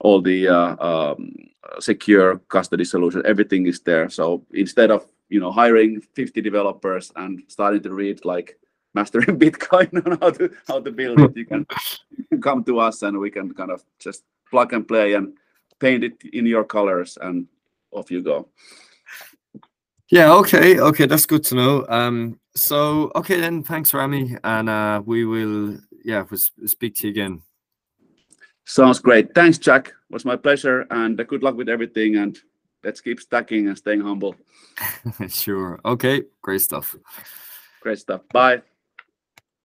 all 0.00 0.20
the 0.20 0.48
uh, 0.48 0.76
um, 0.84 1.34
secure 1.80 2.38
custody 2.48 2.84
solution, 2.84 3.22
everything 3.24 3.66
is 3.66 3.80
there. 3.80 4.08
So 4.08 4.44
instead 4.52 4.90
of, 4.90 5.06
you 5.28 5.40
know, 5.40 5.50
hiring 5.50 6.00
50 6.00 6.40
developers 6.40 7.12
and 7.16 7.42
starting 7.48 7.82
to 7.82 7.92
read 7.92 8.24
like 8.24 8.58
Mastering 8.94 9.38
Bitcoin 9.44 10.04
on 10.06 10.18
how 10.20 10.30
to 10.30 10.50
how 10.66 10.80
to 10.80 10.90
build 10.90 11.20
it, 11.20 11.36
you 11.36 11.46
can 11.46 11.66
come 12.40 12.64
to 12.64 12.78
us 12.78 13.02
and 13.02 13.18
we 13.18 13.30
can 13.30 13.52
kind 13.54 13.70
of 13.70 13.82
just 13.98 14.24
plug 14.50 14.72
and 14.72 14.86
play 14.88 15.14
and 15.14 15.36
paint 15.80 16.04
it 16.04 16.22
in 16.32 16.46
your 16.46 16.64
colors 16.64 17.18
and 17.20 17.46
off 17.92 18.10
you 18.10 18.22
go. 18.22 18.48
Yeah. 20.10 20.32
Okay. 20.34 20.80
Okay. 20.80 21.06
That's 21.06 21.26
good 21.26 21.44
to 21.44 21.54
know. 21.54 21.86
Um, 21.88 22.38
so 22.54 23.12
okay 23.14 23.40
then. 23.40 23.62
Thanks, 23.62 23.92
Rami. 23.92 24.36
And 24.42 24.68
uh, 24.68 25.02
we 25.04 25.24
will, 25.24 25.78
yeah, 26.04 26.24
we'll 26.30 26.40
speak 26.66 26.94
to 26.96 27.06
you 27.06 27.10
again. 27.10 27.42
Sounds 28.64 28.98
great. 28.98 29.34
Thanks, 29.34 29.58
Jack. 29.58 29.88
It 29.88 30.12
was 30.12 30.24
my 30.24 30.36
pleasure 30.36 30.86
and 30.90 31.16
good 31.26 31.42
luck 31.42 31.56
with 31.56 31.68
everything 31.68 32.16
and 32.16 32.38
let's 32.84 33.00
keep 33.00 33.20
stacking 33.20 33.68
and 33.68 33.76
staying 33.76 34.00
humble. 34.00 34.34
Sure. 35.28 35.80
Okay. 35.84 36.22
Great 36.42 36.60
stuff. 36.60 36.94
Great 37.80 37.98
stuff. 37.98 38.22
Bye. 38.32 38.62